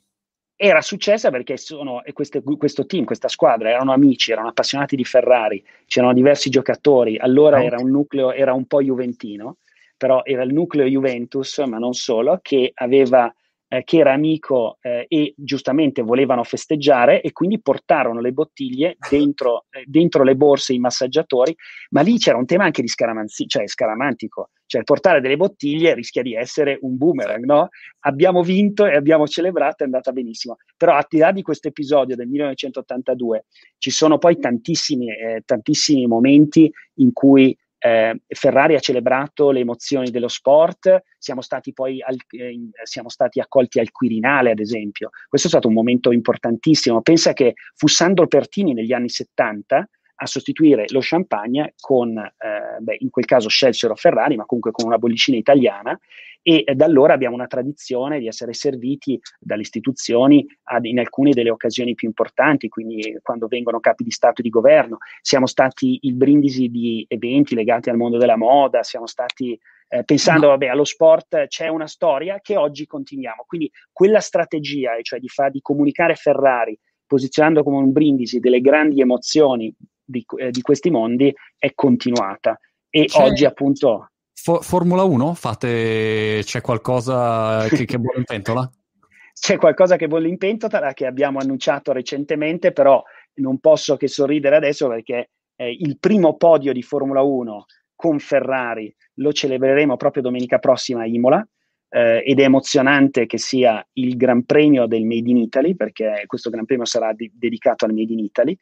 Era 0.56 0.80
successa 0.80 1.30
perché 1.30 1.58
sono, 1.58 2.02
queste, 2.14 2.42
questo 2.42 2.86
team, 2.86 3.04
questa 3.04 3.28
squadra, 3.28 3.68
erano 3.68 3.92
amici, 3.92 4.32
erano 4.32 4.48
appassionati 4.48 4.96
di 4.96 5.04
Ferrari, 5.04 5.62
c'erano 5.84 6.14
diversi 6.14 6.48
giocatori, 6.48 7.18
allora 7.18 7.58
oh. 7.58 7.62
era 7.62 7.76
un 7.78 7.90
nucleo, 7.90 8.32
era 8.32 8.54
un 8.54 8.64
po' 8.64 8.80
juventino, 8.80 9.58
però 9.98 10.22
era 10.24 10.44
il 10.44 10.54
nucleo 10.54 10.86
Juventus, 10.86 11.58
ma 11.66 11.76
non 11.76 11.92
solo, 11.92 12.38
che 12.40 12.72
aveva 12.76 13.30
eh, 13.68 13.84
che 13.84 13.98
era 13.98 14.12
amico 14.12 14.78
eh, 14.80 15.04
e 15.08 15.34
giustamente 15.36 16.02
volevano 16.02 16.42
festeggiare 16.42 17.20
e 17.20 17.32
quindi 17.32 17.60
portarono 17.60 18.20
le 18.20 18.32
bottiglie 18.32 18.96
dentro, 19.08 19.66
eh, 19.70 19.84
dentro, 19.86 20.24
le 20.24 20.36
borse 20.36 20.72
i 20.72 20.78
massaggiatori, 20.78 21.54
ma 21.90 22.00
lì 22.00 22.18
c'era 22.18 22.38
un 22.38 22.46
tema 22.46 22.64
anche 22.64 22.82
di 22.82 22.88
scaramanzi- 22.88 23.46
cioè 23.46 23.68
scaramantico, 23.68 24.50
cioè 24.66 24.82
portare 24.82 25.20
delle 25.20 25.36
bottiglie 25.36 25.94
rischia 25.94 26.22
di 26.22 26.34
essere 26.34 26.78
un 26.82 26.96
boomerang, 26.96 27.44
no? 27.44 27.68
Abbiamo 28.00 28.42
vinto 28.42 28.86
e 28.86 28.96
abbiamo 28.96 29.26
celebrato, 29.26 29.82
è 29.82 29.86
andata 29.86 30.12
benissimo. 30.12 30.56
Però 30.76 30.94
al 30.94 31.06
di 31.08 31.18
là 31.18 31.32
di 31.32 31.42
questo 31.42 31.68
episodio 31.68 32.16
del 32.16 32.28
1982 32.28 33.46
ci 33.78 33.90
sono 33.90 34.18
poi 34.18 34.38
tantissimi, 34.38 35.10
eh, 35.10 35.42
tantissimi 35.44 36.06
momenti 36.06 36.70
in 36.94 37.12
cui 37.12 37.56
eh, 37.78 38.20
Ferrari 38.26 38.74
ha 38.74 38.80
celebrato 38.80 39.50
le 39.50 39.60
emozioni 39.60 40.10
dello 40.10 40.28
sport, 40.28 41.02
siamo 41.16 41.40
stati 41.40 41.72
poi 41.72 42.02
al, 42.02 42.16
eh, 42.30 42.58
siamo 42.82 43.08
stati 43.08 43.40
accolti 43.40 43.78
al 43.78 43.90
Quirinale, 43.90 44.50
ad 44.50 44.58
esempio. 44.58 45.10
Questo 45.28 45.46
è 45.46 45.50
stato 45.50 45.68
un 45.68 45.74
momento 45.74 46.12
importantissimo. 46.12 47.02
Pensa 47.02 47.32
che 47.32 47.54
fu 47.74 47.86
Sandro 47.86 48.26
Pertini 48.26 48.74
negli 48.74 48.92
anni 48.92 49.08
70 49.08 49.88
a 50.20 50.26
sostituire 50.26 50.86
lo 50.88 50.98
champagne 51.00 51.74
con, 51.78 52.16
eh, 52.18 52.80
beh, 52.80 52.96
in 53.00 53.10
quel 53.10 53.24
caso 53.24 53.48
scelsero 53.48 53.94
Ferrari, 53.94 54.36
ma 54.36 54.46
comunque 54.46 54.72
con 54.72 54.86
una 54.86 54.98
bollicina 54.98 55.36
italiana, 55.36 55.98
e 56.42 56.64
eh, 56.66 56.74
da 56.74 56.86
allora 56.86 57.14
abbiamo 57.14 57.34
una 57.34 57.46
tradizione 57.46 58.18
di 58.18 58.26
essere 58.26 58.52
serviti 58.52 59.20
dalle 59.38 59.62
istituzioni 59.62 60.44
ad, 60.64 60.86
in 60.86 60.98
alcune 60.98 61.30
delle 61.30 61.50
occasioni 61.50 61.94
più 61.94 62.08
importanti, 62.08 62.68
quindi 62.68 63.18
quando 63.22 63.46
vengono 63.46 63.80
capi 63.80 64.02
di 64.02 64.10
Stato 64.10 64.40
e 64.40 64.44
di 64.44 64.50
governo. 64.50 64.98
Siamo 65.20 65.46
stati 65.46 65.98
il 66.02 66.14
brindisi 66.14 66.68
di 66.68 67.04
eventi 67.08 67.54
legati 67.54 67.90
al 67.90 67.96
mondo 67.96 68.18
della 68.18 68.36
moda, 68.36 68.82
siamo 68.82 69.06
stati 69.06 69.58
eh, 69.88 70.04
pensando 70.04 70.48
vabbè, 70.48 70.66
allo 70.66 70.84
sport 70.84 71.46
c'è 71.46 71.68
una 71.68 71.86
storia 71.86 72.40
che 72.40 72.56
oggi 72.56 72.86
continuiamo. 72.86 73.44
Quindi 73.46 73.70
quella 73.92 74.20
strategia, 74.20 74.96
cioè 75.02 75.20
di, 75.20 75.28
fa, 75.28 75.48
di 75.48 75.60
comunicare 75.60 76.14
Ferrari 76.14 76.78
posizionando 77.06 77.62
come 77.62 77.78
un 77.78 77.90
brindisi 77.90 78.38
delle 78.38 78.60
grandi 78.60 79.00
emozioni 79.00 79.74
di, 80.08 80.24
eh, 80.38 80.50
di 80.50 80.62
questi 80.62 80.90
mondi 80.90 81.34
è 81.58 81.72
continuata. 81.74 82.58
E 82.88 83.04
c'è, 83.04 83.22
oggi 83.22 83.44
appunto... 83.44 84.10
For- 84.32 84.64
Formula 84.64 85.02
1? 85.02 85.34
Fate... 85.34 86.40
C'è 86.42 86.60
qualcosa 86.60 87.66
che, 87.68 87.84
che 87.84 87.98
bolle 87.98 88.18
in 88.18 88.24
pentola? 88.24 88.68
C'è 89.38 89.56
qualcosa 89.56 89.96
che 89.96 90.08
bolle 90.08 90.28
in 90.28 90.38
pentola 90.38 90.92
che 90.94 91.06
abbiamo 91.06 91.38
annunciato 91.38 91.92
recentemente, 91.92 92.72
però 92.72 93.02
non 93.34 93.58
posso 93.58 93.96
che 93.96 94.08
sorridere 94.08 94.56
adesso 94.56 94.88
perché 94.88 95.30
eh, 95.54 95.70
il 95.70 95.98
primo 95.98 96.36
podio 96.36 96.72
di 96.72 96.82
Formula 96.82 97.22
1 97.22 97.66
con 97.94 98.18
Ferrari 98.18 98.92
lo 99.14 99.32
celebreremo 99.32 99.96
proprio 99.96 100.22
domenica 100.22 100.58
prossima 100.58 101.02
a 101.02 101.06
Imola. 101.06 101.46
Eh, 101.90 102.22
ed 102.26 102.38
è 102.38 102.42
emozionante 102.42 103.24
che 103.24 103.38
sia 103.38 103.84
il 103.94 104.16
Gran 104.16 104.44
Premio 104.44 104.86
del 104.86 105.04
Made 105.04 105.30
in 105.30 105.38
Italy, 105.38 105.74
perché 105.74 106.24
questo 106.26 106.50
Gran 106.50 106.66
Premio 106.66 106.84
sarà 106.84 107.12
di- 107.12 107.30
dedicato 107.32 107.86
al 107.86 107.94
Made 107.94 108.12
in 108.12 108.18
Italy, 108.18 108.58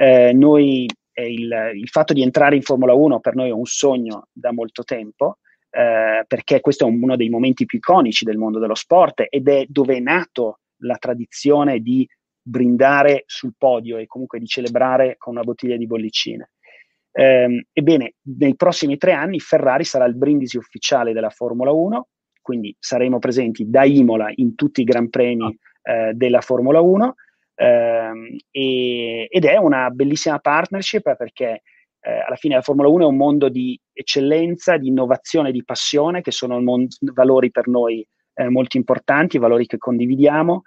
eh, 0.00 0.32
noi, 0.32 0.86
eh, 1.12 1.32
il, 1.32 1.72
il, 1.74 1.88
fatto 1.88 2.12
di 2.12 2.22
entrare 2.22 2.54
in 2.54 2.62
Formula 2.62 2.94
1 2.94 3.18
per 3.18 3.34
noi 3.34 3.48
è 3.48 3.52
un 3.52 3.64
sogno 3.64 4.28
da 4.30 4.52
molto 4.52 4.84
tempo, 4.84 5.38
eh, 5.70 6.24
perché 6.24 6.60
questo 6.60 6.86
è 6.86 6.88
uno 6.88 7.16
dei 7.16 7.28
momenti 7.28 7.66
più 7.66 7.78
iconici 7.78 8.24
del 8.24 8.36
mondo 8.36 8.60
dello 8.60 8.76
sport 8.76 9.24
ed 9.28 9.48
è 9.48 9.64
dove 9.66 9.96
è 9.96 9.98
nato 9.98 10.60
la 10.82 10.96
tradizione 10.98 11.80
di 11.80 12.08
brindare 12.40 13.24
sul 13.26 13.54
podio 13.58 13.96
e 13.96 14.06
comunque 14.06 14.38
di 14.38 14.46
celebrare 14.46 15.16
con 15.18 15.34
una 15.34 15.42
bottiglia 15.42 15.76
di 15.76 15.86
bollicine. 15.86 16.52
Eh, 17.10 17.66
ebbene, 17.72 18.14
nei 18.38 18.54
prossimi 18.54 18.98
tre 18.98 19.12
anni 19.14 19.40
Ferrari 19.40 19.82
sarà 19.82 20.04
il 20.04 20.16
brindisi 20.16 20.56
ufficiale 20.56 21.12
della 21.12 21.30
Formula 21.30 21.72
1, 21.72 22.06
quindi 22.40 22.74
saremo 22.78 23.18
presenti 23.18 23.68
da 23.68 23.84
Imola 23.84 24.30
in 24.36 24.54
tutti 24.54 24.82
i 24.82 24.84
Gran 24.84 25.10
Premi 25.10 25.58
ah. 25.82 25.92
eh, 25.92 26.12
della 26.14 26.40
Formula 26.40 26.80
1 26.80 27.14
Ehm, 27.14 27.27
e, 27.60 29.26
ed 29.28 29.44
è 29.44 29.56
una 29.56 29.90
bellissima 29.90 30.38
partnership 30.38 31.16
perché 31.16 31.62
eh, 32.00 32.20
alla 32.26 32.36
fine 32.36 32.54
la 32.54 32.62
Formula 32.62 32.88
1 32.88 33.04
è 33.04 33.08
un 33.08 33.16
mondo 33.16 33.48
di 33.48 33.78
eccellenza, 33.92 34.76
di 34.76 34.88
innovazione, 34.88 35.50
di 35.50 35.64
passione, 35.64 36.20
che 36.20 36.30
sono 36.30 36.60
mon- 36.60 36.86
valori 37.12 37.50
per 37.50 37.66
noi 37.66 38.06
eh, 38.34 38.48
molto 38.48 38.76
importanti, 38.76 39.38
valori 39.38 39.66
che 39.66 39.78
condividiamo. 39.78 40.62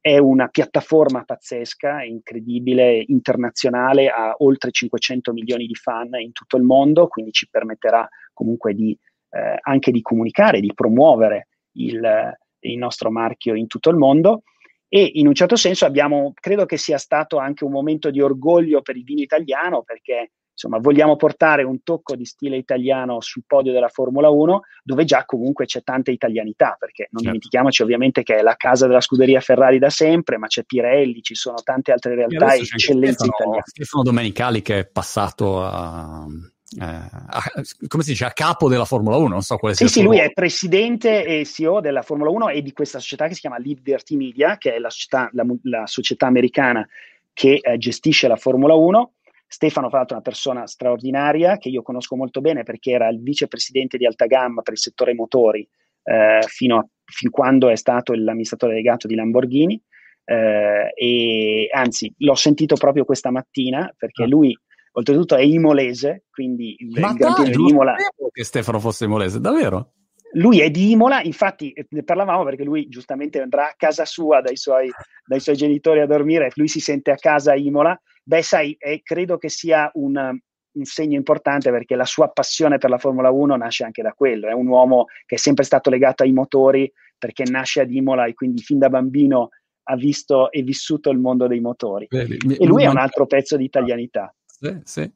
È 0.00 0.18
una 0.18 0.46
piattaforma 0.46 1.24
pazzesca, 1.24 2.04
incredibile, 2.04 3.02
internazionale, 3.08 4.08
ha 4.08 4.34
oltre 4.38 4.70
500 4.70 5.32
milioni 5.32 5.66
di 5.66 5.74
fan 5.74 6.14
in 6.20 6.30
tutto 6.30 6.56
il 6.56 6.62
mondo, 6.62 7.08
quindi 7.08 7.32
ci 7.32 7.48
permetterà 7.50 8.08
comunque 8.32 8.72
di, 8.72 8.96
eh, 9.30 9.58
anche 9.60 9.90
di 9.90 10.00
comunicare, 10.02 10.60
di 10.60 10.70
promuovere 10.72 11.48
il, 11.72 12.32
il 12.60 12.78
nostro 12.78 13.10
marchio 13.10 13.54
in 13.54 13.66
tutto 13.66 13.90
il 13.90 13.96
mondo 13.96 14.42
e 14.88 15.10
in 15.14 15.26
un 15.26 15.34
certo 15.34 15.56
senso 15.56 15.84
abbiamo, 15.84 16.32
credo 16.34 16.64
che 16.64 16.76
sia 16.76 16.98
stato 16.98 17.38
anche 17.38 17.64
un 17.64 17.72
momento 17.72 18.10
di 18.10 18.20
orgoglio 18.20 18.82
per 18.82 18.96
il 18.96 19.04
vino 19.04 19.20
italiano 19.20 19.82
perché 19.82 20.30
insomma 20.56 20.78
vogliamo 20.78 21.16
portare 21.16 21.64
un 21.64 21.82
tocco 21.82 22.16
di 22.16 22.24
stile 22.24 22.56
italiano 22.56 23.20
sul 23.20 23.42
podio 23.46 23.72
della 23.72 23.88
Formula 23.88 24.30
1 24.30 24.60
dove 24.82 25.04
già 25.04 25.26
comunque 25.26 25.66
c'è 25.66 25.82
tanta 25.82 26.10
italianità 26.10 26.76
perché 26.78 27.08
non 27.10 27.22
certo. 27.22 27.24
dimentichiamoci 27.24 27.82
ovviamente 27.82 28.22
che 28.22 28.36
è 28.36 28.42
la 28.42 28.54
casa 28.56 28.86
della 28.86 29.02
scuderia 29.02 29.40
Ferrari 29.40 29.78
da 29.78 29.90
sempre 29.90 30.38
ma 30.38 30.46
c'è 30.46 30.64
Pirelli, 30.64 31.20
ci 31.20 31.34
sono 31.34 31.56
tante 31.62 31.92
altre 31.92 32.14
realtà 32.14 32.54
e 32.54 32.60
eccellenze 32.60 33.26
italiane. 33.26 33.62
Stefano 33.66 34.02
Domenicali 34.02 34.62
che 34.62 34.78
è 34.78 34.86
passato 34.86 35.62
a 35.62 36.26
a, 36.78 37.08
come 37.86 38.02
si 38.02 38.10
dice, 38.10 38.24
a 38.24 38.32
capo 38.32 38.68
della 38.68 38.84
Formula 38.84 39.16
1, 39.16 39.28
non 39.28 39.42
so 39.42 39.56
quale 39.56 39.74
sia. 39.74 39.86
Sì, 39.86 40.00
sì, 40.00 40.02
lui 40.02 40.18
è 40.18 40.32
presidente 40.32 41.24
e 41.24 41.44
CEO 41.44 41.80
della 41.80 42.02
Formula 42.02 42.30
1 42.30 42.48
e 42.48 42.62
di 42.62 42.72
questa 42.72 42.98
società 42.98 43.28
che 43.28 43.34
si 43.34 43.40
chiama 43.40 43.58
Liberty 43.58 44.16
Media, 44.16 44.56
che 44.58 44.74
è 44.74 44.78
la 44.78 44.90
società, 44.90 45.30
la, 45.32 45.46
la 45.62 45.86
società 45.86 46.26
americana 46.26 46.86
che 47.32 47.60
eh, 47.62 47.78
gestisce 47.78 48.28
la 48.28 48.36
Formula 48.36 48.74
1. 48.74 49.12
Stefano, 49.46 49.88
fra 49.88 49.98
l'altro, 49.98 50.16
è 50.16 50.20
una 50.20 50.28
persona 50.28 50.66
straordinaria 50.66 51.56
che 51.56 51.68
io 51.68 51.82
conosco 51.82 52.16
molto 52.16 52.40
bene 52.40 52.64
perché 52.64 52.90
era 52.90 53.08
il 53.08 53.22
vicepresidente 53.22 53.96
di 53.96 54.04
alta 54.04 54.26
gamma 54.26 54.62
per 54.62 54.72
il 54.72 54.80
settore 54.80 55.14
motori 55.14 55.66
eh, 56.02 56.40
fino 56.48 56.78
a 56.78 56.86
fin 57.04 57.30
quando 57.30 57.68
è 57.68 57.76
stato 57.76 58.12
l'amministratore 58.12 58.72
delegato 58.72 59.06
di 59.06 59.14
Lamborghini. 59.14 59.80
Eh, 60.24 60.92
e 60.96 61.68
anzi, 61.72 62.12
l'ho 62.18 62.34
sentito 62.34 62.74
proprio 62.74 63.04
questa 63.04 63.30
mattina 63.30 63.92
perché 63.96 64.24
ah. 64.24 64.26
lui 64.26 64.56
oltretutto 64.98 65.36
è 65.36 65.42
imolese, 65.42 66.24
quindi 66.30 66.74
il 66.78 67.00
Ma 67.00 67.14
Premio 67.14 67.44
di 67.44 67.70
Imola... 67.70 67.96
che 68.32 68.44
Stefano 68.44 68.80
fosse 68.80 69.04
imolese, 69.04 69.40
davvero? 69.40 69.92
Lui 70.32 70.60
è 70.60 70.70
di 70.70 70.90
Imola, 70.90 71.22
infatti 71.22 71.70
eh, 71.72 71.86
ne 71.90 72.02
parlavamo 72.02 72.44
perché 72.44 72.64
lui 72.64 72.88
giustamente 72.88 73.40
andrà 73.40 73.68
a 73.68 73.74
casa 73.76 74.04
sua 74.04 74.40
dai 74.40 74.56
suoi, 74.56 74.90
dai 75.24 75.40
suoi 75.40 75.56
genitori 75.56 76.00
a 76.00 76.06
dormire, 76.06 76.50
lui 76.54 76.68
si 76.68 76.80
sente 76.80 77.10
a 77.10 77.16
casa 77.16 77.52
a 77.52 77.56
Imola. 77.56 77.98
Beh, 78.22 78.42
sai, 78.42 78.74
eh, 78.78 79.00
credo 79.02 79.38
che 79.38 79.48
sia 79.48 79.90
un, 79.94 80.14
un 80.16 80.84
segno 80.84 81.16
importante 81.16 81.70
perché 81.70 81.94
la 81.94 82.04
sua 82.04 82.28
passione 82.28 82.78
per 82.78 82.90
la 82.90 82.98
Formula 82.98 83.30
1 83.30 83.56
nasce 83.56 83.84
anche 83.84 84.02
da 84.02 84.12
quello. 84.12 84.48
È 84.48 84.52
un 84.52 84.66
uomo 84.66 85.06
che 85.24 85.36
è 85.36 85.38
sempre 85.38 85.64
stato 85.64 85.90
legato 85.90 86.22
ai 86.22 86.32
motori 86.32 86.90
perché 87.18 87.44
nasce 87.44 87.80
ad 87.80 87.92
Imola 87.92 88.26
e 88.26 88.34
quindi 88.34 88.62
fin 88.62 88.78
da 88.78 88.88
bambino 88.88 89.50
ha 89.88 89.96
visto 89.96 90.50
e 90.50 90.62
vissuto 90.62 91.10
il 91.10 91.18
mondo 91.18 91.46
dei 91.46 91.60
motori. 91.60 92.06
Vedi, 92.10 92.38
e 92.58 92.66
lui 92.66 92.82
è 92.82 92.88
un 92.88 92.98
altro 92.98 93.26
pezzo 93.26 93.56
di 93.56 93.64
italianità. 93.64 94.34
Sì, 94.58 94.80
sì. 94.84 95.12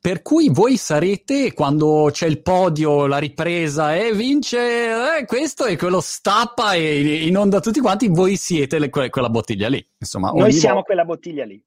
Per 0.00 0.22
cui 0.22 0.50
voi 0.50 0.76
sarete, 0.76 1.52
quando 1.52 2.08
c'è 2.12 2.26
il 2.26 2.40
podio, 2.42 3.06
la 3.06 3.18
ripresa 3.18 3.96
e 3.96 4.12
vince 4.12 5.18
eh, 5.18 5.24
questo 5.24 5.64
e 5.64 5.76
quello 5.76 6.00
stappa 6.00 6.74
e 6.74 7.26
inonda 7.26 7.58
tutti 7.60 7.80
quanti, 7.80 8.06
voi 8.08 8.36
siete 8.36 8.78
le, 8.78 8.90
que- 8.90 9.10
quella 9.10 9.28
bottiglia 9.30 9.68
lì. 9.68 9.84
Insomma, 9.98 10.30
Noi 10.30 10.52
siamo 10.52 10.74
volta. 10.74 10.86
quella 10.86 11.04
bottiglia 11.04 11.44
lì. 11.44 11.60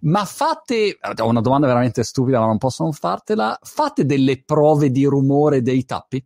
Ma 0.00 0.24
fate, 0.24 0.98
ho 1.20 1.28
una 1.28 1.40
domanda 1.40 1.66
veramente 1.68 2.02
stupida, 2.02 2.40
ma 2.40 2.46
non 2.46 2.58
posso 2.58 2.82
non 2.82 2.92
fartela, 2.92 3.56
fate 3.62 4.04
delle 4.04 4.42
prove 4.42 4.90
di 4.90 5.04
rumore 5.04 5.62
dei 5.62 5.84
tappi? 5.84 6.22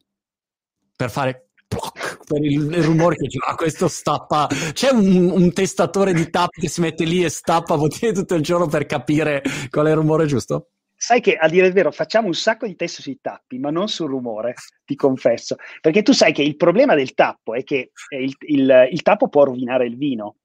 Per 0.97 1.11
fare 1.11 1.51
per 2.29 2.45
il, 2.45 2.73
il, 2.73 2.83
rumore 2.83 3.17
che 3.17 3.27
c'è. 3.27 3.39
Ah, 3.49 3.55
questo 3.55 3.89
stappa. 3.89 4.47
C'è 4.73 4.91
un, 4.91 5.31
un, 5.31 5.53
testatore 5.53 6.13
di 6.13 6.29
tap 6.31 6.51
che 6.51 6.69
si 6.69 6.81
mette 6.81 7.05
lì 7.05 7.25
e 7.25 7.31
stappa 7.31 7.77
bottiglie 7.77 8.13
tutto 8.13 8.35
il 8.35 8.43
giorno 8.43 8.67
per 8.67 8.87
capire 8.87 9.43
qual 9.71 9.87
è 9.87 9.91
il 9.91 9.97
rumore 9.97 10.27
giusto? 10.27 10.69
Sai 10.95 11.21
che 11.21 11.37
a 11.37 11.49
dire 11.49 11.69
il 11.69 11.73
vero 11.73 11.93
facciamo 11.93 12.27
un 12.27 12.35
sacco 12.35 12.67
di 12.67 12.75
test 12.75 13.01
sui 13.01 13.19
tappi, 13.21 13.59
ma 13.59 13.71
non 13.71 13.89
sul 13.89 14.09
rumore, 14.09 14.55
ti 14.85 14.97
confesso. 14.97 15.57
Perché 15.81 16.03
tu 16.03 16.13
sai 16.13 16.33
che 16.33 16.43
il 16.43 16.57
problema 16.57 16.95
del 16.95 17.15
tappo 17.15 17.55
è 17.55 17.63
che 17.63 17.93
il, 18.11 18.35
il, 18.41 18.89
il 18.91 19.03
tappo 19.03 19.29
può 19.29 19.45
rovinare 19.45 19.87
il 19.87 19.97
vino. 19.97 20.37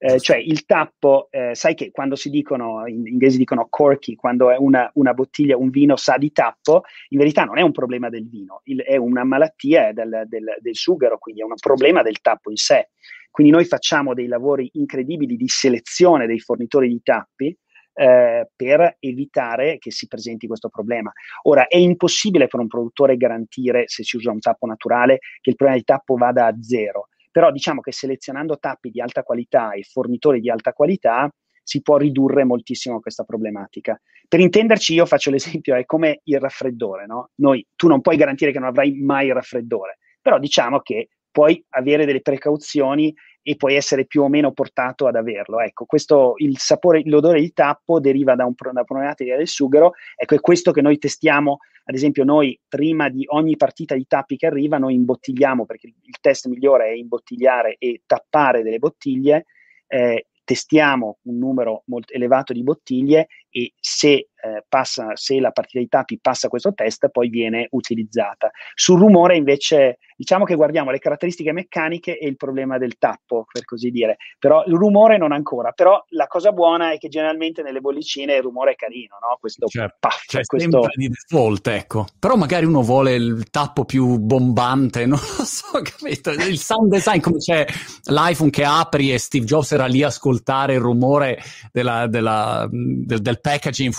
Eh, 0.00 0.20
cioè 0.20 0.36
il 0.36 0.64
tappo, 0.64 1.26
eh, 1.28 1.56
sai 1.56 1.74
che 1.74 1.90
quando 1.90 2.14
si 2.14 2.30
dicono, 2.30 2.86
in 2.86 3.04
inglese 3.04 3.36
dicono 3.36 3.66
corky, 3.68 4.14
quando 4.14 4.48
è 4.48 4.56
una, 4.56 4.88
una, 4.94 5.12
bottiglia, 5.12 5.56
un 5.56 5.70
vino 5.70 5.96
sa 5.96 6.16
di 6.16 6.30
tappo, 6.30 6.82
in 7.08 7.18
verità 7.18 7.42
non 7.42 7.58
è 7.58 7.62
un 7.62 7.72
problema 7.72 8.08
del 8.08 8.28
vino, 8.28 8.60
il, 8.64 8.80
è 8.82 8.96
una 8.96 9.24
malattia 9.24 9.92
del, 9.92 10.22
del, 10.28 10.56
del, 10.60 10.76
sughero, 10.76 11.18
quindi 11.18 11.40
è 11.40 11.44
un 11.44 11.54
problema 11.60 12.02
del 12.02 12.20
tappo 12.20 12.50
in 12.50 12.56
sé. 12.56 12.90
Quindi 13.28 13.52
noi 13.52 13.64
facciamo 13.64 14.14
dei 14.14 14.28
lavori 14.28 14.70
incredibili 14.74 15.36
di 15.36 15.48
selezione 15.48 16.26
dei 16.26 16.38
fornitori 16.38 16.88
di 16.88 17.00
tappi 17.02 17.56
eh, 17.94 18.48
per 18.54 18.96
evitare 19.00 19.78
che 19.78 19.90
si 19.90 20.06
presenti 20.06 20.46
questo 20.46 20.68
problema. 20.68 21.10
Ora, 21.42 21.66
è 21.66 21.76
impossibile 21.76 22.46
per 22.46 22.60
un 22.60 22.68
produttore 22.68 23.16
garantire, 23.16 23.88
se 23.88 24.04
si 24.04 24.16
usa 24.16 24.30
un 24.30 24.38
tappo 24.38 24.66
naturale, 24.66 25.18
che 25.40 25.50
il 25.50 25.56
problema 25.56 25.80
di 25.80 25.84
tappo 25.84 26.14
vada 26.14 26.46
a 26.46 26.54
zero 26.60 27.08
però 27.38 27.52
diciamo 27.52 27.80
che 27.80 27.92
selezionando 27.92 28.58
tappi 28.58 28.90
di 28.90 29.00
alta 29.00 29.22
qualità 29.22 29.70
e 29.70 29.84
fornitori 29.84 30.40
di 30.40 30.50
alta 30.50 30.72
qualità 30.72 31.32
si 31.62 31.82
può 31.82 31.96
ridurre 31.96 32.42
moltissimo 32.42 32.98
questa 32.98 33.22
problematica. 33.22 33.96
Per 34.26 34.40
intenderci, 34.40 34.94
io 34.94 35.06
faccio 35.06 35.30
l'esempio, 35.30 35.76
è 35.76 35.84
come 35.84 36.18
il 36.24 36.40
raffreddore, 36.40 37.06
no? 37.06 37.30
Noi, 37.36 37.64
tu 37.76 37.86
non 37.86 38.00
puoi 38.00 38.16
garantire 38.16 38.50
che 38.50 38.58
non 38.58 38.66
avrai 38.66 38.92
mai 39.00 39.28
il 39.28 39.34
raffreddore, 39.34 39.98
però 40.20 40.40
diciamo 40.40 40.80
che 40.80 41.10
puoi 41.30 41.64
avere 41.68 42.06
delle 42.06 42.22
precauzioni 42.22 43.14
e 43.48 43.56
puoi 43.56 43.76
essere 43.76 44.04
più 44.04 44.20
o 44.20 44.28
meno 44.28 44.52
portato 44.52 45.06
ad 45.06 45.16
averlo. 45.16 45.58
Ecco, 45.60 45.86
questo, 45.86 46.34
il 46.36 46.58
sapore, 46.58 47.00
l'odore 47.06 47.40
di 47.40 47.54
tappo 47.54 47.98
deriva 47.98 48.34
da, 48.34 48.44
un, 48.44 48.52
da 48.72 48.84
problematica 48.84 49.38
del 49.38 49.48
sughero, 49.48 49.92
ecco, 50.14 50.34
è 50.34 50.40
questo 50.40 50.70
che 50.70 50.82
noi 50.82 50.98
testiamo, 50.98 51.60
ad 51.84 51.94
esempio 51.94 52.24
noi 52.24 52.60
prima 52.68 53.08
di 53.08 53.24
ogni 53.28 53.56
partita 53.56 53.94
di 53.94 54.04
tappi 54.06 54.36
che 54.36 54.44
arriva, 54.44 54.76
noi 54.76 54.92
imbottigliamo, 54.96 55.64
perché 55.64 55.86
il 55.86 56.18
test 56.20 56.46
migliore 56.48 56.88
è 56.88 56.92
imbottigliare 56.92 57.76
e 57.78 58.02
tappare 58.04 58.62
delle 58.62 58.78
bottiglie, 58.78 59.46
eh, 59.86 60.26
testiamo 60.44 61.16
un 61.22 61.38
numero 61.38 61.84
molto 61.86 62.12
elevato 62.12 62.52
di 62.52 62.62
bottiglie 62.62 63.28
e 63.58 63.72
se, 63.80 64.28
eh, 64.40 64.64
passa, 64.68 65.16
se 65.16 65.40
la 65.40 65.50
partita 65.50 65.80
di 65.80 65.88
tappi 65.88 66.18
passa 66.20 66.48
questo 66.48 66.72
test 66.74 67.08
poi 67.08 67.28
viene 67.28 67.66
utilizzata. 67.70 68.50
Sul 68.74 69.00
rumore 69.00 69.36
invece 69.36 69.98
diciamo 70.18 70.44
che 70.44 70.56
guardiamo 70.56 70.90
le 70.90 70.98
caratteristiche 70.98 71.52
meccaniche 71.52 72.18
e 72.18 72.26
il 72.26 72.36
problema 72.36 72.76
del 72.76 72.98
tappo, 72.98 73.46
per 73.50 73.64
così 73.64 73.90
dire, 73.90 74.16
però 74.36 74.64
il 74.66 74.74
rumore 74.74 75.16
non 75.16 75.30
ancora, 75.30 75.70
però 75.70 76.04
la 76.08 76.26
cosa 76.26 76.50
buona 76.50 76.90
è 76.90 76.98
che 76.98 77.08
generalmente 77.08 77.62
nelle 77.62 77.80
bollicine 77.80 78.34
il 78.34 78.42
rumore 78.42 78.72
è 78.72 78.74
carino, 78.74 79.16
no? 79.20 79.36
Questo 79.38 79.68
certo. 79.68 79.96
puff, 80.00 80.24
cioè 80.26 80.42
questo... 80.44 80.88
di 80.96 81.08
default, 81.08 81.68
ecco. 81.68 82.06
Però 82.18 82.34
magari 82.34 82.64
uno 82.64 82.82
vuole 82.82 83.14
il 83.14 83.48
tappo 83.50 83.84
più 83.84 84.18
bombante, 84.18 85.06
non 85.06 85.20
lo 85.20 85.44
so, 85.44 85.80
capito? 85.82 86.30
Il 86.30 86.58
sound 86.58 86.90
design, 86.90 87.20
come 87.20 87.38
c'è 87.38 87.64
l'iPhone 88.06 88.50
che 88.50 88.64
apri 88.64 89.12
e 89.12 89.18
Steve 89.18 89.44
Jobs 89.44 89.70
era 89.70 89.86
lì 89.86 90.02
a 90.02 90.08
ascoltare 90.08 90.74
il 90.74 90.80
rumore 90.80 91.38
della, 91.70 92.08
della, 92.08 92.68
del, 92.68 93.22
del, 93.22 93.40
packaging 93.50 93.92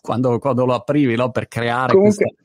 quando, 0.00 0.38
quando, 0.38 0.64
lo 0.64 0.74
aprivi, 0.74 1.16
no? 1.16 1.30
Per 1.30 1.48
creare 1.48 1.92
Comunque... 1.92 2.24
questa 2.24 2.44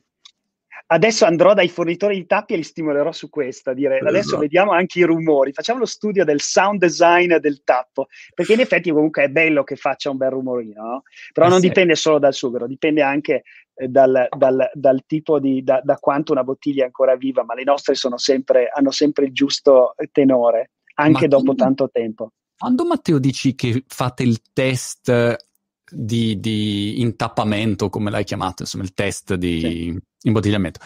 adesso 0.92 1.24
andrò 1.24 1.54
dai 1.54 1.68
fornitori 1.68 2.16
di 2.16 2.26
tappi 2.26 2.52
e 2.52 2.56
li 2.56 2.62
stimolerò 2.62 3.12
su 3.12 3.28
questa. 3.28 3.72
Dire, 3.72 3.98
adesso 3.98 4.38
vediamo 4.38 4.72
anche 4.72 5.00
i 5.00 5.02
rumori, 5.02 5.52
facciamo 5.52 5.80
lo 5.80 5.86
studio 5.86 6.24
del 6.24 6.40
sound 6.40 6.78
design 6.78 7.36
del 7.36 7.62
tappo, 7.64 8.08
perché 8.34 8.52
in 8.52 8.60
effetti 8.60 8.90
comunque 8.90 9.24
è 9.24 9.28
bello 9.28 9.64
che 9.64 9.76
faccia 9.76 10.10
un 10.10 10.18
bel 10.18 10.30
rumorino, 10.30 10.82
no? 10.82 11.02
però 11.32 11.46
eh 11.46 11.50
non 11.50 11.60
sì. 11.60 11.68
dipende 11.68 11.94
solo 11.94 12.18
dal 12.18 12.34
sughero, 12.34 12.66
dipende 12.66 13.02
anche 13.02 13.42
eh, 13.74 13.88
dal, 13.88 14.28
dal, 14.36 14.70
dal, 14.72 15.02
tipo 15.06 15.38
di, 15.38 15.62
da, 15.62 15.80
da, 15.82 15.96
quanto 15.96 16.32
una 16.32 16.44
bottiglia 16.44 16.82
è 16.82 16.86
ancora 16.86 17.16
viva, 17.16 17.44
ma 17.44 17.54
le 17.54 17.64
nostre 17.64 17.94
sempre, 17.94 18.70
hanno 18.72 18.90
sempre 18.90 19.26
il 19.26 19.32
giusto 19.32 19.94
tenore, 20.12 20.72
anche 20.94 21.22
ma 21.22 21.28
dopo 21.28 21.54
quando, 21.54 21.62
tanto 21.62 21.90
tempo. 21.90 22.32
Quando 22.58 22.84
Matteo 22.84 23.18
dici 23.18 23.54
che 23.54 23.84
fate 23.86 24.22
il 24.22 24.40
test 24.52 25.50
di, 25.92 26.40
di 26.40 27.00
intappamento, 27.00 27.88
come 27.88 28.10
l'hai 28.10 28.24
chiamato, 28.24 28.62
insomma 28.62 28.84
il 28.84 28.94
test 28.94 29.34
di 29.34 29.60
sì. 29.60 29.98
imbottigliamento. 30.22 30.80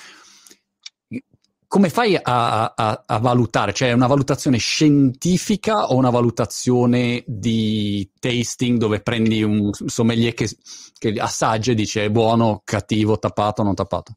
Come 1.69 1.89
fai 1.89 2.15
a, 2.15 2.73
a, 2.75 3.05
a, 3.05 3.19
valutare? 3.19 3.73
Cioè, 3.73 3.89
è 3.89 3.93
una 3.93 4.07
valutazione 4.07 4.57
scientifica 4.57 5.87
o 5.87 5.97
una 5.97 6.11
valutazione 6.11 7.25
di 7.27 8.09
tasting 8.19 8.79
dove 8.79 9.01
prendi 9.01 9.43
un 9.43 9.73
sommelier 9.73 10.33
che, 10.33 10.49
che 10.97 11.15
assaggia 11.19 11.73
e 11.73 11.75
dice 11.75 12.05
è 12.05 12.11
buono, 12.11 12.63
cattivo, 12.65 13.19
tappato, 13.19 13.65
non 13.65 13.75
tappato? 13.75 14.17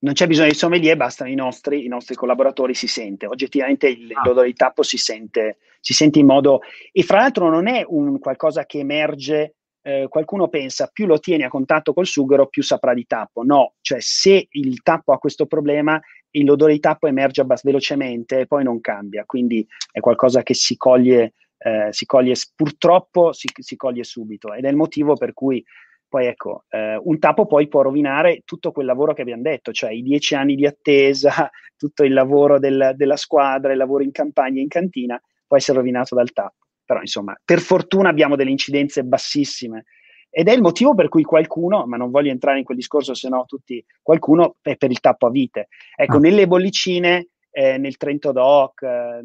non 0.00 0.14
c'è 0.14 0.26
bisogno 0.26 0.48
di 0.48 0.54
sommelier, 0.54 0.96
bastano 0.96 1.30
i 1.30 1.34
nostri, 1.34 1.84
i 1.84 1.88
nostri 1.88 2.14
collaboratori, 2.14 2.74
si 2.74 2.86
sente. 2.86 3.26
Oggettivamente 3.26 3.88
il, 3.88 4.10
ah. 4.14 4.22
l'odore 4.24 4.46
di 4.46 4.54
tappo 4.54 4.82
si 4.82 4.96
sente, 4.96 5.58
si 5.80 5.92
sente 5.92 6.18
in 6.18 6.26
modo... 6.26 6.60
E 6.92 7.02
fra 7.02 7.18
l'altro 7.18 7.50
non 7.50 7.66
è 7.66 7.84
un 7.86 8.18
qualcosa 8.18 8.64
che 8.64 8.78
emerge 8.78 9.56
eh, 9.82 10.06
qualcuno 10.08 10.48
pensa 10.48 10.90
più 10.92 11.06
lo 11.06 11.18
tieni 11.18 11.44
a 11.44 11.48
contatto 11.48 11.92
col 11.92 12.06
sughero 12.06 12.46
più 12.46 12.62
saprà 12.62 12.94
di 12.94 13.06
tappo. 13.06 13.42
No, 13.42 13.74
cioè 13.80 13.98
se 14.00 14.48
il 14.50 14.82
tappo 14.82 15.12
ha 15.12 15.18
questo 15.18 15.46
problema, 15.46 16.00
l'odore 16.30 16.72
di 16.72 16.80
tappo 16.80 17.06
emerge 17.06 17.40
abbastanza 17.40 17.68
velocemente 17.68 18.40
e 18.40 18.46
poi 18.46 18.64
non 18.64 18.80
cambia, 18.80 19.24
quindi 19.24 19.66
è 19.90 20.00
qualcosa 20.00 20.42
che 20.42 20.54
si 20.54 20.76
coglie, 20.76 21.34
eh, 21.58 21.88
si 21.90 22.06
coglie 22.06 22.34
purtroppo 22.54 23.32
si, 23.32 23.48
si, 23.54 23.76
coglie 23.76 24.04
subito. 24.04 24.52
Ed 24.52 24.64
è 24.64 24.68
il 24.68 24.76
motivo 24.76 25.14
per 25.14 25.32
cui 25.32 25.64
poi 26.08 26.26
ecco, 26.26 26.64
eh, 26.70 27.00
un 27.02 27.18
tappo 27.18 27.46
poi 27.46 27.68
può 27.68 27.82
rovinare 27.82 28.42
tutto 28.44 28.72
quel 28.72 28.86
lavoro 28.86 29.14
che 29.14 29.22
abbiamo 29.22 29.42
detto, 29.42 29.72
cioè 29.72 29.92
i 29.92 30.02
dieci 30.02 30.34
anni 30.34 30.56
di 30.56 30.66
attesa, 30.66 31.50
tutto 31.76 32.04
il 32.04 32.12
lavoro 32.12 32.58
del, 32.58 32.94
della 32.96 33.16
squadra, 33.16 33.72
il 33.72 33.78
lavoro 33.78 34.02
in 34.02 34.10
campagna 34.10 34.60
in 34.60 34.68
cantina, 34.68 35.20
può 35.46 35.56
essere 35.56 35.78
rovinato 35.78 36.14
dal 36.14 36.32
tappo 36.32 36.66
però 36.90 37.02
insomma, 37.02 37.38
per 37.44 37.60
fortuna 37.60 38.08
abbiamo 38.08 38.34
delle 38.34 38.50
incidenze 38.50 39.04
bassissime 39.04 39.84
ed 40.28 40.48
è 40.48 40.52
il 40.52 40.60
motivo 40.60 40.92
per 40.96 41.08
cui 41.08 41.22
qualcuno, 41.22 41.86
ma 41.86 41.96
non 41.96 42.10
voglio 42.10 42.32
entrare 42.32 42.58
in 42.58 42.64
quel 42.64 42.76
discorso, 42.76 43.14
se 43.14 43.28
no 43.28 43.44
tutti, 43.46 43.84
qualcuno 44.02 44.56
è 44.60 44.74
per 44.74 44.90
il 44.90 44.98
tappo 44.98 45.28
a 45.28 45.30
vite. 45.30 45.68
Ecco, 45.94 46.16
ah. 46.16 46.18
nelle 46.18 46.48
bollicine, 46.48 47.28
eh, 47.52 47.78
nel 47.78 47.96
Trento 47.96 48.32
Doc, 48.32 48.82
eh, 48.82 49.22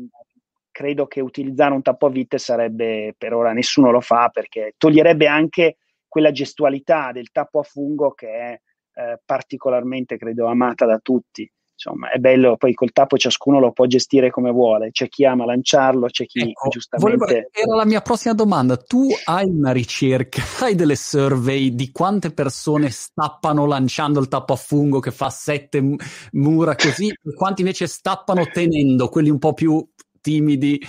credo 0.70 1.08
che 1.08 1.22
utilizzare 1.22 1.74
un 1.74 1.82
tappo 1.82 2.06
a 2.06 2.12
vite 2.12 2.38
sarebbe, 2.38 3.16
per 3.18 3.34
ora 3.34 3.52
nessuno 3.52 3.90
lo 3.90 4.02
fa, 4.02 4.30
perché 4.32 4.76
toglierebbe 4.78 5.26
anche 5.26 5.78
quella 6.08 6.30
gestualità 6.30 7.12
del 7.12 7.32
tappo 7.32 7.62
a 7.62 7.64
fungo 7.64 8.12
che 8.12 8.28
è 8.30 8.62
eh, 8.94 9.20
particolarmente, 9.26 10.18
credo, 10.18 10.46
amata 10.46 10.86
da 10.86 11.00
tutti 11.00 11.52
insomma 11.76 12.10
è 12.10 12.18
bello, 12.18 12.56
poi 12.56 12.74
col 12.74 12.92
tappo 12.92 13.18
ciascuno 13.18 13.60
lo 13.60 13.72
può 13.72 13.86
gestire 13.86 14.32
come 14.32 14.52
vuole, 14.52 14.92
c'è 14.92 15.10
chi 15.10 15.26
ama 15.26 15.46
lanciarlo, 15.46 16.08
c'è 16.08 16.26
chi 16.26 16.40
ecco, 16.40 16.70
giustamente... 16.70 17.18
Volevo, 17.18 17.48
era 17.52 17.76
la 17.76 17.86
mia 17.86 18.02
prossima 18.02 18.34
domanda, 18.34 18.78
tu 18.78 19.08
hai 19.26 19.48
una 19.50 19.72
ricerca, 19.72 20.42
hai 20.66 20.76
delle 20.76 20.96
survey 20.96 21.76
di 21.76 21.92
quante 21.92 22.32
persone 22.32 22.90
stappano 22.90 23.66
lanciando 23.66 24.20
il 24.20 24.28
tappo 24.28 24.54
a 24.54 24.58
fungo 24.58 25.00
che 25.00 25.12
fa 25.12 25.30
sette 25.30 25.84
mura 26.32 26.76
così, 26.76 27.08
e 27.08 27.34
quanti 27.36 27.62
invece 27.62 27.88
stappano 27.88 28.46
tenendo, 28.48 29.10
quelli 29.10 29.30
un 29.30 29.40
po' 29.40 29.54
più 29.54 29.86
timidi 30.22 30.82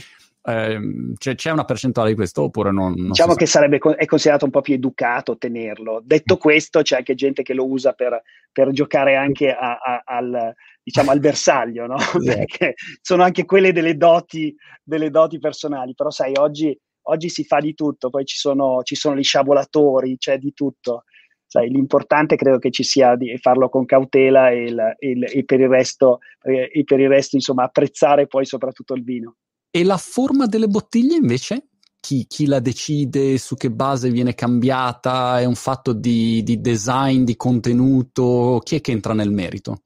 eh, 0.49 0.79
c'è, 1.19 1.35
c'è, 1.35 1.51
una 1.51 1.65
percentuale 1.65 2.11
di 2.11 2.15
questo 2.15 2.45
oppure 2.45 2.71
non? 2.71 2.93
non 2.97 3.09
diciamo 3.09 3.35
che 3.35 3.47
sarebbe, 3.47 3.79
è 3.79 4.05
considerato 4.05 4.45
un 4.45 4.53
po' 4.53 4.61
più 4.61 4.75
educato 4.75 5.37
tenerlo. 5.37 6.01
Detto 6.05 6.37
mm. 6.37 6.39
questo, 6.39 6.83
c'è 6.83 6.99
anche 6.99 7.17
gente 7.17 7.43
che 7.43 7.53
lo 7.53 7.69
usa 7.69 7.95
per, 7.95 8.23
per 8.53 8.71
giocare 8.71 9.17
anche 9.17 9.51
a, 9.51 9.77
a, 9.77 10.03
al, 10.05 10.55
diciamo, 10.85 11.11
al 11.11 11.19
bersaglio, 11.19 11.87
no? 11.87 11.97
Perché 12.25 12.75
sono 13.01 13.25
anche 13.25 13.45
quelle 13.45 13.73
delle 13.73 13.97
doti, 13.97 14.55
delle 14.85 15.11
doti 15.11 15.41
personali, 15.41 15.95
però 15.97 16.11
sai, 16.11 16.35
oggi, 16.37 16.79
oggi, 17.09 17.29
si 17.29 17.43
fa 17.43 17.59
di 17.59 17.75
tutto, 17.75 18.09
poi 18.09 18.25
ci 18.25 18.37
sono, 18.37 18.83
ci 18.85 18.95
sono 18.95 19.17
gli 19.17 19.25
sciabolatori, 19.25 20.17
c'è 20.17 20.39
di 20.39 20.53
tutto. 20.53 21.03
Sai, 21.45 21.71
l'importante 21.71 22.37
credo 22.37 22.59
che 22.59 22.71
ci 22.71 22.85
sia 22.85 23.17
di 23.17 23.37
farlo 23.39 23.69
con 23.69 23.85
cautela 23.85 24.51
e, 24.51 24.63
il, 24.63 24.97
il, 25.01 25.25
e, 25.25 25.45
per, 25.45 25.59
il 25.59 25.69
resto, 25.69 26.19
e 26.43 26.83
per 26.85 27.01
il 27.01 27.09
resto, 27.09 27.35
insomma, 27.35 27.65
apprezzare 27.65 28.29
poi 28.29 28.45
soprattutto 28.45 28.95
il 28.95 29.03
vino. 29.03 29.37
E 29.77 29.85
la 29.85 29.99
forma 29.99 30.47
delle 30.47 30.69
bottiglie 30.69 31.17
invece? 31.17 31.67
Chi, 32.01 32.25
chi, 32.27 32.47
la 32.47 32.61
decide, 32.61 33.37
su 33.37 33.57
che 33.57 33.71
base 33.71 34.09
viene 34.09 34.35
cambiata, 34.35 35.39
è 35.39 35.45
un 35.45 35.55
fatto 35.55 35.93
di, 35.93 36.43
di, 36.43 36.63
design, 36.63 37.25
di 37.25 37.37
contenuto, 37.37 38.59
chi 38.65 38.77
è 38.77 38.81
che 38.81 38.93
entra 38.93 39.13
nel 39.13 39.31
merito? 39.31 39.83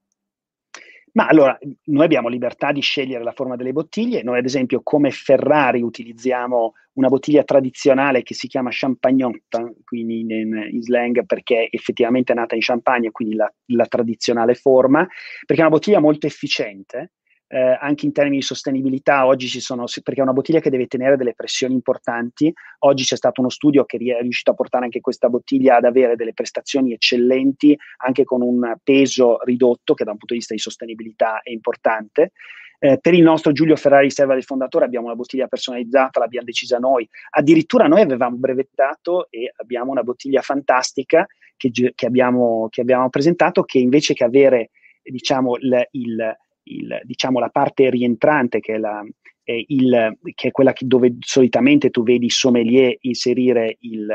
Ma 1.15 1.27
allora, 1.27 1.59
noi 1.87 2.05
abbiamo 2.05 2.29
libertà 2.29 2.71
di 2.71 2.81
scegliere 2.81 3.25
la 3.25 3.33
forma 3.33 3.57
delle 3.57 3.73
bottiglie, 3.73 4.23
noi 4.23 4.39
ad 4.39 4.45
esempio 4.45 4.81
come 4.85 5.11
Ferrari 5.11 5.83
utilizziamo 5.83 6.75
una 6.93 7.09
bottiglia 7.09 7.43
tradizionale 7.43 8.23
che 8.23 8.35
si 8.35 8.47
chiama 8.47 8.71
champagnotta, 8.71 9.73
quindi 9.83 10.21
in, 10.21 10.69
in 10.71 10.83
slang 10.83 11.27
perché 11.27 11.67
effettivamente 11.69 12.31
è 12.33 12.37
nata 12.37 12.55
in 12.55 12.61
Champagne, 12.61 13.11
quindi 13.11 13.35
la, 13.35 13.53
la 13.73 13.87
tradizionale 13.87 14.55
forma, 14.55 15.05
perché 15.45 15.63
è 15.63 15.67
una 15.67 15.75
bottiglia 15.75 15.99
molto 15.99 16.29
efficiente, 16.29 17.15
eh, 17.53 17.77
anche 17.81 18.07
in 18.07 18.13
termini 18.13 18.37
di 18.37 18.43
sostenibilità, 18.43 19.27
oggi 19.27 19.49
ci 19.49 19.61
sono, 19.61 19.85
perché 20.05 20.21
è 20.21 20.23
una 20.23 20.33
bottiglia 20.33 20.61
che 20.61 20.71
deve 20.71 20.87
tenere 20.87 21.17
delle 21.17 21.35
pressioni 21.35 21.75
importanti, 21.75 22.53
oggi 22.81 23.03
c'è 23.03 23.17
stato 23.17 23.41
uno 23.41 23.51
studio 23.51 23.85
che 23.85 23.97
è 23.97 24.23
riuscito 24.23 24.53
a 24.53 24.55
portare 24.55 24.85
anche 24.85 25.01
questa 25.01 25.29
bottiglia 25.29 25.77
ad 25.77 25.85
avere 25.85 26.15
delle 26.15 26.33
prestazioni 26.33 26.93
eccellenti, 26.93 27.77
anche 28.05 28.23
con 28.23 28.43
un 28.43 28.77
peso 28.85 29.43
ridotto, 29.43 29.95
che 29.95 30.05
da 30.05 30.13
un 30.13 30.19
punto 30.19 30.35
di 30.35 30.39
vista 30.39 30.55
di 30.55 30.61
sostenibilità 30.61 31.41
è 31.43 31.51
importante. 31.51 32.31
Eh, 32.79 32.99
per 33.01 33.15
il 33.15 33.23
nostro 33.23 33.51
Giulio 33.51 33.75
Ferrari 33.75 34.05
riserva 34.05 34.35
del 34.35 34.45
fondatore 34.45 34.85
abbiamo 34.85 35.07
una 35.07 35.17
bottiglia 35.17 35.49
personalizzata, 35.49 36.21
l'abbiamo 36.21 36.47
decisa 36.47 36.79
noi. 36.79 37.07
Addirittura 37.31 37.89
noi 37.89 38.01
avevamo 38.01 38.37
brevettato 38.37 39.27
e 39.29 39.53
abbiamo 39.57 39.91
una 39.91 40.05
bottiglia 40.05 40.41
fantastica 40.41 41.27
che, 41.57 41.71
che, 41.73 42.07
abbiamo, 42.07 42.69
che 42.71 42.81
abbiamo, 42.81 43.11
presentato 43.11 43.65
che 43.65 43.79
invece 43.79 44.15
che 44.15 44.25
avere 44.25 44.71
diciamo, 45.03 45.57
il, 45.57 45.89
il 45.91 46.37
il, 46.71 47.01
diciamo, 47.05 47.39
la 47.39 47.49
parte 47.49 47.91
rientrante, 47.91 48.61
che 48.61 48.75
è, 48.75 48.79
la, 48.79 49.05
è 49.43 49.63
il, 49.67 50.19
che 50.35 50.49
è 50.49 50.51
quella 50.51 50.73
che, 50.73 50.87
dove 50.87 51.17
solitamente 51.21 51.91
tu 51.91 52.03
vedi 52.03 52.31
sommelier 52.31 52.97
inserire 53.01 53.77
il, 53.81 54.09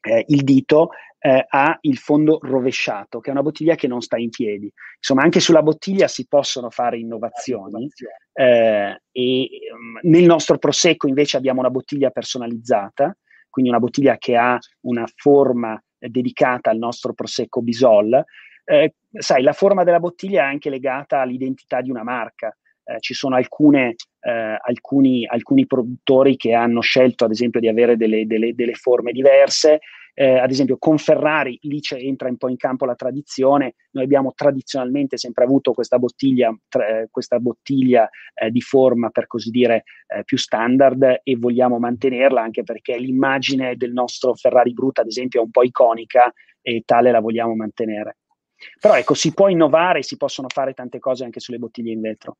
eh, 0.00 0.24
il 0.28 0.42
dito, 0.42 0.90
eh, 1.18 1.44
ha 1.48 1.76
il 1.80 1.96
fondo 1.96 2.38
rovesciato, 2.40 3.20
che 3.20 3.30
è 3.30 3.32
una 3.32 3.42
bottiglia 3.42 3.74
che 3.74 3.88
non 3.88 4.00
sta 4.00 4.16
in 4.16 4.30
piedi. 4.30 4.72
Insomma, 4.96 5.22
anche 5.22 5.40
sulla 5.40 5.62
bottiglia 5.62 6.06
si 6.06 6.26
possono 6.28 6.70
fare 6.70 6.98
innovazioni. 6.98 7.88
Eh, 8.32 9.00
e 9.10 9.48
um, 9.72 9.98
nel 10.02 10.24
nostro 10.24 10.58
prosecco 10.58 11.08
invece 11.08 11.36
abbiamo 11.36 11.60
una 11.60 11.70
bottiglia 11.70 12.10
personalizzata, 12.10 13.16
quindi 13.48 13.70
una 13.70 13.80
bottiglia 13.80 14.18
che 14.18 14.36
ha 14.36 14.58
una 14.82 15.06
forma 15.16 15.82
eh, 15.98 16.08
dedicata 16.08 16.70
al 16.70 16.78
nostro 16.78 17.12
prosecco 17.12 17.62
Bisol. 17.62 18.22
Sai, 19.18 19.42
la 19.42 19.52
forma 19.52 19.84
della 19.84 20.00
bottiglia 20.00 20.42
è 20.42 20.46
anche 20.46 20.70
legata 20.70 21.20
all'identità 21.20 21.80
di 21.80 21.90
una 21.90 22.02
marca. 22.02 22.54
Eh, 22.84 23.00
ci 23.00 23.14
sono 23.14 23.34
alcune, 23.34 23.94
eh, 24.20 24.58
alcuni, 24.60 25.26
alcuni, 25.26 25.66
produttori 25.66 26.36
che 26.36 26.52
hanno 26.52 26.80
scelto, 26.80 27.24
ad 27.24 27.30
esempio, 27.30 27.58
di 27.58 27.68
avere 27.68 27.96
delle, 27.96 28.26
delle, 28.26 28.54
delle 28.54 28.74
forme 28.74 29.12
diverse. 29.12 29.80
Eh, 30.18 30.38
ad 30.38 30.50
esempio, 30.50 30.78
con 30.78 30.96
Ferrari 30.96 31.58
lì 31.62 31.80
entra 31.98 32.28
un 32.28 32.36
po' 32.36 32.48
in 32.48 32.56
campo 32.56 32.84
la 32.84 32.94
tradizione. 32.94 33.74
Noi 33.90 34.04
abbiamo 34.04 34.32
tradizionalmente 34.34 35.16
sempre 35.18 35.44
avuto 35.44 35.72
questa 35.72 35.98
bottiglia, 35.98 36.56
tra, 36.68 36.86
eh, 36.86 37.08
questa 37.10 37.38
bottiglia 37.38 38.08
eh, 38.34 38.50
di 38.50 38.60
forma, 38.60 39.10
per 39.10 39.26
così 39.26 39.50
dire, 39.50 39.82
eh, 40.06 40.24
più 40.24 40.38
standard 40.38 41.20
e 41.22 41.36
vogliamo 41.36 41.78
mantenerla 41.78 42.40
anche 42.40 42.62
perché 42.62 42.98
l'immagine 42.98 43.76
del 43.76 43.92
nostro 43.92 44.34
Ferrari 44.34 44.72
Brut, 44.72 45.00
ad 45.00 45.06
esempio, 45.06 45.40
è 45.40 45.44
un 45.44 45.50
po' 45.50 45.64
iconica 45.64 46.32
e 46.62 46.82
tale 46.86 47.10
la 47.10 47.20
vogliamo 47.20 47.54
mantenere. 47.54 48.16
Però 48.80 48.94
ecco, 48.94 49.14
si 49.14 49.32
può 49.32 49.48
innovare, 49.48 50.02
si 50.02 50.16
possono 50.16 50.48
fare 50.48 50.72
tante 50.72 50.98
cose 50.98 51.24
anche 51.24 51.40
sulle 51.40 51.58
bottiglie 51.58 51.92
in 51.92 52.00
vetro. 52.00 52.36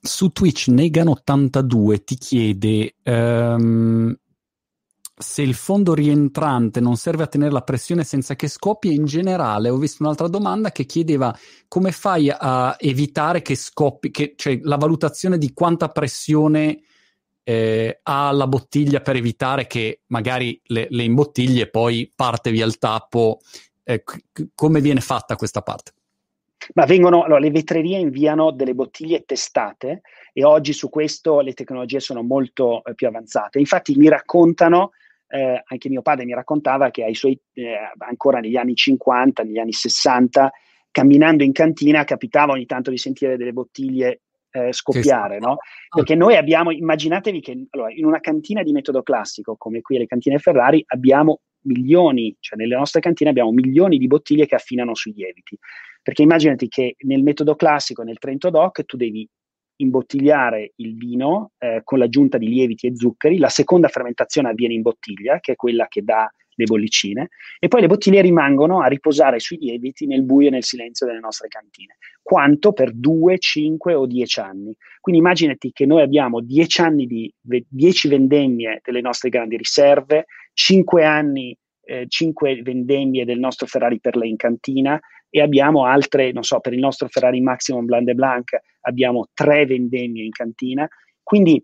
Su 0.00 0.30
Twitch 0.30 0.68
Negan82 0.68 2.04
ti 2.04 2.16
chiede 2.16 2.96
um, 3.04 4.16
se 5.22 5.42
il 5.42 5.54
fondo 5.54 5.94
rientrante 5.94 6.80
non 6.80 6.96
serve 6.96 7.22
a 7.22 7.26
tenere 7.26 7.52
la 7.52 7.62
pressione 7.62 8.02
senza 8.02 8.34
che 8.34 8.48
scoppi 8.48 8.92
in 8.92 9.04
generale 9.04 9.68
ho 9.68 9.76
visto 9.76 10.02
un'altra 10.02 10.26
domanda 10.26 10.72
che 10.72 10.84
chiedeva 10.84 11.36
come 11.68 11.92
fai 11.92 12.30
a 12.30 12.76
evitare 12.78 13.42
che 13.42 13.54
scoppi, 13.54 14.10
che, 14.10 14.34
cioè 14.36 14.58
la 14.62 14.76
valutazione 14.76 15.38
di 15.38 15.52
quanta 15.52 15.88
pressione 15.88 16.80
eh, 17.44 18.00
ha 18.02 18.30
la 18.32 18.46
bottiglia 18.46 19.00
per 19.00 19.16
evitare 19.16 19.66
che 19.66 20.02
magari 20.06 20.60
le, 20.66 20.86
le 20.90 21.02
imbottiglie 21.02 21.68
poi 21.68 22.10
parte 22.14 22.50
via 22.50 22.66
il 22.66 22.78
tappo, 22.78 23.40
eh, 23.84 24.02
c- 24.02 24.48
come 24.54 24.80
viene 24.80 25.00
fatta 25.00 25.36
questa 25.36 25.62
parte? 25.62 25.92
Ma 26.74 26.84
vengono, 26.84 27.24
allora, 27.24 27.40
le 27.40 27.50
vetrerie 27.50 27.98
inviano 27.98 28.52
delle 28.52 28.74
bottiglie 28.74 29.24
testate 29.24 30.02
e 30.32 30.44
oggi 30.44 30.72
su 30.72 30.88
questo 30.88 31.40
le 31.40 31.54
tecnologie 31.54 31.98
sono 31.98 32.22
molto 32.22 32.84
eh, 32.84 32.94
più 32.94 33.08
avanzate. 33.08 33.58
Infatti 33.58 33.96
mi 33.96 34.08
raccontano, 34.08 34.92
eh, 35.28 35.62
anche 35.64 35.88
mio 35.88 36.02
padre 36.02 36.24
mi 36.24 36.34
raccontava 36.34 36.90
che 36.90 37.04
ai 37.04 37.14
suoi, 37.14 37.38
eh, 37.54 37.76
ancora 37.98 38.38
negli 38.38 38.56
anni 38.56 38.74
50, 38.74 39.42
negli 39.42 39.58
anni 39.58 39.72
60, 39.72 40.52
camminando 40.90 41.42
in 41.42 41.52
cantina 41.52 42.04
capitava 42.04 42.52
ogni 42.52 42.66
tanto 42.66 42.90
di 42.90 42.98
sentire 42.98 43.36
delle 43.36 43.52
bottiglie 43.52 44.20
eh, 44.52 44.72
scoppiare, 44.72 45.38
no? 45.38 45.56
Perché 45.88 46.14
noi 46.14 46.36
abbiamo, 46.36 46.70
immaginatevi 46.70 47.40
che 47.40 47.66
allora, 47.70 47.90
in 47.90 48.04
una 48.04 48.20
cantina 48.20 48.62
di 48.62 48.72
metodo 48.72 49.02
classico, 49.02 49.56
come 49.56 49.80
qui 49.80 49.98
le 49.98 50.06
cantine 50.06 50.38
Ferrari, 50.38 50.84
abbiamo 50.86 51.40
milioni, 51.62 52.34
cioè 52.40 52.58
nelle 52.58 52.76
nostre 52.76 53.00
cantine 53.00 53.30
abbiamo 53.30 53.52
milioni 53.52 53.98
di 53.98 54.06
bottiglie 54.06 54.46
che 54.46 54.54
affinano 54.54 54.94
sui 54.94 55.12
lieviti. 55.12 55.58
Perché 56.02 56.22
immaginati 56.22 56.68
che 56.68 56.96
nel 57.00 57.22
metodo 57.22 57.54
classico, 57.54 58.02
nel 58.02 58.18
Trento 58.18 58.50
Doc, 58.50 58.84
tu 58.84 58.96
devi 58.96 59.28
imbottigliare 59.76 60.72
il 60.76 60.96
vino 60.96 61.52
eh, 61.58 61.80
con 61.84 61.98
l'aggiunta 61.98 62.38
di 62.38 62.48
lieviti 62.48 62.86
e 62.86 62.96
zuccheri, 62.96 63.38
la 63.38 63.48
seconda 63.48 63.88
fermentazione 63.88 64.48
avviene 64.48 64.74
in 64.74 64.82
bottiglia, 64.82 65.40
che 65.40 65.52
è 65.52 65.56
quella 65.56 65.86
che 65.88 66.02
dà 66.02 66.30
le 66.54 66.64
bollicine, 66.64 67.28
e 67.58 67.68
poi 67.68 67.80
le 67.80 67.86
bottiglie 67.86 68.20
rimangono 68.20 68.80
a 68.80 68.86
riposare 68.86 69.38
sui 69.38 69.56
lieviti 69.58 70.06
nel 70.06 70.22
buio 70.22 70.48
e 70.48 70.50
nel 70.50 70.64
silenzio 70.64 71.06
delle 71.06 71.18
nostre 71.18 71.48
cantine. 71.48 71.96
Quanto 72.22 72.72
per 72.72 72.92
2, 72.92 73.38
5 73.38 73.94
o 73.94 74.06
10 74.06 74.40
anni. 74.40 74.76
Quindi 75.00 75.20
immaginati 75.20 75.72
che 75.72 75.86
noi 75.86 76.02
abbiamo 76.02 76.40
10 76.40 76.80
anni 76.80 77.06
di 77.06 77.32
10 77.40 78.08
vendemmie 78.08 78.80
delle 78.84 79.00
nostre 79.00 79.30
grandi 79.30 79.56
riserve, 79.56 80.26
5 80.52 81.04
anni, 81.04 81.56
eh, 81.84 82.06
5 82.08 82.62
vendemmie 82.62 83.24
del 83.24 83.38
nostro 83.38 83.66
Ferrari 83.66 84.00
per 84.00 84.16
lei 84.16 84.30
in 84.30 84.36
cantina, 84.36 85.00
e 85.34 85.40
abbiamo 85.40 85.86
altre, 85.86 86.30
non 86.30 86.42
so, 86.42 86.60
per 86.60 86.74
il 86.74 86.78
nostro 86.78 87.08
Ferrari 87.08 87.40
Maximum 87.40 87.86
Blanc 87.86 88.04
de 88.04 88.14
Blanc 88.14 88.50
abbiamo 88.82 89.28
tre 89.32 89.64
vendemmie 89.64 90.24
in 90.24 90.30
cantina, 90.30 90.86
quindi 91.22 91.62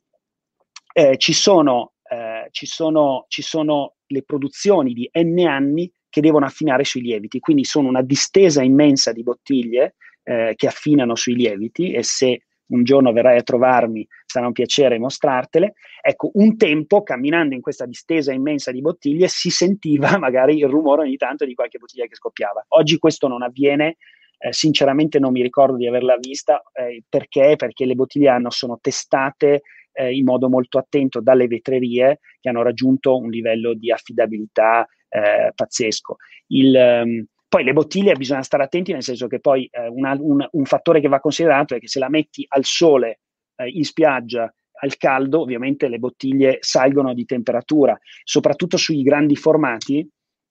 eh, 0.95 1.18
ci, 1.18 1.34
sono, 1.34 1.93
eh, 2.11 2.49
ci, 2.51 2.64
sono, 2.64 3.26
ci 3.28 3.43
sono 3.43 3.97
le 4.07 4.22
produzioni 4.22 4.95
di 4.95 5.09
N 5.12 5.47
anni 5.47 5.93
che 6.09 6.22
devono 6.22 6.47
affinare 6.47 6.84
sui 6.84 7.03
lieviti, 7.03 7.41
quindi 7.41 7.64
sono 7.64 7.89
una 7.89 8.01
distesa 8.01 8.62
immensa 8.62 9.12
di 9.12 9.22
bottiglie 9.22 9.97
eh, 10.22 10.55
che 10.57 10.66
affinano 10.66 11.14
sui 11.14 11.34
lieviti 11.34 11.93
e 11.93 12.03
se 12.03 12.45
un 12.69 12.83
giorno 12.85 13.12
verrai 13.12 13.39
a 13.39 13.43
trovarmi, 13.43 14.07
sarà 14.27 14.47
un 14.47 14.53
piacere 14.53 14.99
mostrartele. 14.99 15.75
Ecco, 16.01 16.31
un 16.35 16.57
tempo, 16.57 17.03
camminando 17.03 17.55
in 17.55 17.61
questa 17.61 17.87
distesa 17.87 18.33
immensa 18.33 18.71
di 18.71 18.81
bottiglie, 18.81 19.29
si 19.29 19.51
sentiva 19.51 20.16
magari 20.19 20.57
il 20.59 20.69
rumore 20.69 21.03
ogni 21.03 21.16
tanto 21.16 21.45
di 21.45 21.55
qualche 21.55 21.79
bottiglia 21.79 22.07
che 22.07 22.14
scoppiava. 22.14 22.64
Oggi 22.69 22.99
questo 22.99 23.29
non 23.29 23.43
avviene, 23.43 23.97
eh, 24.39 24.53
sinceramente 24.53 25.19
non 25.19 25.33
mi 25.33 25.43
ricordo 25.43 25.77
di 25.77 25.87
averla 25.87 26.16
vista, 26.16 26.62
eh, 26.73 27.03
perché? 27.09 27.55
Perché 27.57 27.85
le 27.85 27.95
bottiglie 27.95 28.29
hanno, 28.29 28.51
sono 28.51 28.79
testate 28.81 29.62
eh, 29.93 30.14
in 30.14 30.25
modo 30.25 30.49
molto 30.49 30.79
attento 30.79 31.21
dalle 31.21 31.47
vetrerie 31.47 32.21
che 32.41 32.49
hanno 32.49 32.62
raggiunto 32.62 33.16
un 33.16 33.31
livello 33.31 33.75
di 33.75 33.91
affidabilità 33.91 34.87
eh, 35.09 35.53
pazzesco. 35.55 36.16
Il, 36.49 36.75
um, 36.75 37.27
poi 37.49 37.65
le 37.65 37.73
bottiglie 37.73 38.15
bisogna 38.15 38.43
stare 38.43 38.65
attenti, 38.65 38.93
nel 38.93 39.03
senso 39.03 39.27
che 39.27 39.41
poi 39.41 39.69
eh, 39.73 39.89
una, 39.89 40.15
un, 40.19 40.47
un, 40.51 40.65
fattore 40.65 41.01
che 41.01 41.09
va 41.09 41.19
considerato 41.19 41.75
è 41.75 41.81
che 41.81 41.89
se 41.89 41.99
la 41.99 42.11
metti 42.11 42.45
al 42.49 42.65
sole 42.65 43.21
eh, 43.57 43.69
in 43.69 43.85
spiaggia 43.85 44.53
al 44.81 44.97
caldo, 44.97 45.41
ovviamente 45.41 45.89
le 45.89 45.99
bottiglie 45.99 46.59
salgono 46.61 47.15
di 47.15 47.25
temperatura, 47.25 47.99
soprattutto 48.23 48.77
sui 48.77 49.03
grandi 49.03 49.35
formati. 49.35 50.09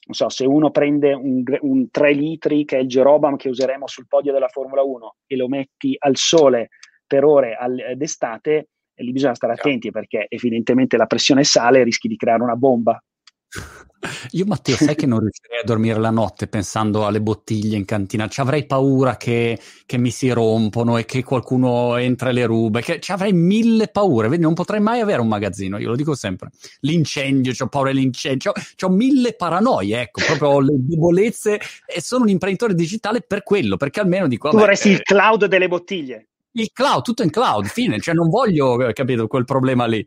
Non 0.07 0.15
so, 0.15 0.29
se 0.29 0.45
uno 0.45 0.71
prende 0.71 1.13
un, 1.13 1.43
un 1.61 1.89
3 1.89 2.13
litri 2.13 2.65
che 2.65 2.77
è 2.77 2.79
il 2.79 2.87
Jerobam 2.87 3.35
che 3.35 3.49
useremo 3.49 3.87
sul 3.87 4.07
podio 4.07 4.31
della 4.31 4.47
Formula 4.47 4.81
1 4.81 5.15
e 5.27 5.35
lo 5.35 5.47
metti 5.47 5.95
al 5.97 6.15
sole 6.15 6.69
per 7.05 7.25
ore 7.25 7.55
al, 7.55 7.93
d'estate, 7.95 8.69
lì 8.95 9.11
bisogna 9.11 9.35
stare 9.35 9.53
attenti 9.53 9.91
perché 9.91 10.25
evidentemente 10.29 10.97
la 10.97 11.05
pressione 11.05 11.43
sale 11.43 11.79
e 11.79 11.83
rischi 11.83 12.07
di 12.07 12.15
creare 12.15 12.41
una 12.41 12.55
bomba. 12.55 13.01
Io 14.31 14.45
Matteo, 14.45 14.75
sai 14.75 14.95
che 14.95 15.05
non 15.05 15.19
riuscirei 15.19 15.59
a 15.59 15.63
dormire 15.63 15.99
la 15.99 16.11
notte 16.11 16.47
pensando 16.47 17.05
alle 17.05 17.21
bottiglie 17.21 17.75
in 17.77 17.85
cantina, 17.85 18.27
ci 18.27 18.41
avrei 18.41 18.65
paura 18.65 19.17
che, 19.17 19.59
che 19.85 19.97
mi 19.97 20.11
si 20.11 20.29
rompono 20.29 20.97
e 20.97 21.05
che 21.05 21.23
qualcuno 21.23 21.95
entra 21.97 22.29
e 22.29 22.33
le 22.33 22.45
ruba, 22.45 22.79
che 22.79 22.99
ci 22.99 23.11
avrei 23.11 23.33
mille 23.33 23.87
paure, 23.87 24.27
vedi, 24.27 24.43
non 24.43 24.53
potrei 24.53 24.79
mai 24.79 24.99
avere 24.99 25.21
un 25.21 25.27
magazzino, 25.27 25.79
io 25.79 25.89
lo 25.89 25.95
dico 25.95 26.13
sempre. 26.13 26.49
L'incendio, 26.81 27.53
ho 27.57 27.67
paura 27.67 27.91
dell'incendio, 27.91 28.51
ho 28.79 28.89
mille 28.89 29.33
paranoie, 29.33 30.01
ecco, 30.01 30.21
proprio 30.25 30.59
le 30.59 30.75
debolezze 30.77 31.59
e 31.85 32.01
sono 32.01 32.23
un 32.23 32.29
imprenditore 32.29 32.75
digitale 32.75 33.21
per 33.21 33.43
quello, 33.43 33.77
perché 33.77 33.99
almeno 33.99 34.27
dico... 34.27 34.49
Tu 34.49 34.57
vorresti 34.57 34.89
eh, 34.89 34.93
il 34.93 35.01
cloud 35.01 35.45
delle 35.45 35.67
bottiglie 35.67 36.27
il 36.51 36.71
cloud, 36.73 37.03
tutto 37.03 37.23
in 37.23 37.29
cloud, 37.29 37.65
fine, 37.65 37.99
cioè 37.99 38.15
non 38.15 38.29
voglio, 38.29 38.77
capito, 38.93 39.27
quel 39.27 39.45
problema 39.45 39.85
lì, 39.85 40.05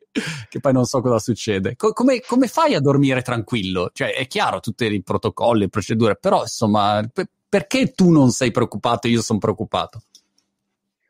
che 0.48 0.60
poi 0.60 0.72
non 0.72 0.84
so 0.84 1.00
cosa 1.00 1.18
succede. 1.18 1.76
Co- 1.76 1.92
come, 1.92 2.20
come, 2.20 2.48
fai 2.48 2.74
a 2.74 2.80
dormire 2.80 3.22
tranquillo? 3.22 3.90
Cioè, 3.92 4.14
è 4.14 4.26
chiaro 4.26 4.60
tutti 4.60 4.84
i 4.84 5.02
protocolli, 5.02 5.60
le 5.60 5.68
procedure, 5.68 6.16
però 6.16 6.42
insomma, 6.42 7.08
per, 7.12 7.28
perché 7.48 7.92
tu 7.92 8.10
non 8.10 8.30
sei 8.30 8.50
preoccupato 8.50 9.06
e 9.06 9.10
io 9.10 9.22
sono 9.22 9.38
preoccupato? 9.38 10.02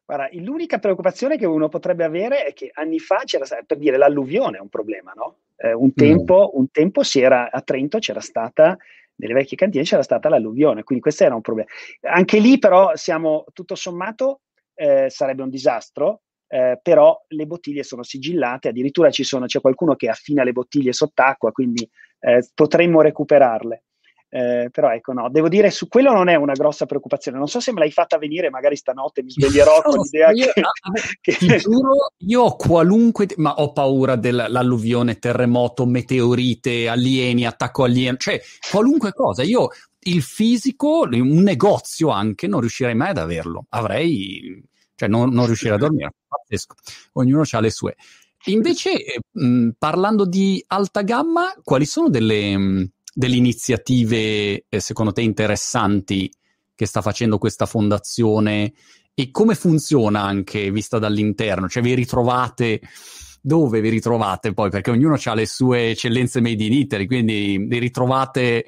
Guarda, 0.04 0.28
l'unica 0.32 0.78
preoccupazione 0.78 1.38
che 1.38 1.46
uno 1.46 1.68
potrebbe 1.68 2.04
avere 2.04 2.44
è 2.44 2.52
che 2.52 2.70
anni 2.74 2.98
fa 2.98 3.22
c'era, 3.24 3.46
per 3.64 3.78
dire, 3.78 3.96
l'alluvione 3.96 4.58
è 4.58 4.60
un 4.60 4.68
problema, 4.68 5.12
no? 5.14 5.36
Eh, 5.56 5.72
un, 5.72 5.92
tempo, 5.94 6.50
mm. 6.52 6.58
un 6.58 6.70
tempo 6.70 7.02
si 7.02 7.20
era, 7.20 7.50
a 7.50 7.60
Trento 7.60 7.98
c'era 7.98 8.20
stata 8.20 8.76
nelle 9.20 9.34
vecchie 9.34 9.56
cantine 9.56 9.84
c'era 9.84 10.02
stata 10.02 10.28
l'alluvione, 10.28 10.82
quindi 10.82 11.02
questo 11.02 11.24
era 11.24 11.34
un 11.34 11.42
problema. 11.42 11.68
Anche 12.02 12.38
lì 12.38 12.58
però 12.58 12.96
siamo 12.96 13.44
tutto 13.52 13.74
sommato 13.74 14.40
eh, 14.80 15.10
sarebbe 15.10 15.42
un 15.42 15.50
disastro, 15.50 16.22
eh, 16.48 16.78
però 16.82 17.22
le 17.28 17.44
bottiglie 17.44 17.82
sono 17.82 18.02
sigillate, 18.02 18.68
addirittura 18.68 19.10
ci 19.10 19.24
sono, 19.24 19.44
c'è 19.44 19.60
qualcuno 19.60 19.94
che 19.94 20.08
affina 20.08 20.42
le 20.42 20.52
bottiglie 20.52 20.94
sott'acqua, 20.94 21.52
quindi 21.52 21.86
eh, 22.20 22.48
potremmo 22.54 23.02
recuperarle. 23.02 23.84
Eh, 24.32 24.68
però 24.70 24.92
ecco, 24.92 25.12
no, 25.12 25.28
devo 25.28 25.48
dire, 25.48 25.70
su 25.70 25.88
quello 25.88 26.12
non 26.12 26.28
è 26.28 26.36
una 26.36 26.54
grossa 26.54 26.86
preoccupazione. 26.86 27.36
Non 27.36 27.48
so 27.48 27.60
se 27.60 27.72
me 27.72 27.80
l'hai 27.80 27.90
fatta 27.90 28.16
venire, 28.16 28.48
magari 28.48 28.76
stanotte 28.76 29.22
mi 29.22 29.30
sveglierò 29.30 29.82
con 29.84 29.98
l'idea 30.00 30.30
io, 30.30 30.50
che, 30.52 30.62
che... 31.20 31.32
Ti 31.36 31.56
giuro, 31.58 32.12
io 32.18 32.42
ho 32.42 32.56
qualunque, 32.56 33.26
ma 33.36 33.56
ho 33.56 33.72
paura 33.72 34.16
dell'alluvione, 34.16 35.18
terremoto, 35.18 35.84
meteorite, 35.84 36.88
alieni, 36.88 37.44
attacco 37.44 37.84
alieno, 37.84 38.16
cioè 38.16 38.40
qualunque 38.70 39.12
cosa. 39.12 39.42
Io 39.42 39.68
il 40.02 40.22
fisico, 40.22 41.06
un 41.10 41.42
negozio 41.42 42.08
anche, 42.08 42.46
non 42.46 42.60
riuscirei 42.60 42.94
mai 42.94 43.10
ad 43.10 43.18
averlo. 43.18 43.66
Avrei, 43.70 44.62
cioè 45.00 45.08
non, 45.08 45.30
non 45.30 45.46
riuscirei 45.46 45.76
a 45.76 45.78
dormire. 45.78 46.12
Pazzesco. 46.28 46.74
Ognuno 47.12 47.42
ha 47.50 47.60
le 47.60 47.70
sue. 47.70 47.96
Invece, 48.46 49.02
mh, 49.30 49.70
parlando 49.78 50.26
di 50.26 50.62
alta 50.66 51.00
gamma, 51.00 51.54
quali 51.62 51.86
sono 51.86 52.10
delle, 52.10 52.56
mh, 52.56 52.90
delle 53.14 53.36
iniziative, 53.36 54.66
eh, 54.68 54.80
secondo 54.80 55.12
te, 55.12 55.22
interessanti 55.22 56.30
che 56.74 56.84
sta 56.84 57.00
facendo 57.00 57.38
questa 57.38 57.64
fondazione 57.64 58.72
e 59.14 59.30
come 59.30 59.54
funziona 59.54 60.20
anche 60.22 60.70
vista 60.70 60.98
dall'interno? 60.98 61.66
Cioè 61.66 61.82
vi 61.82 61.94
ritrovate 61.94 62.80
dove 63.40 63.80
vi 63.80 63.88
ritrovate 63.88 64.52
poi? 64.52 64.68
Perché 64.68 64.90
ognuno 64.90 65.16
ha 65.22 65.34
le 65.34 65.46
sue 65.46 65.90
eccellenze 65.90 66.42
made 66.42 66.62
in 66.62 66.74
Italy, 66.74 67.06
quindi 67.06 67.56
vi 67.56 67.78
ritrovate 67.78 68.66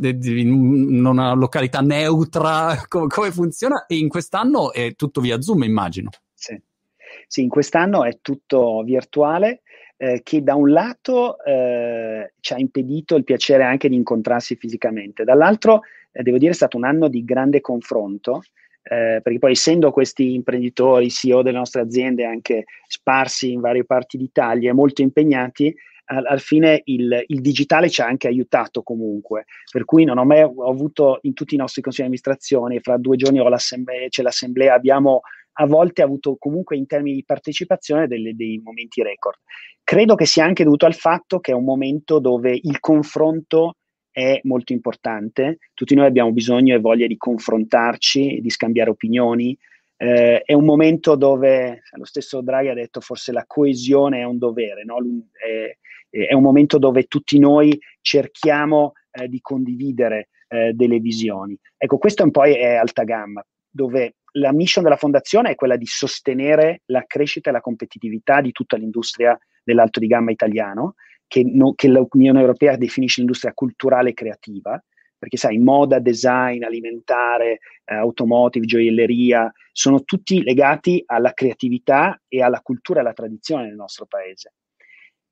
in 0.00 1.04
una 1.04 1.32
località 1.34 1.80
neutra, 1.80 2.76
come, 2.88 3.06
come 3.08 3.30
funziona? 3.30 3.86
E 3.86 3.96
in 3.96 4.08
quest'anno 4.08 4.72
è 4.72 4.94
tutto 4.94 5.20
via 5.20 5.40
Zoom, 5.40 5.62
immagino. 5.64 6.10
Sì, 6.34 6.60
sì 7.26 7.42
in 7.42 7.48
quest'anno 7.48 8.04
è 8.04 8.18
tutto 8.20 8.82
virtuale. 8.84 9.62
Eh, 10.00 10.20
che 10.22 10.44
da 10.44 10.54
un 10.54 10.70
lato 10.70 11.42
eh, 11.42 12.34
ci 12.38 12.52
ha 12.52 12.58
impedito 12.58 13.16
il 13.16 13.24
piacere 13.24 13.64
anche 13.64 13.88
di 13.88 13.96
incontrarsi 13.96 14.54
fisicamente, 14.54 15.24
dall'altro 15.24 15.80
eh, 16.12 16.22
devo 16.22 16.38
dire 16.38 16.52
è 16.52 16.54
stato 16.54 16.76
un 16.76 16.84
anno 16.84 17.08
di 17.08 17.24
grande 17.24 17.60
confronto 17.60 18.42
eh, 18.90 19.20
perché 19.22 19.38
poi 19.38 19.52
essendo 19.52 19.90
questi 19.90 20.32
imprenditori, 20.32 21.10
CEO 21.10 21.42
delle 21.42 21.58
nostre 21.58 21.82
aziende 21.82 22.24
anche 22.24 22.64
sparsi 22.86 23.52
in 23.52 23.60
varie 23.60 23.84
parti 23.84 24.16
d'Italia, 24.16 24.72
molto 24.72 25.02
impegnati, 25.02 25.74
al, 26.10 26.24
al 26.26 26.40
fine 26.40 26.82
il, 26.84 27.24
il, 27.26 27.40
digitale 27.40 27.90
ci 27.90 28.00
ha 28.00 28.06
anche 28.06 28.28
aiutato 28.28 28.82
comunque, 28.82 29.44
per 29.70 29.84
cui 29.84 30.04
non 30.04 30.18
ho 30.18 30.24
mai 30.24 30.40
avuto 30.40 31.18
in 31.22 31.34
tutti 31.34 31.54
i 31.54 31.58
nostri 31.58 31.82
consigli 31.82 32.06
di 32.06 32.08
amministrazione, 32.08 32.80
fra 32.80 32.96
due 32.96 33.16
giorni 33.16 33.38
l'assemblea, 33.38 34.08
c'è 34.08 34.22
l'assemblea, 34.22 34.74
abbiamo 34.74 35.20
a 35.60 35.66
volte 35.66 36.02
avuto 36.02 36.36
comunque 36.38 36.76
in 36.76 36.86
termini 36.86 37.16
di 37.16 37.24
partecipazione 37.24 38.06
delle, 38.06 38.34
dei 38.34 38.60
momenti 38.62 39.02
record. 39.02 39.38
Credo 39.82 40.14
che 40.14 40.24
sia 40.24 40.44
anche 40.44 40.64
dovuto 40.64 40.86
al 40.86 40.94
fatto 40.94 41.40
che 41.40 41.52
è 41.52 41.54
un 41.54 41.64
momento 41.64 42.20
dove 42.20 42.58
il 42.60 42.78
confronto 42.78 43.74
è 44.10 44.40
molto 44.44 44.72
importante. 44.72 45.58
Tutti 45.74 45.94
noi 45.94 46.06
abbiamo 46.06 46.32
bisogno 46.32 46.74
e 46.74 46.80
voglia 46.80 47.06
di 47.06 47.16
confrontarci, 47.16 48.40
di 48.40 48.50
scambiare 48.50 48.90
opinioni. 48.90 49.56
Eh, 49.96 50.42
è 50.42 50.52
un 50.52 50.64
momento 50.64 51.16
dove, 51.16 51.82
lo 51.90 52.04
stesso 52.04 52.40
Draghi 52.40 52.68
ha 52.68 52.74
detto, 52.74 53.00
forse 53.00 53.32
la 53.32 53.44
coesione 53.46 54.20
è 54.20 54.24
un 54.24 54.38
dovere, 54.38 54.84
no? 54.84 54.98
è, 55.32 55.76
è, 56.08 56.32
un 56.32 56.42
momento 56.42 56.78
dove 56.78 57.04
tutti 57.04 57.38
noi 57.38 57.78
cerchiamo 58.00 58.92
eh, 59.10 59.28
di 59.28 59.40
condividere 59.40 60.28
eh, 60.48 60.72
delle 60.72 60.98
visioni. 60.98 61.58
Ecco, 61.76 61.98
questo 61.98 62.24
un 62.24 62.30
po' 62.30 62.44
è 62.44 62.74
alta 62.74 63.04
gamma, 63.04 63.44
dove 63.68 64.16
la 64.32 64.52
mission 64.52 64.84
della 64.84 64.96
fondazione 64.96 65.50
è 65.50 65.54
quella 65.54 65.76
di 65.76 65.86
sostenere 65.86 66.82
la 66.86 67.04
crescita 67.06 67.50
e 67.50 67.52
la 67.52 67.60
competitività 67.60 68.40
di 68.40 68.52
tutta 68.52 68.76
l'industria 68.76 69.38
dell'alto 69.62 70.00
di 70.00 70.06
gamma 70.06 70.30
italiano 70.30 70.94
che, 71.26 71.44
no, 71.44 71.74
che 71.74 71.88
l'Unione 71.88 72.40
Europea 72.40 72.76
definisce 72.76 73.20
l'industria 73.20 73.52
culturale 73.52 74.10
e 74.10 74.14
creativa, 74.14 74.82
perché 75.18 75.36
sai, 75.36 75.58
moda, 75.58 75.98
design, 75.98 76.64
alimentare, 76.64 77.58
eh, 77.84 77.94
automotive, 77.94 78.66
gioielleria, 78.66 79.52
sono 79.72 80.02
tutti 80.04 80.42
legati 80.42 81.02
alla 81.06 81.32
creatività 81.32 82.20
e 82.28 82.42
alla 82.42 82.60
cultura 82.60 82.98
e 82.98 83.02
alla 83.02 83.12
tradizione 83.12 83.66
del 83.66 83.74
nostro 83.74 84.06
paese. 84.06 84.52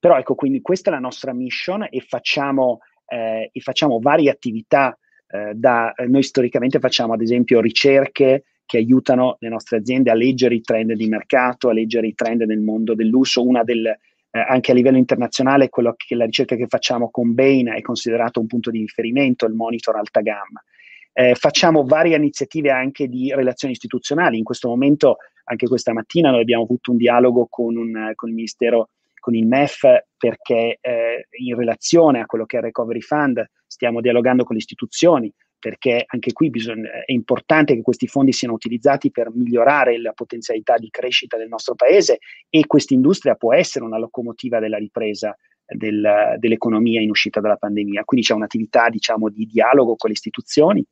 Però 0.06 0.18
ecco, 0.18 0.36
quindi 0.36 0.60
questa 0.60 0.90
è 0.90 0.92
la 0.92 1.00
nostra 1.00 1.32
mission 1.32 1.84
e 1.90 1.98
facciamo, 1.98 2.78
eh, 3.08 3.50
e 3.52 3.60
facciamo 3.60 3.98
varie 3.98 4.30
attività. 4.30 4.96
Eh, 5.26 5.50
da, 5.56 5.92
noi 6.06 6.22
storicamente 6.22 6.78
facciamo 6.78 7.12
ad 7.12 7.22
esempio 7.22 7.60
ricerche 7.60 8.44
che 8.64 8.76
aiutano 8.76 9.34
le 9.40 9.48
nostre 9.48 9.78
aziende 9.78 10.12
a 10.12 10.14
leggere 10.14 10.54
i 10.54 10.60
trend 10.60 10.92
di 10.92 11.08
mercato, 11.08 11.70
a 11.70 11.72
leggere 11.72 12.06
i 12.06 12.14
trend 12.14 12.42
nel 12.42 12.60
mondo 12.60 12.94
del 12.94 13.08
lusso. 13.08 13.44
Una 13.44 13.64
del, 13.64 13.84
eh, 13.84 13.98
anche 14.30 14.70
a 14.70 14.74
livello 14.74 14.96
internazionale 14.96 15.70
quello 15.70 15.92
che 15.96 16.14
la 16.14 16.24
ricerca 16.24 16.54
che 16.54 16.68
facciamo 16.68 17.10
con 17.10 17.34
Bain 17.34 17.66
è 17.66 17.80
considerato 17.80 18.38
un 18.38 18.46
punto 18.46 18.70
di 18.70 18.78
riferimento, 18.78 19.44
il 19.44 19.54
monitor 19.54 19.96
alta 19.96 20.20
gamma. 20.20 20.62
Eh, 21.14 21.34
facciamo 21.34 21.84
varie 21.84 22.14
iniziative 22.14 22.70
anche 22.70 23.08
di 23.08 23.34
relazioni 23.34 23.74
istituzionali. 23.74 24.38
In 24.38 24.44
questo 24.44 24.68
momento, 24.68 25.16
anche 25.46 25.66
questa 25.66 25.92
mattina, 25.92 26.30
noi 26.30 26.42
abbiamo 26.42 26.62
avuto 26.62 26.92
un 26.92 26.96
dialogo 26.96 27.48
con, 27.50 27.76
un, 27.76 28.12
con 28.14 28.28
il 28.28 28.36
Ministero, 28.36 28.90
con 29.26 29.34
il 29.34 29.44
MEF, 29.44 29.82
perché 30.16 30.78
eh, 30.80 31.26
in 31.40 31.56
relazione 31.56 32.20
a 32.20 32.26
quello 32.26 32.46
che 32.46 32.54
è 32.54 32.58
il 32.60 32.66
Recovery 32.66 33.00
Fund 33.00 33.44
stiamo 33.66 34.00
dialogando 34.00 34.44
con 34.44 34.54
le 34.54 34.60
istituzioni 34.60 35.34
perché 35.58 36.04
anche 36.06 36.32
qui 36.32 36.48
bisogna, 36.48 36.88
è 37.04 37.10
importante 37.10 37.74
che 37.74 37.82
questi 37.82 38.06
fondi 38.06 38.32
siano 38.32 38.54
utilizzati 38.54 39.10
per 39.10 39.32
migliorare 39.34 40.00
la 40.00 40.12
potenzialità 40.12 40.76
di 40.76 40.90
crescita 40.90 41.36
del 41.36 41.48
nostro 41.48 41.74
paese 41.74 42.18
e 42.48 42.66
questa 42.66 42.94
industria 42.94 43.34
può 43.34 43.52
essere 43.52 43.84
una 43.84 43.98
locomotiva 43.98 44.60
della 44.60 44.76
ripresa 44.76 45.36
del, 45.66 46.36
dell'economia 46.38 47.00
in 47.00 47.10
uscita 47.10 47.40
dalla 47.40 47.56
pandemia. 47.56 48.04
Quindi 48.04 48.24
c'è 48.24 48.34
un'attività 48.34 48.88
diciamo, 48.90 49.28
di 49.28 49.44
dialogo 49.46 49.96
con 49.96 50.10
le 50.10 50.14
istituzioni, 50.14 50.84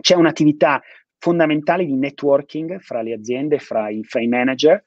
c'è 0.00 0.16
un'attività 0.16 0.82
fondamentale 1.18 1.84
di 1.84 1.94
networking 1.94 2.80
fra 2.80 3.02
le 3.02 3.12
aziende, 3.12 3.60
fra 3.60 3.88
i, 3.88 4.02
fra 4.02 4.20
i 4.20 4.26
manager, 4.26 4.82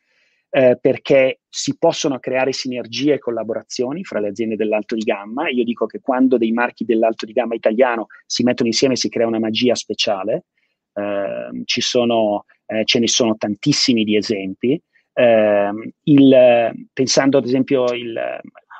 eh, 0.56 0.78
perché 0.80 1.41
si 1.49 1.78
possono 1.78 2.18
creare 2.18 2.53
sinergie 2.53 3.16
e 3.16 3.20
collaborazioni 3.20 4.06
fra 4.06 4.22
le 4.22 4.30
aziende 4.30 4.56
dell'alto 4.56 4.95
di 4.95 5.01
gamma. 5.01 5.49
Io 5.49 5.66
dico 5.66 5.86
che 5.86 5.99
quando 5.99 6.38
dei 6.38 6.53
marchi 6.53 6.86
dell'alto 6.86 7.26
di 7.26 7.34
gamma 7.34 7.56
italiano 7.56 8.08
si 8.26 8.43
mettono 8.43 8.70
insieme 8.70 8.95
si 8.95 9.10
crea 9.10 9.28
una 9.28 9.38
magia 9.38 9.76
speciale. 9.76 10.45
Eh, 10.93 11.64
sono, 11.66 12.45
eh, 12.68 12.86
ce 12.86 12.99
ne 12.99 13.08
sono 13.10 13.36
tantissimi 13.36 14.06
di 14.06 14.16
esempi. 14.16 14.82
Ehm, 15.12 15.89
il, 16.03 16.88
pensando 16.93 17.38
ad 17.38 17.45
esempio 17.45 17.91
il, 17.91 18.18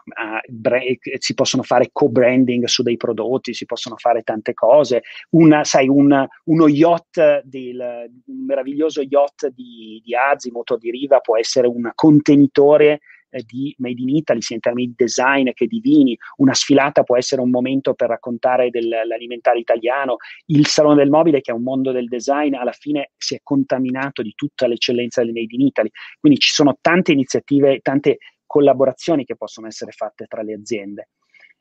uh, 0.06 1.18
si 1.18 1.34
possono 1.34 1.64
fare 1.64 1.90
co-branding 1.92 2.66
su 2.66 2.84
dei 2.84 2.98
prodotti, 2.98 3.54
si 3.54 3.66
possono 3.66 3.96
fare 3.98 4.22
tante 4.24 4.54
cose. 4.54 5.04
Una, 5.32 5.64
sai, 5.64 5.88
un, 5.88 6.26
uno 6.46 6.68
yacht, 6.68 7.44
del, 7.44 8.10
un 8.26 8.46
meraviglioso 8.46 9.02
yacht 9.02 9.48
di, 9.48 10.02
di 10.04 10.16
Azimut 10.16 10.72
o 10.72 10.78
di 10.78 10.92
Riva 10.92 11.20
può 11.20 11.38
essere 11.38 11.68
un 11.68 11.92
contenitore 11.96 13.00
eh, 13.30 13.44
di 13.46 13.76
Made 13.80 14.02
in 14.02 14.10
Italy, 14.10 14.42
sia 14.42 14.56
in 14.56 14.62
termini 14.62 14.88
di 14.88 14.94
design 14.96 15.50
che 15.54 15.68
di 15.68 15.80
vini. 15.80 16.18
Una 16.38 16.54
sfilata 16.54 17.04
può 17.04 17.18
essere 17.18 17.42
un 17.42 17.50
momento 17.50 17.94
per 17.94 18.10
raccontare 18.10 18.70
dell'alimentare 18.70 19.60
italiano. 19.60 20.18
Il 20.48 20.68
Salone 20.68 20.96
del 20.96 21.10
Mobile, 21.10 21.42
che 21.42 21.52
è 21.52 21.54
un 21.54 21.64
mondo 21.64 21.92
del 21.92 22.08
design, 22.08 22.54
alla 22.54 22.72
fine 22.72 23.12
si 23.18 23.36
è 23.36 23.40
contaminato 23.44 24.22
di 24.22 24.34
tutta 24.36 24.68
l'eccellenza 24.68 25.24
del 25.24 25.34
Made 25.34 25.54
in 25.54 25.62
Italy. 25.62 25.90
Quindi 26.20 26.40
ci 26.40 26.52
sono 26.52 26.78
tante 26.80 27.12
iniziative, 27.12 27.80
tante 27.82 28.18
collaborazioni 28.56 29.26
che 29.26 29.36
possono 29.36 29.68
essere 29.68 29.92
fatte 29.92 30.28
tra 30.28 30.42
le 30.42 30.54
aziende. 30.54 31.10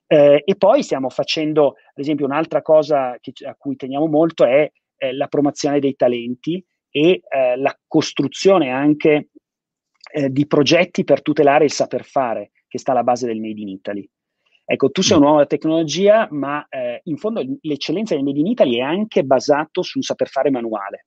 Eh, 0.07 0.43
e 0.45 0.55
poi 0.57 0.85
stiamo 0.85 1.09
facendo, 1.09 1.71
ad 1.71 1.99
esempio, 1.99 2.25
un'altra 2.25 2.63
cosa 2.63 3.17
che, 3.21 3.33
a 3.45 3.57
cui 3.57 3.75
teniamo 3.75 4.07
molto 4.07 4.45
è 4.45 4.71
eh, 4.97 5.13
la 5.13 5.27
promozione 5.27 5.81
dei 5.81 5.97
talenti 5.97 6.65
e 6.89 7.21
eh, 7.29 7.57
la 7.57 7.77
costruzione 7.89 8.71
anche 8.71 9.31
eh, 10.13 10.31
di 10.31 10.47
progetti 10.47 11.03
per 11.03 11.21
tutelare 11.21 11.65
il 11.65 11.73
saper 11.73 12.05
fare 12.05 12.53
che 12.69 12.79
sta 12.79 12.93
alla 12.93 13.03
base 13.03 13.27
del 13.27 13.41
Made 13.41 13.61
in 13.61 13.69
Italy. 13.71 14.09
Ecco, 14.65 14.91
tu 14.91 15.03
sei 15.03 15.17
una 15.17 15.27
nuova 15.27 15.47
tecnologia, 15.47 16.29
ma 16.31 16.65
eh, 16.69 17.01
in 17.05 17.17
fondo 17.17 17.43
l'eccellenza 17.63 18.15
del 18.15 18.23
Made 18.23 18.39
in 18.39 18.47
Italy 18.47 18.77
è 18.77 18.83
anche 18.83 19.25
basato 19.25 19.83
sul 19.83 20.05
saper 20.05 20.29
fare 20.29 20.51
manuale. 20.51 21.07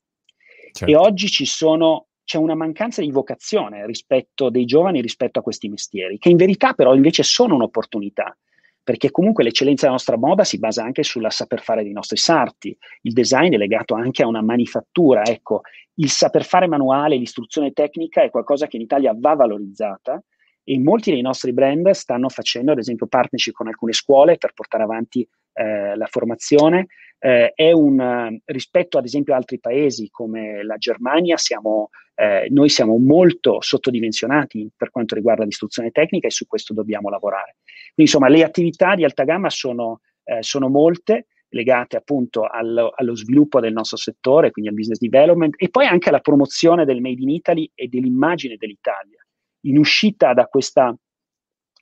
Certo. 0.74 0.86
E 0.86 0.98
oggi 0.98 1.30
ci 1.30 1.46
sono 1.46 2.07
c'è 2.28 2.38
una 2.38 2.56
mancanza 2.56 3.00
di 3.00 3.10
vocazione 3.10 3.86
rispetto 3.86 4.50
dei 4.50 4.66
giovani 4.66 5.00
rispetto 5.00 5.40
a 5.40 5.42
questi 5.42 5.70
mestieri, 5.70 6.18
che 6.18 6.28
in 6.28 6.36
verità 6.36 6.74
però 6.74 6.94
invece 6.94 7.24
sono 7.24 7.56
un'opportunità, 7.56 8.38
perché 8.84 9.12
comunque 9.12 9.46
l'eccellenza 9.46 9.84
della 9.84 9.94
nostra 9.94 10.18
moda 10.18 10.44
si 10.44 10.60
basa 10.60 10.84
anche 10.84 11.04
sulla 11.04 11.30
saper 11.30 11.62
fare 11.62 11.84
dei 11.84 11.94
nostri 11.94 12.18
sarti, 12.18 12.78
il 13.04 13.14
design 13.14 13.54
è 13.54 13.56
legato 13.56 13.96
anche 13.96 14.24
a 14.24 14.28
una 14.28 14.42
manifattura, 14.42 15.24
ecco, 15.24 15.62
il 15.94 16.10
saper 16.10 16.44
fare 16.44 16.68
manuale, 16.68 17.16
l'istruzione 17.16 17.72
tecnica 17.72 18.22
è 18.22 18.30
qualcosa 18.30 18.68
che 18.68 18.76
in 18.76 18.82
Italia 18.82 19.16
va 19.18 19.34
valorizzata 19.34 20.22
e 20.66 20.80
molti 20.80 21.12
dei 21.12 21.22
nostri 21.22 21.54
brand 21.54 21.90
stanno 21.92 22.28
facendo 22.28 22.74
ad 22.74 22.78
esempio 22.78 23.08
partnership 23.08 23.54
con 23.54 23.68
alcune 23.68 23.94
scuole 23.94 24.38
per 24.38 24.52
portare 24.52 24.84
avanti 24.84 25.26
eh, 25.54 25.96
la 25.96 26.08
formazione, 26.08 26.88
eh, 27.20 27.51
è 27.53 27.72
un 27.72 28.38
rispetto 28.45 28.97
ad 28.97 29.05
esempio 29.05 29.34
a 29.34 29.38
altri 29.38 29.59
paesi 29.59 30.09
come 30.09 30.63
la 30.63 30.78
Germania, 30.78 31.38
siamo, 31.38 31.89
eh, 32.15 32.47
noi 32.49 32.70
siamo 32.70 32.97
molto 32.97 33.61
sottodimensionati 33.61 34.70
per 34.76 34.89
quanto 34.91 35.15
riguarda 35.15 35.43
l'istruzione 35.43 35.91
tecnica 35.91 36.28
e 36.28 36.32
su 36.32 36.45
questo 36.47 36.74
dobbiamo 36.74 37.09
lavorare. 37.09 37.57
Quindi 37.93 38.11
insomma 38.11 38.28
le 38.28 38.43
attività 38.43 38.95
di 38.95 39.03
alta 39.03 39.24
gamma 39.24 39.49
sono, 39.49 40.01
eh, 40.24 40.43
sono 40.43 40.70
molte 40.70 41.28
legate 41.49 41.95
appunto 41.95 42.45
allo, 42.45 42.91
allo, 42.93 43.15
sviluppo 43.15 43.59
del 43.59 43.74
nostro 43.74 43.97
settore, 43.97 44.51
quindi 44.51 44.70
al 44.70 44.76
business 44.76 44.99
development 44.99 45.55
e 45.57 45.70
poi 45.70 45.86
anche 45.86 46.09
alla 46.09 46.20
promozione 46.20 46.86
del 46.86 47.01
Made 47.01 47.22
in 47.22 47.30
Italy 47.30 47.72
e 47.74 47.88
dell'immagine 47.88 48.57
dell'Italia. 48.57 49.26
In 49.61 49.78
uscita 49.78 50.34
da 50.34 50.45
questa 50.45 50.95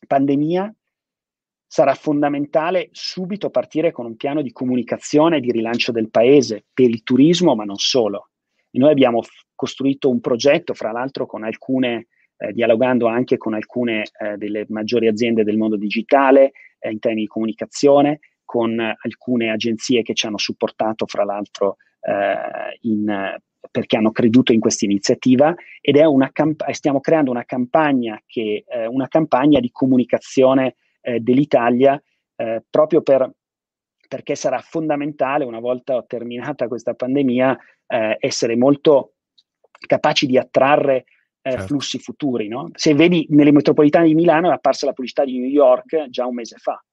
pandemia 0.07 0.73
sarà 1.75 1.93
fondamentale 1.93 2.87
subito 2.93 3.49
partire 3.49 3.91
con 3.91 4.05
un 4.05 4.15
piano 4.15 4.41
di 4.41 4.53
comunicazione 4.53 5.37
e 5.37 5.39
di 5.41 5.51
rilancio 5.51 5.91
del 5.91 6.09
paese 6.09 6.63
per 6.73 6.89
il 6.89 7.03
turismo, 7.03 7.53
ma 7.53 7.65
non 7.65 7.75
solo. 7.75 8.29
E 8.71 8.79
noi 8.79 8.91
abbiamo 8.91 9.21
f- 9.21 9.43
costruito 9.53 10.09
un 10.09 10.21
progetto, 10.21 10.73
fra 10.73 10.93
l'altro, 10.93 11.25
con 11.25 11.43
alcune, 11.43 12.07
eh, 12.37 12.53
dialogando 12.53 13.07
anche 13.07 13.35
con 13.35 13.55
alcune 13.55 14.03
eh, 14.03 14.37
delle 14.37 14.65
maggiori 14.69 15.07
aziende 15.07 15.43
del 15.43 15.57
mondo 15.57 15.75
digitale 15.75 16.53
eh, 16.79 16.91
in 16.91 16.99
termini 16.99 17.23
di 17.23 17.27
comunicazione, 17.27 18.19
con 18.45 18.79
alcune 18.79 19.51
agenzie 19.51 20.01
che 20.01 20.13
ci 20.13 20.27
hanno 20.27 20.37
supportato, 20.37 21.05
fra 21.05 21.25
l'altro, 21.25 21.75
eh, 21.99 22.77
in, 22.83 23.37
perché 23.69 23.97
hanno 23.97 24.11
creduto 24.11 24.53
in 24.53 24.61
questa 24.61 24.85
iniziativa 24.85 25.53
ed 25.81 25.97
è 25.97 26.05
una 26.05 26.31
camp- 26.31 26.69
stiamo 26.71 27.01
creando 27.01 27.31
una 27.31 27.43
campagna, 27.43 28.17
che, 28.25 28.63
eh, 28.65 28.85
una 28.85 29.09
campagna 29.09 29.59
di 29.59 29.71
comunicazione 29.71 30.75
eh, 31.05 31.19
dell'Italia 31.19 32.01
eh, 32.35 32.63
proprio 32.69 33.01
per, 33.01 33.29
perché 34.07 34.35
sarà 34.35 34.59
fondamentale, 34.59 35.45
una 35.45 35.59
volta 35.59 36.03
terminata 36.03 36.67
questa 36.67 36.93
pandemia, 36.93 37.57
eh, 37.87 38.17
essere 38.19 38.55
molto 38.55 39.13
capaci 39.85 40.25
di 40.25 40.37
attrarre 40.37 41.05
eh, 41.41 41.51
certo. 41.51 41.67
flussi 41.67 41.99
futuri. 41.99 42.47
No? 42.47 42.69
Se 42.73 42.93
vedi 42.93 43.25
nelle 43.29 43.51
metropolitane 43.51 44.07
di 44.07 44.15
Milano 44.15 44.49
è 44.49 44.53
apparsa 44.53 44.85
la 44.85 44.93
pubblicità 44.93 45.23
di 45.23 45.39
New 45.39 45.49
York 45.49 46.09
già 46.09 46.25
un 46.25 46.33
mese 46.33 46.57
fa, 46.57 46.83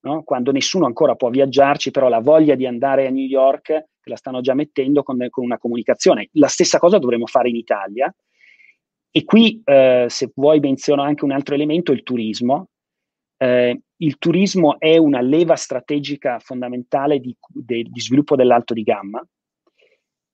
no? 0.00 0.22
quando 0.22 0.52
nessuno 0.52 0.86
ancora 0.86 1.14
può 1.14 1.30
viaggiarci, 1.30 1.90
però 1.90 2.08
la 2.08 2.20
voglia 2.20 2.54
di 2.54 2.66
andare 2.66 3.06
a 3.06 3.10
New 3.10 3.24
York 3.24 3.84
la 4.04 4.16
stanno 4.16 4.40
già 4.40 4.54
mettendo 4.54 5.02
con, 5.02 5.26
con 5.30 5.44
una 5.44 5.58
comunicazione. 5.58 6.28
La 6.32 6.48
stessa 6.48 6.78
cosa 6.78 6.98
dovremmo 6.98 7.26
fare 7.26 7.48
in 7.48 7.56
Italia. 7.56 8.12
E 9.14 9.24
qui, 9.24 9.60
eh, 9.64 10.06
se 10.08 10.32
vuoi, 10.34 10.58
menziono 10.58 11.02
anche 11.02 11.24
un 11.24 11.32
altro 11.32 11.54
elemento, 11.54 11.92
il 11.92 12.02
turismo. 12.02 12.68
Eh, 13.42 13.80
il 13.96 14.18
turismo 14.18 14.78
è 14.78 14.96
una 14.98 15.20
leva 15.20 15.56
strategica 15.56 16.38
fondamentale 16.38 17.18
di, 17.18 17.36
de, 17.48 17.82
di 17.82 18.00
sviluppo 18.00 18.36
dell'alto 18.36 18.72
di 18.72 18.84
gamma 18.84 19.20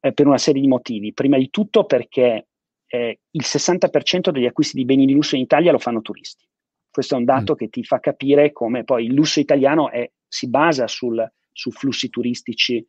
eh, 0.01 0.13
per 0.13 0.27
una 0.27 0.37
serie 0.37 0.61
di 0.61 0.69
motivi. 0.69 1.15
Prima 1.15 1.39
di 1.39 1.49
tutto 1.49 1.85
perché 1.85 2.49
eh, 2.87 3.21
il 3.31 3.43
60% 3.43 4.29
degli 4.29 4.45
acquisti 4.45 4.77
di 4.77 4.85
beni 4.85 5.07
di 5.07 5.15
lusso 5.15 5.37
in 5.37 5.41
Italia 5.41 5.73
lo 5.73 5.79
fanno 5.79 6.03
turisti. 6.03 6.45
Questo 6.91 7.15
è 7.15 7.19
un 7.19 7.25
dato 7.25 7.55
mm. 7.55 7.57
che 7.57 7.69
ti 7.69 7.83
fa 7.83 7.99
capire 7.99 8.53
come 8.53 8.85
poi 8.85 9.07
il 9.07 9.15
lusso 9.15 9.41
italiano 9.41 9.91
è, 9.91 10.07
si 10.27 10.51
basa 10.51 10.87
sul, 10.87 11.27
su 11.51 11.71
flussi 11.71 12.11
turistici 12.11 12.87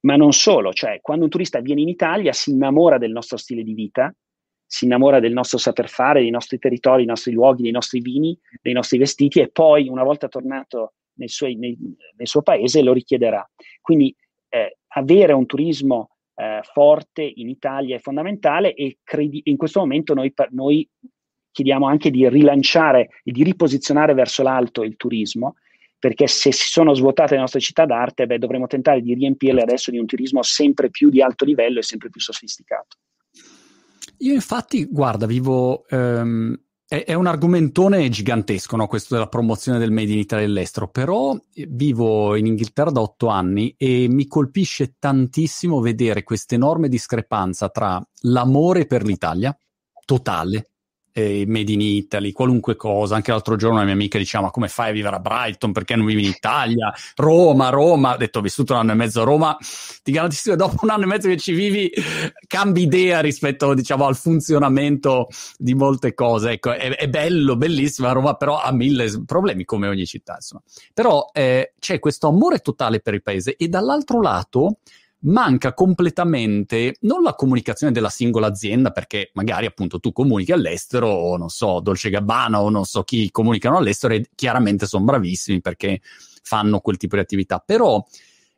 ma 0.00 0.16
non 0.16 0.32
solo, 0.32 0.72
cioè 0.74 1.00
quando 1.00 1.24
un 1.24 1.30
turista 1.30 1.60
viene 1.60 1.80
in 1.80 1.88
Italia 1.88 2.32
si 2.32 2.50
innamora 2.50 2.98
del 2.98 3.10
nostro 3.12 3.38
stile 3.38 3.62
di 3.62 3.72
vita, 3.72 4.14
si 4.70 4.84
innamora 4.84 5.18
del 5.18 5.32
nostro 5.32 5.56
saper 5.56 5.88
fare, 5.88 6.20
dei 6.20 6.30
nostri 6.30 6.58
territori, 6.58 6.98
dei 6.98 7.06
nostri 7.06 7.32
luoghi, 7.32 7.62
dei 7.62 7.72
nostri 7.72 8.00
vini, 8.00 8.38
dei 8.60 8.74
nostri 8.74 8.98
vestiti 8.98 9.40
e 9.40 9.48
poi 9.48 9.88
una 9.88 10.04
volta 10.04 10.28
tornato 10.28 10.92
nel, 11.14 11.30
suo, 11.30 11.46
nel, 11.46 11.74
nel 12.16 12.28
suo 12.28 12.42
paese 12.42 12.82
lo 12.82 12.92
richiederà. 12.92 13.48
Quindi 13.80 14.14
eh, 14.50 14.76
avere 14.88 15.32
un 15.32 15.46
turismo 15.46 16.10
eh, 16.34 16.60
forte 16.70 17.22
in 17.22 17.48
Italia 17.48 17.96
è 17.96 17.98
fondamentale 17.98 18.74
e 18.74 18.98
credi- 19.02 19.40
in 19.44 19.56
questo 19.56 19.80
momento 19.80 20.12
noi, 20.12 20.34
noi 20.50 20.86
chiediamo 21.50 21.86
anche 21.86 22.10
di 22.10 22.28
rilanciare 22.28 23.08
e 23.24 23.32
di 23.32 23.42
riposizionare 23.42 24.12
verso 24.12 24.42
l'alto 24.42 24.82
il 24.82 24.96
turismo 24.96 25.56
perché 25.98 26.26
se 26.28 26.52
si 26.52 26.68
sono 26.68 26.92
svuotate 26.92 27.34
le 27.34 27.40
nostre 27.40 27.58
città 27.58 27.86
d'arte, 27.86 28.26
beh, 28.26 28.38
dovremo 28.38 28.66
tentare 28.66 29.00
di 29.00 29.14
riempirle 29.14 29.62
adesso 29.62 29.90
di 29.90 29.98
un 29.98 30.06
turismo 30.06 30.42
sempre 30.42 30.90
più 30.90 31.08
di 31.08 31.22
alto 31.22 31.44
livello 31.44 31.80
e 31.80 31.82
sempre 31.82 32.10
più 32.10 32.20
sofisticato. 32.20 32.98
Io 34.18 34.34
infatti, 34.34 34.86
guarda, 34.86 35.26
vivo... 35.26 35.84
Um, 35.90 36.58
è, 36.88 37.04
è, 37.04 37.12
un 37.12 37.26
argomentone 37.26 38.08
gigantesco, 38.08 38.74
no? 38.74 38.86
questo 38.86 39.14
della 39.14 39.28
promozione 39.28 39.78
del 39.78 39.90
Made 39.90 40.10
in 40.10 40.18
Italy 40.18 40.44
all'estero, 40.44 40.88
però 40.88 41.38
vivo 41.68 42.34
in 42.34 42.46
Inghilterra 42.46 42.90
da 42.90 43.02
otto 43.02 43.28
anni 43.28 43.74
e 43.76 44.08
mi 44.08 44.26
colpisce 44.26 44.96
tantissimo 44.98 45.80
vedere 45.80 46.22
questa 46.22 46.54
enorme 46.54 46.88
discrepanza 46.88 47.68
tra 47.68 48.02
l'amore 48.22 48.86
per 48.86 49.04
l'Italia, 49.04 49.54
totale, 50.06 50.70
eh, 51.18 51.44
Made 51.46 51.72
in 51.72 51.80
Italy, 51.80 52.32
qualunque 52.32 52.76
cosa. 52.76 53.16
Anche 53.16 53.32
l'altro 53.32 53.56
giorno 53.56 53.76
una 53.76 53.84
mia 53.84 53.94
amica 53.94 54.18
diceva: 54.18 54.44
Ma 54.44 54.50
come 54.50 54.68
fai 54.68 54.90
a 54.90 54.92
vivere 54.92 55.16
a 55.16 55.18
Brighton? 55.18 55.72
Perché 55.72 55.96
non 55.96 56.06
vivi 56.06 56.22
in 56.22 56.28
Italia? 56.28 56.92
Roma, 57.16 57.70
Roma. 57.70 58.14
Ho 58.14 58.16
detto: 58.16 58.38
Ho 58.38 58.42
vissuto 58.42 58.74
un 58.74 58.80
anno 58.80 58.92
e 58.92 58.94
mezzo 58.94 59.22
a 59.22 59.24
Roma. 59.24 59.56
Ti 60.02 60.12
garantisco 60.12 60.50
che 60.50 60.56
dopo 60.56 60.76
un 60.82 60.90
anno 60.90 61.02
e 61.04 61.06
mezzo 61.06 61.28
che 61.28 61.36
ci 61.36 61.52
vivi, 61.52 61.90
cambi 62.46 62.82
idea 62.82 63.20
rispetto 63.20 63.74
diciamo, 63.74 64.06
al 64.06 64.16
funzionamento 64.16 65.28
di 65.56 65.74
molte 65.74 66.14
cose. 66.14 66.52
Ecco, 66.52 66.72
è, 66.72 66.96
è 66.96 67.08
bello, 67.08 67.56
bellissima 67.56 68.12
Roma, 68.12 68.34
però 68.34 68.60
ha 68.60 68.72
mille 68.72 69.22
problemi 69.26 69.64
come 69.64 69.88
ogni 69.88 70.06
città. 70.06 70.34
Insomma. 70.34 70.62
Però 70.94 71.30
eh, 71.32 71.74
c'è 71.78 71.98
questo 71.98 72.28
amore 72.28 72.60
totale 72.60 73.00
per 73.00 73.14
il 73.14 73.22
paese 73.22 73.56
e 73.56 73.68
dall'altro 73.68 74.20
lato 74.20 74.78
manca 75.20 75.74
completamente 75.74 76.96
non 77.00 77.22
la 77.22 77.34
comunicazione 77.34 77.92
della 77.92 78.10
singola 78.10 78.46
azienda, 78.46 78.90
perché 78.90 79.30
magari 79.34 79.66
appunto 79.66 79.98
tu 79.98 80.12
comunichi 80.12 80.52
all'estero, 80.52 81.08
o 81.08 81.36
non 81.36 81.48
so, 81.48 81.80
Dolce 81.80 82.10
Gabbana 82.10 82.60
o 82.62 82.70
non 82.70 82.84
so 82.84 83.02
chi 83.02 83.30
comunicano 83.30 83.78
all'estero 83.78 84.14
e 84.14 84.28
chiaramente 84.34 84.86
sono 84.86 85.04
bravissimi 85.04 85.60
perché 85.60 86.00
fanno 86.42 86.80
quel 86.80 86.96
tipo 86.96 87.16
di 87.16 87.22
attività, 87.22 87.58
però 87.58 88.04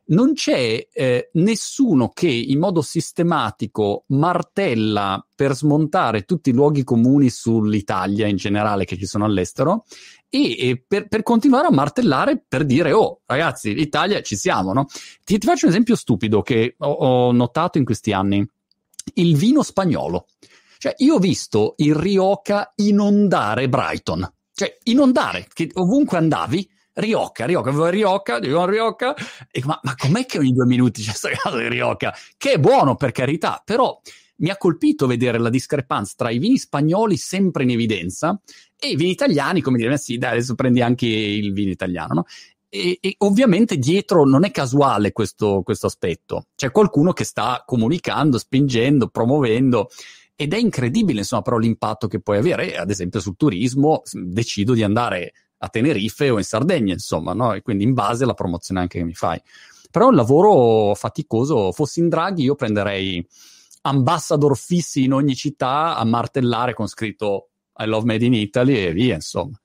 non 0.05 0.33
c'è 0.33 0.87
eh, 0.91 1.29
nessuno 1.33 2.09
che 2.09 2.27
in 2.27 2.59
modo 2.59 2.81
sistematico 2.81 4.03
martella 4.07 5.25
per 5.33 5.55
smontare 5.55 6.23
tutti 6.23 6.49
i 6.49 6.53
luoghi 6.53 6.83
comuni 6.83 7.29
sull'Italia 7.29 8.27
in 8.27 8.35
generale 8.35 8.85
che 8.85 8.97
ci 8.97 9.05
sono 9.05 9.25
all'estero 9.25 9.85
e, 10.29 10.69
e 10.69 10.83
per, 10.85 11.07
per, 11.07 11.23
continuare 11.23 11.67
a 11.67 11.71
martellare 11.71 12.43
per 12.45 12.65
dire 12.65 12.91
oh 12.91 13.21
ragazzi 13.25 13.73
l'Italia 13.73 14.21
ci 14.21 14.35
siamo 14.35 14.73
no? 14.73 14.85
ti, 15.23 15.37
ti 15.37 15.45
faccio 15.45 15.65
un 15.65 15.71
esempio 15.71 15.95
stupido 15.95 16.41
che 16.41 16.75
ho, 16.77 16.91
ho 16.91 17.31
notato 17.31 17.77
in 17.77 17.85
questi 17.85 18.11
anni. 18.11 18.45
Il 19.15 19.35
vino 19.35 19.63
spagnolo. 19.63 20.27
Cioè 20.77 20.95
io 20.97 21.15
ho 21.15 21.19
visto 21.19 21.75
il 21.77 21.95
Rioja 21.95 22.71
inondare 22.77 23.69
Brighton. 23.69 24.31
Cioè 24.53 24.77
inondare 24.83 25.47
che 25.53 25.69
ovunque 25.73 26.17
andavi 26.17 26.69
Rioja, 26.93 27.45
avevo 27.45 27.87
Rioja, 27.87 28.39
dico 28.39 28.65
Rioja, 28.65 29.13
e 29.49 29.61
ma, 29.65 29.79
ma 29.83 29.95
com'è 29.95 30.25
che 30.25 30.39
ogni 30.39 30.53
due 30.53 30.65
minuti 30.65 31.01
c'è 31.01 31.09
questo 31.09 31.29
caso 31.41 31.57
di 31.57 31.67
Rioja? 31.69 32.13
Che 32.37 32.51
è 32.53 32.59
buono 32.59 32.95
per 32.95 33.11
carità, 33.11 33.61
però 33.63 33.99
mi 34.37 34.49
ha 34.49 34.57
colpito 34.57 35.07
vedere 35.07 35.37
la 35.37 35.49
discrepanza 35.49 36.13
tra 36.17 36.31
i 36.31 36.39
vini 36.39 36.57
spagnoli 36.57 37.15
sempre 37.15 37.63
in 37.63 37.71
evidenza 37.71 38.39
e 38.77 38.89
i 38.89 38.95
vini 38.95 39.11
italiani, 39.11 39.61
come 39.61 39.77
dire, 39.77 39.97
sì, 39.97 40.17
dai, 40.17 40.31
adesso 40.31 40.55
prendi 40.55 40.81
anche 40.81 41.05
il 41.05 41.53
vino 41.53 41.71
italiano, 41.71 42.13
no? 42.13 42.25
E, 42.73 42.97
e, 43.01 43.15
ovviamente 43.19 43.77
dietro 43.77 44.25
non 44.25 44.45
è 44.45 44.51
casuale 44.51 45.11
questo, 45.11 45.61
questo, 45.61 45.87
aspetto. 45.87 46.47
C'è 46.55 46.71
qualcuno 46.71 47.11
che 47.11 47.25
sta 47.25 47.63
comunicando, 47.65 48.37
spingendo, 48.37 49.09
promuovendo 49.09 49.89
ed 50.35 50.53
è 50.53 50.57
incredibile, 50.57 51.19
insomma, 51.19 51.41
però 51.41 51.57
l'impatto 51.57 52.07
che 52.07 52.21
puoi 52.21 52.37
avere, 52.37 52.77
ad 52.77 52.89
esempio 52.89 53.19
sul 53.19 53.35
turismo, 53.35 54.01
decido 54.11 54.73
di 54.73 54.83
andare 54.83 55.33
a 55.63 55.69
Tenerife 55.69 56.29
o 56.29 56.37
in 56.37 56.43
Sardegna, 56.43 56.93
insomma, 56.93 57.33
no? 57.33 57.53
E 57.53 57.61
quindi 57.61 57.83
in 57.83 57.93
base 57.93 58.23
alla 58.23 58.33
promozione 58.33 58.79
anche 58.79 58.97
che 58.97 59.05
mi 59.05 59.13
fai. 59.13 59.39
Però 59.91 60.05
è 60.05 60.09
un 60.09 60.15
lavoro 60.15 60.95
faticoso, 60.95 61.71
fossi 61.71 61.99
in 61.99 62.09
Draghi 62.09 62.43
io 62.43 62.55
prenderei 62.55 63.25
ambassador 63.81 64.57
fissi 64.57 65.03
in 65.03 65.13
ogni 65.13 65.35
città 65.35 65.95
a 65.95 66.03
martellare 66.03 66.73
con 66.73 66.87
scritto 66.87 67.49
I 67.77 67.85
love 67.85 68.05
Made 68.05 68.25
in 68.25 68.33
Italy 68.33 68.85
e 68.85 68.91
via, 68.91 69.15
insomma. 69.15 69.59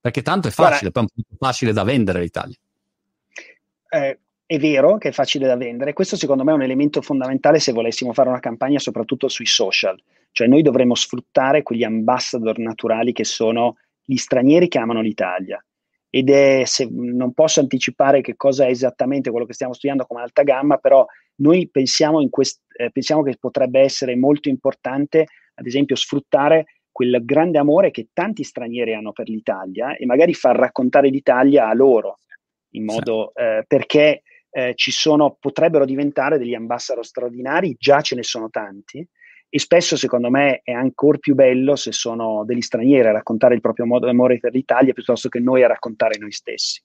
Perché 0.00 0.22
tanto 0.22 0.48
è 0.48 0.50
facile, 0.50 0.90
Guarda, 0.90 1.12
è 1.14 1.36
facile 1.38 1.72
da 1.72 1.84
vendere 1.84 2.20
l'Italia. 2.20 2.56
Eh, 3.88 4.18
è 4.46 4.58
vero 4.58 4.98
che 4.98 5.08
è 5.08 5.12
facile 5.12 5.46
da 5.46 5.56
vendere, 5.56 5.92
questo 5.92 6.16
secondo 6.16 6.42
me 6.42 6.52
è 6.52 6.54
un 6.54 6.62
elemento 6.62 7.02
fondamentale 7.02 7.60
se 7.60 7.72
volessimo 7.72 8.12
fare 8.12 8.28
una 8.28 8.40
campagna 8.40 8.78
soprattutto 8.78 9.28
sui 9.28 9.46
social, 9.46 10.00
cioè 10.32 10.46
noi 10.48 10.62
dovremmo 10.62 10.94
sfruttare 10.94 11.62
quegli 11.62 11.84
ambassador 11.84 12.58
naturali 12.58 13.12
che 13.12 13.24
sono 13.24 13.76
gli 14.06 14.16
stranieri 14.16 14.68
che 14.68 14.78
amano 14.78 15.02
l'Italia. 15.02 15.62
Ed 16.08 16.30
è, 16.30 16.62
se, 16.64 16.88
non 16.90 17.34
posso 17.34 17.60
anticipare 17.60 18.22
che 18.22 18.36
cosa 18.36 18.64
è 18.64 18.70
esattamente 18.70 19.30
quello 19.30 19.44
che 19.44 19.52
stiamo 19.52 19.74
studiando 19.74 20.06
come 20.06 20.22
alta 20.22 20.42
gamma, 20.42 20.78
però 20.78 21.04
noi 21.36 21.68
pensiamo, 21.68 22.26
quest, 22.30 22.62
eh, 22.76 22.90
pensiamo 22.90 23.22
che 23.22 23.36
potrebbe 23.38 23.80
essere 23.80 24.16
molto 24.16 24.48
importante, 24.48 25.26
ad 25.54 25.66
esempio, 25.66 25.96
sfruttare 25.96 26.66
quel 26.90 27.22
grande 27.24 27.58
amore 27.58 27.90
che 27.90 28.08
tanti 28.14 28.42
stranieri 28.44 28.94
hanno 28.94 29.12
per 29.12 29.28
l'Italia 29.28 29.96
e 29.96 30.06
magari 30.06 30.32
far 30.32 30.56
raccontare 30.56 31.10
l'Italia 31.10 31.68
a 31.68 31.74
loro, 31.74 32.20
in 32.70 32.84
modo 32.84 33.32
sì. 33.34 33.42
eh, 33.42 33.64
perché 33.66 34.22
eh, 34.48 34.72
ci 34.74 34.90
sono, 34.90 35.36
potrebbero 35.38 35.84
diventare 35.84 36.38
degli 36.38 36.54
ambassador 36.54 37.04
straordinari, 37.04 37.76
già 37.78 38.00
ce 38.00 38.14
ne 38.14 38.22
sono 38.22 38.48
tanti, 38.48 39.06
e 39.48 39.58
spesso 39.58 39.96
secondo 39.96 40.30
me 40.30 40.60
è 40.62 40.72
ancora 40.72 41.18
più 41.18 41.34
bello 41.34 41.76
se 41.76 41.92
sono 41.92 42.44
degli 42.44 42.60
stranieri 42.60 43.08
a 43.08 43.12
raccontare 43.12 43.54
il 43.54 43.60
proprio 43.60 43.86
modo 43.86 44.06
d'amore 44.06 44.38
per 44.38 44.52
l'Italia 44.52 44.92
piuttosto 44.92 45.28
che 45.28 45.38
noi 45.38 45.62
a 45.62 45.68
raccontare 45.68 46.18
noi 46.18 46.32
stessi. 46.32 46.82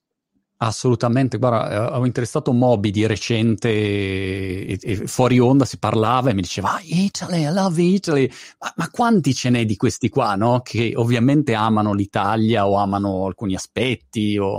Assolutamente, 0.63 1.39
guarda, 1.39 1.71
eh, 1.71 1.75
avevo 1.75 2.05
interessato 2.05 2.53
Moby 2.53 2.91
di 2.91 3.07
recente 3.07 3.67
e, 3.67 4.77
e, 4.79 4.95
fuori 5.07 5.39
onda 5.39 5.65
si 5.65 5.79
parlava 5.79 6.29
e 6.29 6.35
mi 6.35 6.41
diceva 6.41 6.75
ah, 6.75 6.81
Italy, 6.83 7.47
I 7.47 7.51
love 7.51 7.81
Italy, 7.81 8.29
ma, 8.59 8.71
ma, 8.75 8.89
quanti 8.91 9.33
ce 9.33 9.49
n'è 9.49 9.65
di 9.65 9.75
questi 9.75 10.07
qua, 10.07 10.35
no? 10.35 10.61
Che 10.61 10.93
ovviamente 10.95 11.55
amano 11.55 11.93
l'Italia 11.93 12.67
o 12.67 12.75
amano 12.75 13.25
alcuni 13.25 13.55
aspetti, 13.55 14.37
o, 14.37 14.55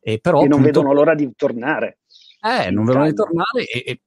e 0.00 0.20
però... 0.20 0.38
E 0.38 0.46
non 0.46 0.60
appunto, 0.60 0.66
vedono 0.66 0.92
l'ora 0.92 1.16
di 1.16 1.28
tornare. 1.34 1.98
Eh, 2.40 2.70
non 2.70 2.84
vedono 2.84 3.06
di 3.06 3.14
tornare 3.14 3.66
e, 3.66 4.00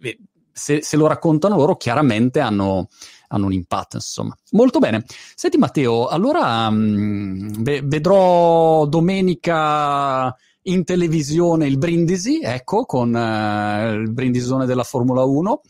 e 0.00 0.18
se, 0.56 0.82
se, 0.82 0.96
lo 0.96 1.06
raccontano 1.06 1.56
loro 1.56 1.76
chiaramente 1.76 2.40
hanno, 2.40 2.88
hanno, 3.28 3.46
un 3.46 3.52
impatto, 3.52 3.96
insomma. 3.96 4.34
Molto 4.52 4.78
bene. 4.78 5.04
Senti 5.34 5.58
Matteo, 5.58 6.06
allora 6.06 6.70
mh, 6.70 6.76
mm, 6.76 7.48
vedrò 7.84 8.86
domenica 8.86 10.34
in 10.62 10.84
televisione 10.84 11.66
il 11.66 11.76
Brindisi, 11.76 12.40
ecco, 12.42 12.86
con 12.86 13.12
uh, 13.12 14.00
il 14.00 14.10
brindisone 14.10 14.64
della 14.64 14.82
Formula 14.82 15.24
1 15.24 15.60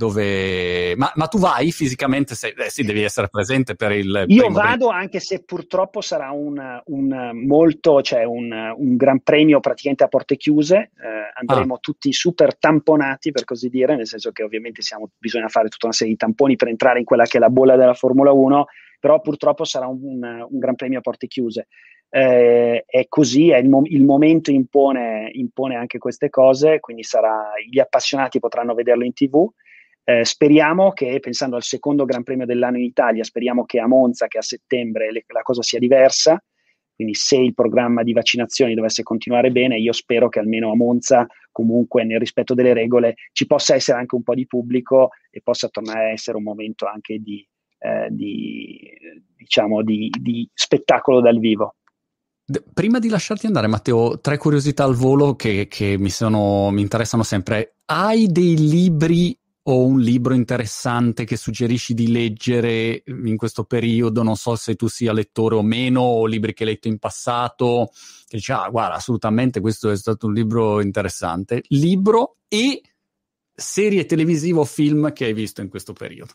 dove... 0.00 0.96
Ma, 0.96 1.12
ma, 1.16 1.26
tu 1.26 1.38
vai 1.38 1.70
fisicamente? 1.72 2.34
Sei... 2.34 2.54
Eh 2.56 2.70
sì, 2.70 2.84
devi 2.84 3.02
essere 3.02 3.28
presente 3.28 3.74
per 3.74 3.92
il... 3.92 4.24
Io 4.28 4.48
vado 4.48 4.88
pre... 4.88 4.96
anche 4.96 5.20
se 5.20 5.44
purtroppo 5.44 6.00
sarà 6.00 6.30
un, 6.30 6.80
un 6.86 7.30
molto, 7.46 8.00
cioè 8.00 8.24
un, 8.24 8.50
un, 8.50 8.96
gran 8.96 9.20
premio 9.20 9.60
praticamente 9.60 10.02
a 10.02 10.08
porte 10.08 10.38
chiuse, 10.38 10.76
eh, 10.76 11.32
andremo 11.38 11.74
ah. 11.74 11.78
tutti 11.78 12.14
super 12.14 12.56
tamponati 12.56 13.30
per 13.30 13.44
così 13.44 13.68
dire, 13.68 13.94
nel 13.94 14.06
senso 14.06 14.32
che 14.32 14.42
ovviamente 14.42 14.80
siamo, 14.80 15.10
bisogna 15.18 15.48
fare 15.48 15.68
tutta 15.68 15.86
una 15.86 15.94
serie 15.94 16.14
di 16.14 16.18
tamponi 16.18 16.56
per 16.56 16.68
entrare 16.68 16.98
in 16.98 17.04
quella 17.04 17.24
che 17.24 17.36
è 17.36 17.40
la 17.40 17.50
bolla 17.50 17.76
della 17.76 17.92
Formula 17.92 18.32
1, 18.32 18.64
però 18.98 19.20
purtroppo 19.20 19.64
sarà 19.64 19.86
un, 19.86 20.46
gran 20.48 20.76
premio 20.76 20.98
a 20.98 21.02
porte 21.02 21.26
chiuse. 21.26 21.66
Eh, 22.08 22.84
è 22.86 23.06
così, 23.06 23.50
è 23.50 23.58
il, 23.58 23.68
mo- 23.68 23.82
il 23.84 24.02
momento 24.02 24.50
impone, 24.50 25.28
impone 25.34 25.76
anche 25.76 25.98
queste 25.98 26.30
cose, 26.30 26.80
quindi 26.80 27.02
sarà, 27.02 27.52
gli 27.70 27.78
appassionati 27.78 28.38
potranno 28.38 28.72
vederlo 28.72 29.04
in 29.04 29.12
tv, 29.12 29.46
eh, 30.10 30.24
speriamo 30.24 30.90
che, 30.90 31.20
pensando 31.20 31.54
al 31.54 31.62
secondo 31.62 32.04
Gran 32.04 32.24
Premio 32.24 32.44
dell'anno 32.44 32.78
in 32.78 32.84
Italia, 32.84 33.22
speriamo 33.22 33.64
che 33.64 33.78
a 33.78 33.86
Monza, 33.86 34.26
che 34.26 34.38
a 34.38 34.42
settembre 34.42 35.12
le, 35.12 35.24
la 35.28 35.42
cosa 35.42 35.62
sia 35.62 35.78
diversa. 35.78 36.42
Quindi 36.94 37.14
se 37.14 37.36
il 37.36 37.54
programma 37.54 38.02
di 38.02 38.12
vaccinazioni 38.12 38.74
dovesse 38.74 39.02
continuare 39.02 39.50
bene, 39.50 39.78
io 39.78 39.92
spero 39.92 40.28
che 40.28 40.40
almeno 40.40 40.70
a 40.72 40.76
Monza, 40.76 41.26
comunque 41.50 42.04
nel 42.04 42.18
rispetto 42.18 42.54
delle 42.54 42.74
regole, 42.74 43.14
ci 43.32 43.46
possa 43.46 43.74
essere 43.74 43.98
anche 43.98 44.16
un 44.16 44.22
po' 44.22 44.34
di 44.34 44.46
pubblico 44.46 45.10
e 45.30 45.40
possa 45.42 45.68
tornare 45.68 46.08
a 46.08 46.12
essere 46.12 46.36
un 46.36 46.42
momento 46.42 46.86
anche 46.86 47.18
di, 47.20 47.46
eh, 47.78 48.08
di, 48.10 48.80
diciamo, 49.36 49.82
di, 49.82 50.12
di 50.20 50.46
spettacolo 50.52 51.20
dal 51.20 51.38
vivo. 51.38 51.76
Prima 52.74 52.98
di 52.98 53.08
lasciarti 53.08 53.46
andare, 53.46 53.68
Matteo, 53.68 54.18
tre 54.20 54.36
curiosità 54.36 54.82
al 54.82 54.96
volo 54.96 55.36
che, 55.36 55.68
che 55.68 55.96
mi, 55.96 56.10
sono, 56.10 56.70
mi, 56.70 56.80
interessano 56.80 57.22
sempre. 57.22 57.76
Hai 57.86 58.26
dei 58.26 58.56
libri 58.58 59.38
o 59.70 59.86
un 59.86 60.00
libro 60.00 60.34
interessante 60.34 61.24
che 61.24 61.36
suggerisci 61.36 61.94
di 61.94 62.10
leggere 62.10 63.04
in 63.06 63.36
questo 63.36 63.62
periodo, 63.62 64.24
non 64.24 64.34
so 64.34 64.56
se 64.56 64.74
tu 64.74 64.88
sia 64.88 65.12
lettore 65.12 65.54
o 65.54 65.62
meno, 65.62 66.00
o 66.00 66.26
libri 66.26 66.52
che 66.52 66.64
hai 66.64 66.70
letto 66.70 66.88
in 66.88 66.98
passato, 66.98 67.90
che 68.26 68.36
dici, 68.38 68.50
ah, 68.50 68.68
guarda, 68.68 68.96
assolutamente 68.96 69.60
questo 69.60 69.90
è 69.90 69.96
stato 69.96 70.26
un 70.26 70.34
libro 70.34 70.80
interessante. 70.80 71.62
Libro 71.68 72.38
e 72.48 72.82
serie 73.54 74.06
televisiva 74.06 74.58
o 74.58 74.64
film 74.64 75.12
che 75.12 75.26
hai 75.26 75.34
visto 75.34 75.60
in 75.60 75.68
questo 75.68 75.92
periodo. 75.92 76.32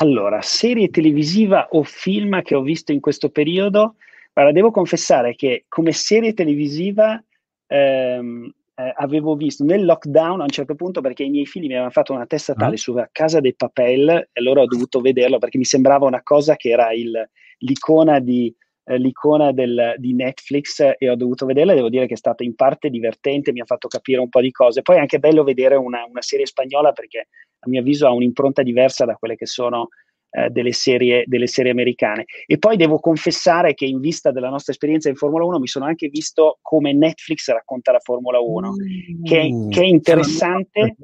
Allora, 0.00 0.40
serie 0.42 0.90
televisiva 0.90 1.68
o 1.70 1.84
film 1.84 2.42
che 2.42 2.56
ho 2.56 2.62
visto 2.62 2.90
in 2.90 3.00
questo 3.00 3.30
periodo? 3.30 3.94
Guarda, 4.32 4.52
devo 4.52 4.72
confessare 4.72 5.36
che 5.36 5.66
come 5.68 5.92
serie 5.92 6.34
televisiva 6.34 7.22
ehm, 7.66 8.52
eh, 8.78 8.92
avevo 8.94 9.34
visto 9.34 9.64
nel 9.64 9.84
lockdown 9.84 10.40
a 10.40 10.44
un 10.44 10.50
certo 10.50 10.76
punto 10.76 11.00
perché 11.00 11.24
i 11.24 11.30
miei 11.30 11.46
figli 11.46 11.64
mi 11.64 11.72
avevano 11.72 11.90
fatto 11.90 12.12
una 12.12 12.26
testa 12.26 12.54
tale 12.54 12.74
uh 12.74 12.78
su 12.78 12.94
Casa 13.10 13.40
dei 13.40 13.54
Papel 13.56 14.08
e 14.08 14.28
allora 14.34 14.62
ho 14.62 14.66
dovuto 14.66 15.00
vederlo 15.00 15.38
perché 15.38 15.58
mi 15.58 15.64
sembrava 15.64 16.06
una 16.06 16.22
cosa 16.22 16.54
che 16.54 16.70
era 16.70 16.92
il, 16.92 17.28
l'icona, 17.58 18.20
di, 18.20 18.54
eh, 18.84 18.98
l'icona 18.98 19.50
del, 19.50 19.96
di 19.98 20.14
Netflix 20.14 20.92
e 20.96 21.10
ho 21.10 21.16
dovuto 21.16 21.44
vederla 21.44 21.72
e 21.72 21.74
devo 21.74 21.88
dire 21.88 22.06
che 22.06 22.14
è 22.14 22.16
stata 22.16 22.44
in 22.44 22.54
parte 22.54 22.88
divertente, 22.88 23.50
mi 23.50 23.60
ha 23.60 23.64
fatto 23.64 23.88
capire 23.88 24.20
un 24.20 24.28
po' 24.28 24.40
di 24.40 24.52
cose. 24.52 24.82
Poi 24.82 24.96
è 24.96 25.00
anche 25.00 25.18
bello 25.18 25.42
vedere 25.42 25.74
una, 25.74 26.04
una 26.08 26.22
serie 26.22 26.46
spagnola 26.46 26.92
perché 26.92 27.26
a 27.58 27.68
mio 27.68 27.80
avviso 27.80 28.06
ha 28.06 28.12
un'impronta 28.12 28.62
diversa 28.62 29.04
da 29.04 29.16
quelle 29.16 29.34
che 29.34 29.46
sono 29.46 29.88
eh, 30.30 30.50
delle, 30.50 30.72
serie, 30.72 31.24
delle, 31.26 31.46
serie, 31.46 31.72
americane. 31.72 32.24
E 32.46 32.58
poi 32.58 32.76
devo 32.76 32.98
confessare 32.98 33.74
che 33.74 33.84
in 33.86 34.00
vista 34.00 34.30
della 34.30 34.50
nostra 34.50 34.72
esperienza 34.72 35.08
in 35.08 35.16
Formula 35.16 35.44
1 35.44 35.58
mi 35.58 35.66
sono 35.66 35.86
anche 35.86 36.08
visto 36.08 36.58
come 36.62 36.92
Netflix 36.92 37.48
racconta 37.50 37.92
la 37.92 38.00
Formula 38.00 38.38
1, 38.38 38.70
mm. 38.70 39.24
che, 39.24 39.66
che, 39.70 39.80
è 39.80 39.86
interessante. 39.86 40.96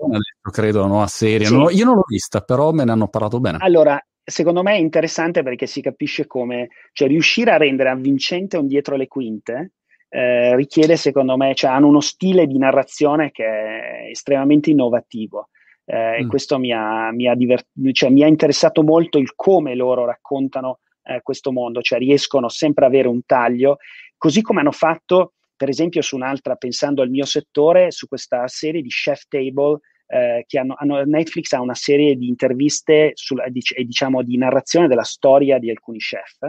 Credo, 0.51 0.87
nuova 0.87 1.07
serie. 1.07 1.47
Sì. 1.47 1.55
Non 1.55 1.73
io 1.73 1.85
non 1.85 1.95
l'ho 1.97 2.05
vista, 2.07 2.41
però 2.41 2.73
me 2.73 2.85
ne 2.85 2.93
hanno 2.93 3.09
parlato 3.09 3.41
bene. 3.41 3.59
Allora, 3.61 3.99
secondo 4.23 4.63
me 4.63 4.75
è 4.75 4.79
interessante 4.79 5.43
perché 5.43 5.67
si 5.67 5.81
capisce 5.81 6.27
come, 6.27 6.69
cioè 6.93 7.09
riuscire 7.09 7.51
a 7.51 7.57
rendere 7.57 7.91
avvincente 7.91 8.57
un 8.57 8.67
dietro 8.67 8.97
le 8.97 9.07
quinte, 9.07 9.73
eh, 10.09 10.55
richiede, 10.55 10.97
secondo 10.97 11.37
me, 11.37 11.55
cioè 11.55 11.71
hanno 11.71 11.89
uno 11.89 12.01
stile 12.01 12.47
di 12.47 12.57
narrazione 12.57 13.31
che 13.31 13.45
è 13.45 14.09
estremamente 14.11 14.71
innovativo. 14.71 15.49
Eh, 15.85 16.23
mm. 16.23 16.25
E 16.25 16.27
questo 16.27 16.59
mi 16.59 16.73
ha, 16.73 17.11
mi, 17.13 17.29
ha 17.29 17.35
divert- 17.35 17.69
cioè, 17.93 18.11
mi 18.11 18.23
ha, 18.23 18.27
interessato 18.27 18.83
molto 18.83 19.19
il 19.19 19.35
come 19.35 19.75
loro 19.75 20.05
raccontano 20.05 20.81
eh, 21.05 21.21
questo 21.23 21.53
mondo, 21.53 21.83
cioè 21.83 21.99
riescono 21.99 22.49
sempre 22.49 22.87
ad 22.87 22.93
avere 22.93 23.09
un 23.09 23.25
taglio, 23.25 23.79
così 24.17 24.41
come 24.41 24.61
hanno 24.61 24.73
fatto, 24.73 25.35
per 25.57 25.69
esempio, 25.69 26.03
su 26.03 26.17
un'altra, 26.17 26.57
pensando 26.57 27.03
al 27.03 27.11
mio 27.11 27.25
settore, 27.25 27.91
su 27.91 28.09
questa 28.09 28.47
serie 28.49 28.83
di 28.83 28.89
Chef 28.89 29.23
Table. 29.29 29.81
Eh, 30.07 30.45
che 30.47 30.59
hanno, 30.59 30.75
hanno, 30.77 31.03
Netflix 31.05 31.51
ha 31.53 31.63
una 31.63 31.75
serie 31.75 32.15
di 32.17 32.29
interviste 32.29 33.15
e 33.15 33.51
dic- 33.51 33.81
diciamo 33.81 34.23
di 34.23 34.37
narrazione 34.37 34.87
della 34.87 35.03
storia 35.03 35.59
di 35.59 35.71
alcuni 35.71 35.97
chef. 35.97 36.41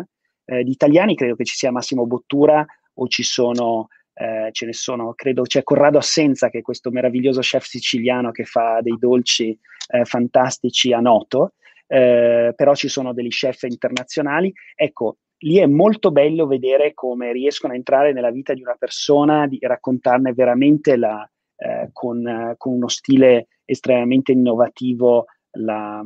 Eh, 0.43 0.63
di 0.63 0.71
italiani 0.71 1.15
credo 1.15 1.35
che 1.35 1.45
ci 1.45 1.55
sia 1.55 1.71
Massimo 1.71 2.05
Bottura 2.05 2.65
o 2.95 3.07
ci 3.07 3.23
sono 3.23 3.87
eh, 4.15 4.49
ce 4.51 4.65
ne 4.65 4.73
sono, 4.73 5.13
credo 5.13 5.41
c'è 5.41 5.63
Corrado 5.63 5.97
Assenza 5.97 6.49
che 6.49 6.59
è 6.59 6.61
questo 6.61 6.89
meraviglioso 6.89 7.41
chef 7.41 7.65
siciliano 7.65 8.31
che 8.31 8.45
fa 8.45 8.79
dei 8.81 8.97
dolci 8.97 9.57
eh, 9.89 10.05
fantastici 10.05 10.93
a 10.93 10.99
Noto, 10.99 11.53
eh, 11.87 12.53
però 12.55 12.73
ci 12.75 12.87
sono 12.87 13.13
degli 13.13 13.29
chef 13.29 13.63
internazionali. 13.63 14.53
Ecco, 14.73 15.17
lì 15.39 15.57
è 15.57 15.65
molto 15.65 16.11
bello 16.11 16.47
vedere 16.47 16.93
come 16.93 17.33
riescono 17.33 17.73
a 17.73 17.75
entrare 17.75 18.13
nella 18.13 18.31
vita 18.31 18.53
di 18.53 18.61
una 18.61 18.75
persona, 18.79 19.47
di 19.47 19.59
raccontarne 19.61 20.33
veramente 20.33 20.95
la, 20.95 21.29
eh, 21.57 21.89
con, 21.91 22.55
con, 22.57 22.73
uno 22.73 22.87
stile 22.87 23.47
estremamente 23.65 24.31
innovativo 24.31 25.25
la, 25.57 26.01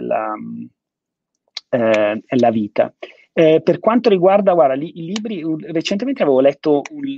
la, 0.00 0.34
eh, 1.70 2.22
la 2.28 2.50
vita. 2.50 2.94
Eh, 3.34 3.62
per 3.62 3.78
quanto 3.78 4.10
riguarda, 4.10 4.52
guarda, 4.52 4.74
li, 4.74 4.98
i 4.98 5.04
libri, 5.04 5.42
recentemente 5.72 6.22
avevo 6.22 6.40
letto 6.40 6.82
un, 6.90 7.16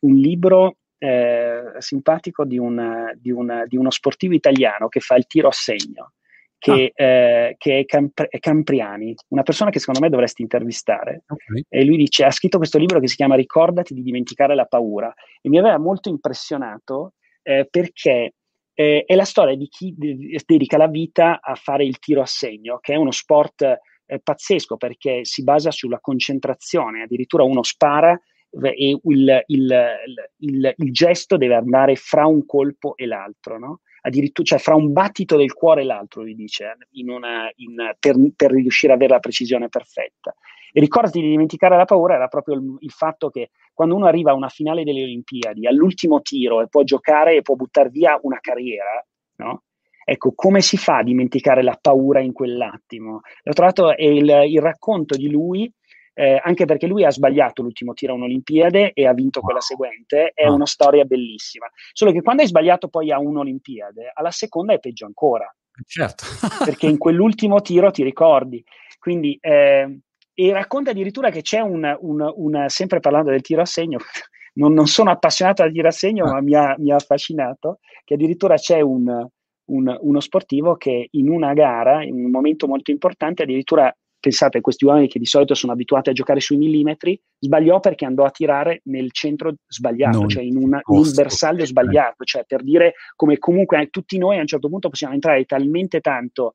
un 0.00 0.14
libro 0.16 0.76
eh, 0.98 1.74
simpatico 1.78 2.44
di, 2.44 2.58
un, 2.58 3.12
di, 3.16 3.30
un, 3.30 3.64
di, 3.66 3.76
uno 3.76 3.90
sportivo 3.90 4.34
italiano 4.34 4.88
che 4.88 5.00
fa 5.00 5.16
il 5.16 5.26
tiro 5.26 5.48
a 5.48 5.52
segno, 5.52 6.12
che, 6.58 6.92
ah. 6.94 7.04
eh, 7.04 7.54
che 7.58 7.80
è, 7.80 7.84
Camp- 7.84 8.26
è, 8.26 8.38
Campriani, 8.38 9.14
una 9.28 9.42
persona 9.42 9.70
che 9.70 9.78
secondo 9.78 10.00
me 10.00 10.08
dovresti 10.08 10.42
intervistare. 10.42 11.22
Okay. 11.26 11.64
E 11.68 11.84
lui 11.84 11.96
dice, 11.96 12.24
ha 12.24 12.30
scritto 12.30 12.58
questo 12.58 12.78
libro 12.78 12.98
che 12.98 13.08
si 13.08 13.16
chiama 13.16 13.36
Ricordati 13.36 13.94
di 13.94 14.02
dimenticare 14.02 14.54
la 14.54 14.64
paura 14.64 15.12
e 15.40 15.48
mi 15.48 15.58
aveva 15.58 15.78
molto 15.78 16.08
impressionato 16.08 17.12
eh, 17.42 17.68
perché 17.70 18.32
eh, 18.72 19.04
è 19.06 19.14
la 19.14 19.24
storia 19.24 19.54
di 19.54 19.68
chi 19.68 19.94
dedica 19.96 20.76
la 20.76 20.88
vita 20.88 21.40
a 21.40 21.54
fare 21.54 21.84
il 21.84 21.98
tiro 21.98 22.22
a 22.22 22.26
segno, 22.26 22.78
che 22.80 22.94
è 22.94 22.96
uno 22.96 23.12
sport 23.12 23.78
è 24.06 24.18
pazzesco 24.18 24.76
perché 24.76 25.24
si 25.24 25.42
basa 25.42 25.70
sulla 25.70 26.00
concentrazione, 26.00 27.02
addirittura 27.02 27.42
uno 27.42 27.62
spara 27.62 28.18
e 28.62 28.98
il, 29.02 29.44
il, 29.46 29.94
il, 30.38 30.74
il 30.76 30.92
gesto 30.92 31.36
deve 31.36 31.54
andare 31.54 31.96
fra 31.96 32.26
un 32.26 32.46
colpo 32.46 32.96
e 32.96 33.06
l'altro, 33.06 33.58
no? 33.58 33.80
addirittura 34.06 34.46
cioè 34.46 34.58
fra 34.58 34.74
un 34.74 34.92
battito 34.92 35.36
del 35.36 35.52
cuore 35.52 35.82
e 35.82 35.84
l'altro, 35.84 36.22
lui 36.22 36.34
dice, 36.34 36.76
in 36.92 37.10
una, 37.10 37.50
in, 37.56 37.74
per, 37.98 38.16
per, 38.36 38.52
riuscire 38.52 38.92
ad 38.92 38.98
avere 38.98 39.14
la 39.14 39.20
precisione 39.20 39.68
perfetta. 39.68 40.34
E 40.72 40.80
ricordati 40.80 41.20
di 41.20 41.28
dimenticare 41.28 41.76
la 41.76 41.84
paura 41.84 42.14
era 42.14 42.28
proprio 42.28 42.56
il, 42.56 42.76
il, 42.80 42.90
fatto 42.90 43.30
che 43.30 43.50
quando 43.72 43.94
uno 43.94 44.06
arriva 44.06 44.32
a 44.32 44.34
una 44.34 44.48
finale 44.48 44.84
delle 44.84 45.02
Olimpiadi, 45.04 45.66
all'ultimo 45.66 46.20
tiro 46.20 46.60
e 46.60 46.68
può 46.68 46.82
giocare 46.82 47.36
e 47.36 47.42
può 47.42 47.54
buttare 47.54 47.88
via 47.88 48.18
una 48.22 48.38
carriera, 48.40 49.04
no? 49.36 49.62
Ecco, 50.04 50.32
come 50.34 50.60
si 50.60 50.76
fa 50.76 50.98
a 50.98 51.02
dimenticare 51.02 51.62
la 51.62 51.78
paura 51.80 52.20
in 52.20 52.32
quell'attimo? 52.32 53.20
L'ho 53.42 53.52
trovato 53.52 53.94
il, 53.96 54.28
il 54.46 54.60
racconto 54.60 55.16
di 55.16 55.30
lui, 55.30 55.72
eh, 56.14 56.40
anche 56.42 56.64
perché 56.64 56.86
lui 56.86 57.04
ha 57.04 57.10
sbagliato 57.10 57.62
l'ultimo 57.62 57.92
tiro 57.92 58.12
a 58.12 58.16
un'Olimpiade 58.16 58.92
e 58.92 59.06
ha 59.06 59.12
vinto 59.12 59.40
quella 59.40 59.60
seguente, 59.60 60.30
è 60.32 60.46
una 60.46 60.66
storia 60.66 61.04
bellissima. 61.04 61.66
Solo 61.92 62.12
che 62.12 62.22
quando 62.22 62.42
hai 62.42 62.48
sbagliato 62.48 62.88
poi 62.88 63.10
a 63.10 63.18
un'Olimpiade, 63.18 64.12
alla 64.14 64.30
seconda 64.30 64.72
è 64.72 64.78
peggio 64.78 65.06
ancora. 65.06 65.52
Certo. 65.86 66.24
perché 66.64 66.86
in 66.86 66.98
quell'ultimo 66.98 67.60
tiro 67.60 67.90
ti 67.90 68.02
ricordi. 68.04 68.62
Quindi, 68.98 69.36
eh, 69.40 70.00
e 70.32 70.52
racconta 70.52 70.90
addirittura 70.90 71.30
che 71.30 71.42
c'è 71.42 71.60
un, 71.60 71.96
un, 72.00 72.32
un, 72.34 72.64
sempre 72.68 73.00
parlando 73.00 73.30
del 73.30 73.42
tiro 73.42 73.62
a 73.62 73.66
segno, 73.66 73.98
non, 74.54 74.72
non 74.72 74.86
sono 74.86 75.10
appassionato 75.10 75.62
al 75.62 75.72
tiro 75.72 75.88
a 75.88 75.92
segno, 75.92 76.26
ah. 76.26 76.32
ma 76.32 76.40
mi 76.40 76.54
ha, 76.54 76.74
mi 76.78 76.92
ha 76.92 76.96
affascinato, 76.96 77.80
che 78.04 78.14
addirittura 78.14 78.56
c'è 78.56 78.80
un, 78.80 79.28
un, 79.66 79.96
uno 80.00 80.20
sportivo 80.20 80.76
che 80.76 81.08
in 81.10 81.28
una 81.28 81.52
gara, 81.52 82.02
in 82.02 82.24
un 82.24 82.30
momento 82.30 82.66
molto 82.66 82.90
importante, 82.90 83.42
addirittura 83.42 83.94
pensate 84.24 84.58
a 84.58 84.60
questi 84.62 84.86
uomini 84.86 85.06
che 85.06 85.18
di 85.18 85.26
solito 85.26 85.52
sono 85.52 85.72
abituati 85.72 86.08
a 86.08 86.14
giocare 86.14 86.40
sui 86.40 86.56
millimetri, 86.56 87.20
sbagliò 87.38 87.78
perché 87.80 88.06
andò 88.06 88.24
a 88.24 88.30
tirare 88.30 88.80
nel 88.84 89.12
centro 89.12 89.54
sbagliato, 89.66 90.20
non 90.20 90.28
cioè 90.30 90.42
in, 90.42 90.56
una, 90.56 90.80
in, 90.82 90.96
un 90.96 91.12
bersaglio 91.14 91.66
sbagliato, 91.66 92.24
cioè 92.24 92.44
per 92.46 92.62
dire 92.62 92.94
come 93.16 93.36
comunque 93.36 93.82
eh, 93.82 93.88
tutti 93.88 94.16
noi 94.16 94.38
a 94.38 94.40
un 94.40 94.46
certo 94.46 94.70
punto 94.70 94.88
possiamo 94.88 95.12
entrare 95.12 95.44
talmente 95.44 96.00
tanto 96.00 96.54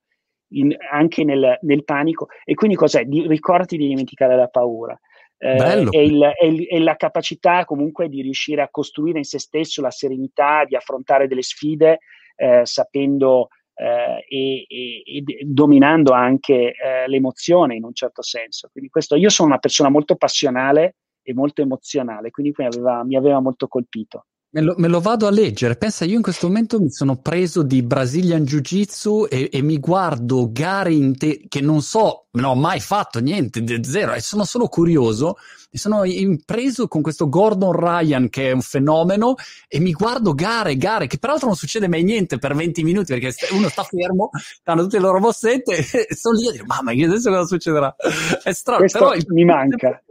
in, 0.53 0.76
anche 0.91 1.24
nel, 1.24 1.60
nel, 1.62 1.84
panico 1.84 2.28
e 2.43 2.55
quindi 2.55 2.76
cos'è? 2.76 3.05
Di, 3.05 3.28
ricordati 3.28 3.78
di 3.78 3.88
dimenticare 3.88 4.36
la 4.36 4.47
paura. 4.47 4.99
eh, 5.38 5.88
e, 5.91 6.03
il, 6.05 6.24
e, 6.24 6.47
il, 6.47 6.68
e, 6.68 6.80
la 6.80 6.95
capacità 6.95 7.66
comunque 7.66 8.10
di 8.10 8.24
riuscire 8.24 8.64
a 8.64 8.70
costruire 8.70 9.20
in 9.20 9.24
se 9.26 9.38
stesso 9.38 9.82
la 9.82 9.91
serenità, 9.91 10.66
di 10.66 10.76
affrontare 10.76 11.28
delle 11.28 11.43
sfide 11.43 11.99
eh, 12.39 12.61
sapendo 12.65 13.49
eh, 13.75 14.25
e, 14.27 14.65
e, 14.67 15.23
dominando 15.45 16.13
anche 16.13 16.73
eh, 16.73 17.07
l'emozione 17.07 17.75
in 17.75 17.83
un 17.83 17.93
certo 17.93 18.21
senso. 18.21 18.69
Quindi 18.71 18.89
questo, 18.89 19.15
io 19.15 19.29
sono 19.29 19.49
una 19.49 19.57
persona 19.57 19.89
molto 19.89 20.15
passionale 20.15 20.95
e 21.21 21.33
molto 21.33 21.61
emozionale, 21.61 22.31
quindi 22.31 22.53
mi 22.57 22.65
aveva, 22.65 23.03
mi 23.03 23.15
aveva 23.17 23.39
molto 23.41 23.67
colpito. 23.67 24.25
Me 24.51 24.61
lo, 24.61 24.73
me 24.77 24.87
lo, 24.87 24.99
vado 24.99 25.27
a 25.27 25.29
leggere. 25.29 25.75
Pensa, 25.75 26.05
io 26.05 26.15
in 26.15 26.23
questo 26.23 26.47
momento 26.47 26.79
mi 26.79 26.89
sono 26.89 27.17
preso 27.17 27.61
di 27.61 27.83
Brazilian 27.83 28.43
Jiu-Jitsu 28.43 29.27
e, 29.29 29.47
e 29.51 29.61
mi 29.61 29.77
guardo 29.77 30.49
gare 30.51 31.11
te- 31.11 31.45
che 31.47 31.61
non 31.61 31.83
so, 31.83 32.29
non 32.31 32.45
ho 32.45 32.55
mai 32.55 32.79
fatto 32.79 33.19
niente, 33.19 33.63
zero, 33.83 34.13
e 34.13 34.21
sono 34.21 34.45
solo 34.45 34.67
curioso. 34.67 35.37
Mi 35.71 35.77
sono 35.77 36.03
impreso 36.03 36.87
con 36.87 37.03
questo 37.03 37.29
Gordon 37.29 37.73
Ryan 37.73 38.27
che 38.29 38.49
è 38.49 38.51
un 38.51 38.61
fenomeno 38.61 39.35
e 39.67 39.79
mi 39.79 39.91
guardo 39.91 40.33
gare, 40.33 40.77
gare, 40.77 41.05
che 41.05 41.19
peraltro 41.19 41.45
non 41.45 41.55
succede 41.55 41.87
mai 41.87 42.01
niente 42.01 42.39
per 42.39 42.55
20 42.55 42.81
minuti 42.83 43.13
perché 43.13 43.35
uno 43.51 43.69
sta 43.69 43.83
fermo, 43.83 44.31
hanno 44.63 44.81
tutte 44.81 44.97
le 44.97 45.03
loro 45.03 45.19
mossette 45.19 45.77
e 46.09 46.15
sono 46.15 46.39
lì 46.39 46.47
a 46.47 46.51
dire 46.51 46.65
mamma 46.65 46.89
adesso 46.91 47.29
cosa 47.29 47.45
succederà? 47.45 47.95
È 48.41 48.51
strano, 48.51 48.79
Questo 48.79 48.97
però 48.97 49.13
mi 49.27 49.45
manca. 49.45 50.01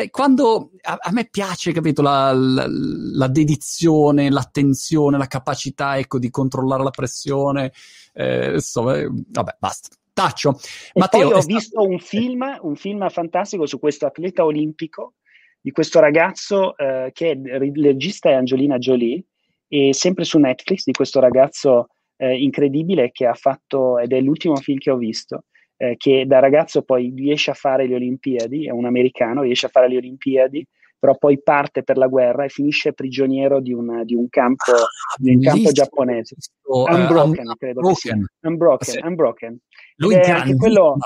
Eh, 0.00 0.10
quando 0.10 0.70
a, 0.80 0.98
a, 0.98 1.12
me 1.12 1.28
piace, 1.30 1.72
capito, 1.72 2.00
la, 2.00 2.32
la, 2.32 2.66
la, 2.66 3.28
dedizione, 3.28 4.30
l'attenzione, 4.30 5.18
la 5.18 5.26
capacità, 5.26 5.98
ecco, 5.98 6.18
di 6.18 6.30
controllare 6.30 6.82
la 6.82 6.90
pressione, 6.90 7.72
eh, 8.14 8.52
insomma, 8.54 8.96
eh, 8.96 9.08
vabbè, 9.10 9.56
basta. 9.58 9.94
Taccio. 10.12 10.58
Matteo, 10.94 11.28
poi 11.28 11.32
ho 11.32 11.40
stato... 11.40 11.54
visto 11.54 11.82
un 11.82 11.98
film, 11.98 12.58
un 12.62 12.76
film 12.76 13.08
fantastico 13.10 13.66
su 13.66 13.78
questo 13.78 14.06
atleta 14.06 14.44
olimpico, 14.44 15.14
di 15.60 15.70
questo 15.70 16.00
ragazzo 16.00 16.76
eh, 16.78 17.10
che 17.12 17.30
è 17.30 17.34
il 17.34 17.84
regista 17.84 18.30
è 18.30 18.32
Angelina 18.32 18.78
Jolie, 18.78 19.22
e 19.68 19.92
sempre 19.92 20.24
su 20.24 20.38
Netflix, 20.38 20.84
di 20.84 20.92
questo 20.92 21.20
ragazzo 21.20 21.88
eh, 22.16 22.36
incredibile 22.38 23.10
che 23.12 23.26
ha 23.26 23.34
fatto, 23.34 23.98
ed 23.98 24.12
è 24.12 24.20
l'ultimo 24.20 24.56
film 24.56 24.78
che 24.78 24.90
ho 24.90 24.96
visto, 24.96 25.44
eh, 25.80 25.96
che 25.96 26.26
da 26.26 26.40
ragazzo 26.40 26.82
poi 26.82 27.10
riesce 27.16 27.50
a 27.50 27.54
fare 27.54 27.86
le 27.86 27.94
Olimpiadi, 27.94 28.66
è 28.66 28.70
un 28.70 28.84
americano, 28.84 29.40
riesce 29.40 29.64
a 29.64 29.70
fare 29.70 29.88
le 29.88 29.96
Olimpiadi, 29.96 30.66
però 30.98 31.16
poi 31.16 31.40
parte 31.40 31.82
per 31.82 31.96
la 31.96 32.06
guerra 32.06 32.44
e 32.44 32.50
finisce 32.50 32.92
prigioniero 32.92 33.60
di 33.60 33.72
un, 33.72 34.02
di 34.04 34.14
un 34.14 34.28
campo, 34.28 34.72
ah, 34.72 34.86
di 35.16 35.36
un 35.36 35.40
campo 35.40 35.72
giapponese. 35.72 36.34
Uh, 36.64 36.80
unbroken, 36.80 37.46
uh, 37.46 37.56
credo 37.56 37.80
unbroken. 37.80 38.26
Unbroken, 38.42 38.92
sì. 38.92 39.00
unbroken. 39.02 39.58
Lui 39.96 40.14
è 40.16 40.30
anche 40.30 40.54
quello... 40.56 40.96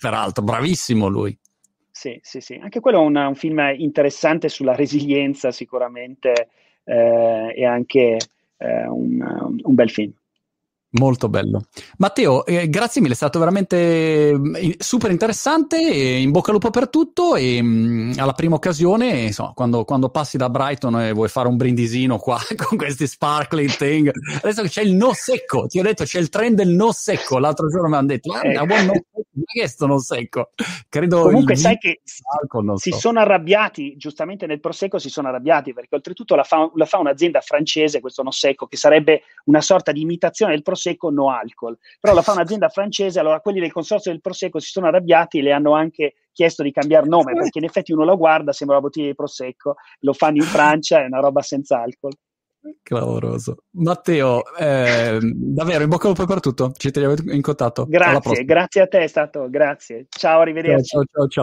peraltro, 0.00 0.42
bravissimo 0.42 1.06
lui. 1.06 1.38
Sì, 1.90 2.18
sì, 2.22 2.40
sì. 2.40 2.54
Anche 2.54 2.80
quello 2.80 3.02
è 3.02 3.04
un, 3.04 3.16
un 3.16 3.34
film 3.34 3.60
interessante 3.76 4.48
sulla 4.48 4.74
resilienza 4.74 5.52
sicuramente 5.52 6.48
eh, 6.84 7.52
e 7.54 7.64
anche 7.66 8.16
eh, 8.56 8.86
un, 8.86 9.58
un 9.62 9.74
bel 9.74 9.90
film. 9.90 10.12
Molto 10.96 11.28
bello. 11.28 11.64
Matteo, 11.98 12.46
eh, 12.46 12.68
grazie 12.68 13.00
mille, 13.00 13.14
è 13.14 13.16
stato 13.16 13.40
veramente 13.40 14.30
eh, 14.30 14.76
super 14.78 15.10
interessante. 15.10 15.76
in 15.76 16.30
bocca 16.30 16.48
al 16.48 16.54
lupo 16.54 16.70
per 16.70 16.88
tutto. 16.88 17.34
E 17.34 17.60
mh, 17.60 17.66
mm, 17.66 18.12
alla 18.16 18.32
prima 18.32 18.54
occasione, 18.54 19.22
insomma, 19.22 19.52
quando, 19.54 19.84
quando, 19.84 20.08
passi 20.10 20.36
da 20.36 20.48
Brighton 20.48 21.00
e 21.00 21.12
vuoi 21.12 21.28
fare 21.28 21.48
un 21.48 21.56
brindisino 21.56 22.18
qua 22.18 22.38
con 22.56 22.78
questi 22.78 23.08
sparkling 23.08 23.70
thing, 23.70 24.10
adesso 24.36 24.62
che 24.62 24.68
c'è 24.68 24.82
il 24.82 24.94
no 24.94 25.12
secco, 25.14 25.66
ti 25.66 25.80
ho 25.80 25.82
detto 25.82 26.04
c'è 26.04 26.20
il 26.20 26.28
trend 26.28 26.58
del 26.58 26.68
no 26.68 26.92
secco. 26.92 27.38
L'altro 27.38 27.68
giorno 27.68 27.88
mi 27.88 27.96
hanno 27.96 28.06
detto, 28.06 28.32
ah, 28.32 28.46
eh. 28.46 28.64
buon 28.64 28.84
no 28.84 28.92
secco, 28.92 29.24
che 29.52 29.66
sto 29.66 29.86
no 29.86 29.98
secco? 29.98 30.50
Credo 30.88 31.22
Comunque, 31.22 31.56
sai 31.56 31.76
che 31.76 32.02
alcol, 32.40 32.78
si 32.78 32.90
so. 32.90 32.98
sono 32.98 33.18
arrabbiati, 33.18 33.96
giustamente 33.96 34.46
nel 34.46 34.60
prosecco 34.60 35.00
si 35.00 35.08
sono 35.08 35.26
arrabbiati 35.26 35.72
perché 35.72 35.96
oltretutto 35.96 36.36
la 36.36 36.44
fa, 36.44 36.70
la 36.76 36.86
fa 36.86 36.98
un'azienda 36.98 37.40
francese, 37.40 38.00
questo 38.00 38.22
no 38.22 38.30
secco, 38.30 38.68
che 38.68 38.76
sarebbe 38.76 39.22
una 39.46 39.60
sorta 39.60 39.90
di 39.90 40.00
imitazione 40.00 40.52
del 40.52 40.62
prosecco 40.62 40.82
Prosecco 40.84 41.10
no 41.10 41.30
alcol, 41.30 41.78
però 41.98 42.12
la 42.12 42.20
fa 42.20 42.32
un'azienda 42.32 42.68
francese, 42.68 43.18
allora 43.18 43.40
quelli 43.40 43.60
del 43.60 43.72
consorzio 43.72 44.10
del 44.10 44.20
Prosecco 44.20 44.58
si 44.58 44.70
sono 44.70 44.88
arrabbiati 44.88 45.38
e 45.38 45.42
le 45.42 45.52
hanno 45.52 45.72
anche 45.72 46.16
chiesto 46.30 46.62
di 46.62 46.72
cambiare 46.72 47.06
nome, 47.06 47.32
perché 47.32 47.58
in 47.58 47.64
effetti 47.64 47.92
uno 47.92 48.04
la 48.04 48.14
guarda, 48.14 48.52
sembra 48.52 48.76
una 48.76 48.84
bottiglia 48.84 49.06
di 49.06 49.14
Prosecco, 49.14 49.76
lo 50.00 50.12
fanno 50.12 50.36
in 50.36 50.42
Francia, 50.42 51.00
è 51.00 51.06
una 51.06 51.20
roba 51.20 51.40
senza 51.40 51.80
alcol. 51.80 52.12
Clamoroso. 52.82 53.64
Matteo, 53.72 54.42
eh, 54.56 55.18
davvero 55.22 55.82
in 55.82 55.88
bocca 55.88 56.08
al 56.08 56.14
lupo 56.16 56.26
per 56.26 56.40
tutto, 56.40 56.72
ci 56.76 56.90
teniamo 56.90 57.14
in 57.32 57.42
contatto. 57.42 57.86
Grazie, 57.86 58.44
grazie 58.44 58.80
a 58.82 58.86
te, 58.86 59.00
è 59.00 59.06
stato, 59.06 59.48
grazie. 59.48 60.06
Ciao, 60.08 60.40
arrivederci. 60.40 60.84
ciao, 60.84 61.04
ciao. 61.10 61.28
ciao. 61.28 61.42